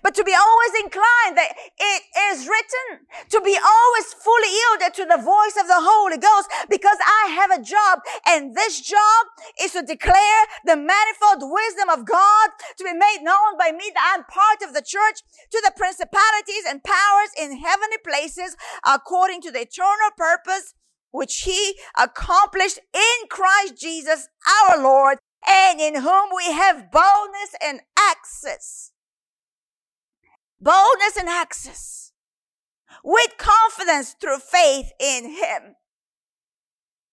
But 0.03 0.15
to 0.15 0.25
be 0.25 0.35
always 0.35 0.75
inclined 0.85 1.37
that 1.41 1.57
it 1.57 2.03
is 2.33 2.47
written, 2.47 3.07
to 3.31 3.41
be 3.41 3.57
always 3.57 4.13
fully 4.13 4.53
yielded 4.53 4.95
to 4.95 5.07
the 5.09 5.23
voice 5.23 5.57
of 5.57 5.67
the 5.67 5.81
Holy 5.81 6.19
Ghost 6.19 6.53
because 6.69 6.99
I 7.01 7.33
have 7.33 7.51
a 7.51 7.63
job 7.63 8.01
and 8.27 8.55
this 8.55 8.81
job 8.81 9.23
is 9.61 9.73
to 9.73 9.83
declare 9.83 10.43
the 10.67 10.77
manifold 10.77 11.51
wisdom 11.51 11.89
of 11.89 12.05
God 12.05 12.51
to 12.77 12.85
be 12.85 12.93
made 12.93 13.21
known 13.23 13.57
by 13.59 13.73
me 13.73 13.91
that 13.95 14.15
I'm 14.15 14.25
part 14.25 14.61
of 14.61 14.75
the 14.75 14.85
church 14.85 15.25
to 15.51 15.61
the 15.65 15.73
principalities 15.77 16.69
and 16.69 16.85
powers 16.85 17.33
in 17.41 17.57
heavenly 17.57 17.99
places 18.05 18.57
according 18.85 19.41
to 19.43 19.51
the 19.51 19.63
eternal 19.63 20.13
purpose 20.17 20.75
which 21.11 21.43
he 21.43 21.75
accomplished 21.99 22.79
in 22.95 23.29
Christ 23.29 23.81
Jesus 23.81 24.29
our 24.63 24.83
Lord, 24.83 25.19
and 25.47 25.81
in 25.81 26.03
whom 26.03 26.31
we 26.35 26.53
have 26.53 26.91
boldness 26.91 27.55
and 27.63 27.81
access. 27.99 28.93
Boldness 30.61 31.17
and 31.19 31.29
access. 31.29 32.13
With 33.03 33.39
confidence 33.39 34.15
through 34.21 34.39
faith 34.39 34.93
in 35.01 35.31
him. 35.31 35.77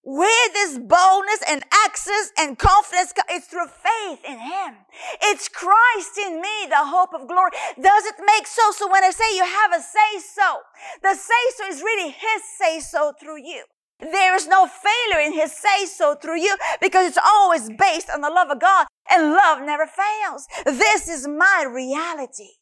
Where 0.09 0.49
this 0.53 0.77
boldness 0.77 1.43
and 1.49 1.63
access 1.85 2.31
and 2.39 2.57
confidence 2.57 3.11
is 3.29 3.43
through 3.43 3.67
faith 3.67 4.19
in 4.25 4.39
Him. 4.39 4.75
It's 5.21 5.49
Christ 5.49 6.17
in 6.17 6.39
me, 6.39 6.65
the 6.69 6.77
hope 6.77 7.13
of 7.13 7.27
glory. 7.27 7.51
Does 7.75 8.05
it 8.05 8.15
make 8.25 8.47
so? 8.47 8.71
So 8.71 8.89
when 8.89 9.03
I 9.03 9.09
say 9.09 9.35
you 9.35 9.43
have 9.43 9.73
a 9.73 9.81
say 9.83 10.19
so, 10.33 10.59
the 11.03 11.13
say 11.13 11.43
so 11.57 11.67
is 11.67 11.81
really 11.81 12.11
His 12.11 12.41
say 12.57 12.79
so 12.79 13.11
through 13.19 13.43
you. 13.43 13.65
There 13.99 14.35
is 14.35 14.47
no 14.47 14.67
failure 14.67 15.25
in 15.25 15.33
his 15.33 15.51
say 15.51 15.85
so 15.85 16.15
through 16.15 16.39
you 16.39 16.55
because 16.79 17.07
it's 17.07 17.17
always 17.23 17.69
based 17.69 18.09
on 18.13 18.21
the 18.21 18.29
love 18.29 18.49
of 18.49 18.59
God 18.59 18.85
and 19.09 19.33
love 19.33 19.61
never 19.61 19.87
fails. 19.87 20.47
This 20.65 21.07
is 21.07 21.27
my 21.27 21.65
reality. 21.67 22.57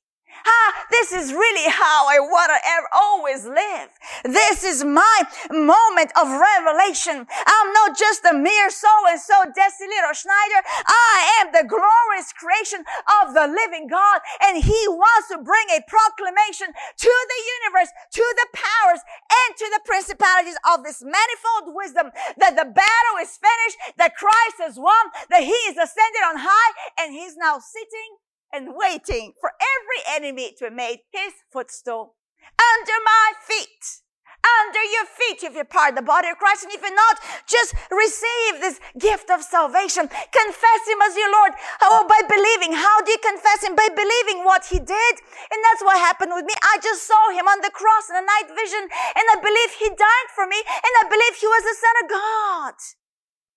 Ah, 0.45 0.85
this 0.91 1.11
is 1.11 1.31
really 1.31 1.69
how 1.69 2.07
I 2.07 2.19
want 2.19 2.51
to 2.51 2.59
ever, 2.65 2.87
always 2.93 3.45
live. 3.45 3.89
This 4.23 4.63
is 4.63 4.83
my 4.83 5.21
moment 5.51 6.11
of 6.17 6.27
revelation. 6.27 7.25
I'm 7.29 7.69
not 7.73 7.97
just 7.97 8.25
a 8.25 8.33
mere 8.33 8.69
so 8.69 8.91
and 9.09 9.19
so 9.19 9.45
Deci 9.53 9.87
Little 9.87 10.13
Schneider. 10.13 10.61
I 10.85 11.41
am 11.41 11.53
the 11.53 11.67
glorious 11.67 12.33
creation 12.33 12.83
of 13.21 13.33
the 13.33 13.47
living 13.47 13.87
God 13.87 14.21
and 14.43 14.63
he 14.63 14.81
wants 14.89 15.29
to 15.29 15.37
bring 15.39 15.67
a 15.71 15.85
proclamation 15.87 16.73
to 16.73 17.11
the 17.11 17.39
universe, 17.61 17.91
to 18.11 18.25
the 18.37 18.47
powers 18.53 19.01
and 19.29 19.49
to 19.57 19.67
the 19.73 19.81
principalities 19.85 20.57
of 20.69 20.83
this 20.83 21.01
manifold 21.01 21.75
wisdom 21.75 22.11
that 22.37 22.55
the 22.55 22.65
battle 22.65 23.15
is 23.21 23.37
finished, 23.37 23.77
that 23.97 24.15
Christ 24.15 24.57
has 24.59 24.77
won, 24.77 25.11
that 25.29 25.43
he 25.43 25.57
is 25.69 25.77
ascended 25.77 26.23
on 26.25 26.41
high 26.41 26.71
and 26.99 27.13
he's 27.13 27.37
now 27.37 27.59
sitting 27.59 28.24
and 28.55 28.71
waiting 28.73 29.33
for 29.39 29.51
every 29.59 30.01
enemy 30.15 30.55
to 30.59 30.71
make 30.71 31.03
his 31.11 31.33
footstool 31.51 32.15
under 32.55 32.97
my 33.03 33.27
feet. 33.43 34.01
under 34.45 34.83
your 34.93 35.09
feet 35.09 35.41
if 35.41 35.57
you're 35.57 35.65
part 35.65 35.89
of 35.89 35.97
the 35.97 36.05
body 36.05 36.29
of 36.29 36.37
Christ. 36.37 36.63
And 36.63 36.71
if 36.71 36.77
you're 36.77 36.93
not, 36.93 37.17
just 37.49 37.73
receive 37.89 38.61
this 38.61 38.77
gift 38.93 39.33
of 39.33 39.41
salvation. 39.41 40.05
Confess 40.05 40.81
Him 40.85 41.01
as 41.01 41.17
your 41.17 41.33
Lord. 41.33 41.57
Oh, 41.81 42.05
by 42.05 42.21
believing. 42.29 42.77
How 42.77 43.01
do 43.01 43.09
you 43.09 43.17
confess 43.25 43.65
Him? 43.65 43.73
By 43.73 43.89
believing 43.89 44.45
what 44.45 44.69
He 44.69 44.77
did. 44.77 45.13
And 45.49 45.59
that's 45.65 45.81
what 45.81 45.97
happened 45.97 46.29
with 46.37 46.45
me. 46.45 46.53
I 46.61 46.77
just 46.77 47.09
saw 47.09 47.33
Him 47.33 47.49
on 47.49 47.65
the 47.65 47.73
cross 47.73 48.13
in 48.13 48.21
a 48.21 48.25
night 48.25 48.53
vision 48.53 48.85
and 48.85 49.25
I 49.33 49.41
believe 49.41 49.71
He 49.81 49.89
died 49.89 50.29
for 50.37 50.45
me 50.45 50.61
and 50.61 50.93
I 51.01 51.09
believe 51.09 51.33
He 51.41 51.49
was 51.49 51.65
the 51.65 51.77
Son 51.81 51.95
of 52.05 52.07
God. 52.13 52.77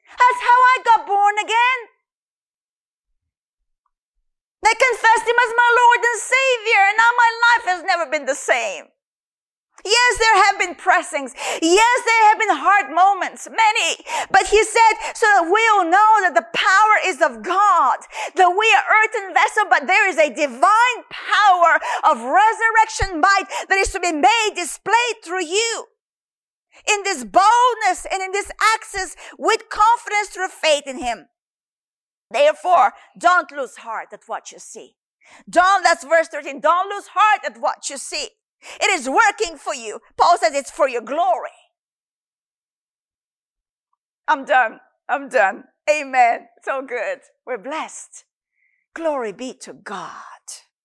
That's 0.08 0.40
how 0.40 0.58
I 0.72 0.76
got 0.88 1.00
born 1.04 1.36
again. 1.36 1.97
I 4.64 4.74
confessed 4.74 5.26
Him 5.28 5.38
as 5.38 5.52
my 5.56 5.70
Lord 5.74 6.00
and 6.04 6.20
Savior 6.20 6.80
and 6.88 6.96
now 6.98 7.12
my 7.16 7.30
life 7.46 7.64
has 7.72 7.80
never 7.84 8.06
been 8.10 8.26
the 8.26 8.36
same. 8.36 8.84
Yes, 9.84 10.18
there 10.18 10.44
have 10.44 10.58
been 10.58 10.74
pressings. 10.74 11.34
Yes, 11.62 11.98
there 12.04 12.24
have 12.28 12.38
been 12.38 12.56
hard 12.56 12.90
moments, 12.90 13.48
many. 13.48 13.90
But 14.30 14.46
he 14.46 14.62
said, 14.64 14.94
so 15.14 15.26
that 15.38 15.46
we'll 15.46 15.84
know 15.86 16.12
that 16.26 16.34
the 16.34 16.46
power 16.52 16.96
is 17.06 17.22
of 17.22 17.42
God, 17.42 17.98
that 18.34 18.50
we 18.50 18.66
are 18.74 18.84
earthen 18.90 19.32
vessel, 19.32 19.64
but 19.70 19.86
there 19.86 20.08
is 20.08 20.18
a 20.18 20.34
divine 20.34 21.00
power 21.08 21.78
of 22.10 22.18
resurrection 22.18 23.20
might 23.20 23.46
that 23.68 23.78
is 23.78 23.92
to 23.92 24.00
be 24.00 24.12
made 24.12 24.52
displayed 24.54 25.22
through 25.24 25.46
you. 25.46 25.86
In 26.90 27.02
this 27.04 27.24
boldness 27.24 28.06
and 28.10 28.22
in 28.22 28.32
this 28.32 28.50
access 28.74 29.14
with 29.38 29.68
confidence 29.68 30.28
through 30.28 30.48
faith 30.48 30.84
in 30.86 30.98
him. 30.98 31.26
Therefore, 32.30 32.92
don't 33.18 33.50
lose 33.52 33.76
heart 33.78 34.08
at 34.12 34.22
what 34.26 34.52
you 34.52 34.58
see. 34.58 34.96
Don't, 35.48 35.84
that's 35.84 36.04
verse 36.04 36.28
13. 36.28 36.60
Don't 36.60 36.90
lose 36.90 37.08
heart 37.14 37.40
at 37.46 37.60
what 37.60 37.90
you 37.90 37.98
see. 37.98 38.28
It 38.80 38.90
is 38.90 39.08
working 39.08 39.56
for 39.58 39.74
you. 39.74 40.00
Paul 40.16 40.38
says 40.38 40.54
it's 40.54 40.70
for 40.70 40.88
your 40.88 41.02
glory. 41.02 41.50
I'm 44.28 44.44
done. 44.44 44.80
I'm 45.08 45.28
done. 45.28 45.64
Amen. 45.90 46.48
So 46.64 46.82
good. 46.82 47.20
We're 47.46 47.58
blessed. 47.58 48.24
Glory 48.94 49.32
be 49.32 49.54
to 49.62 49.72
God. 49.74 50.12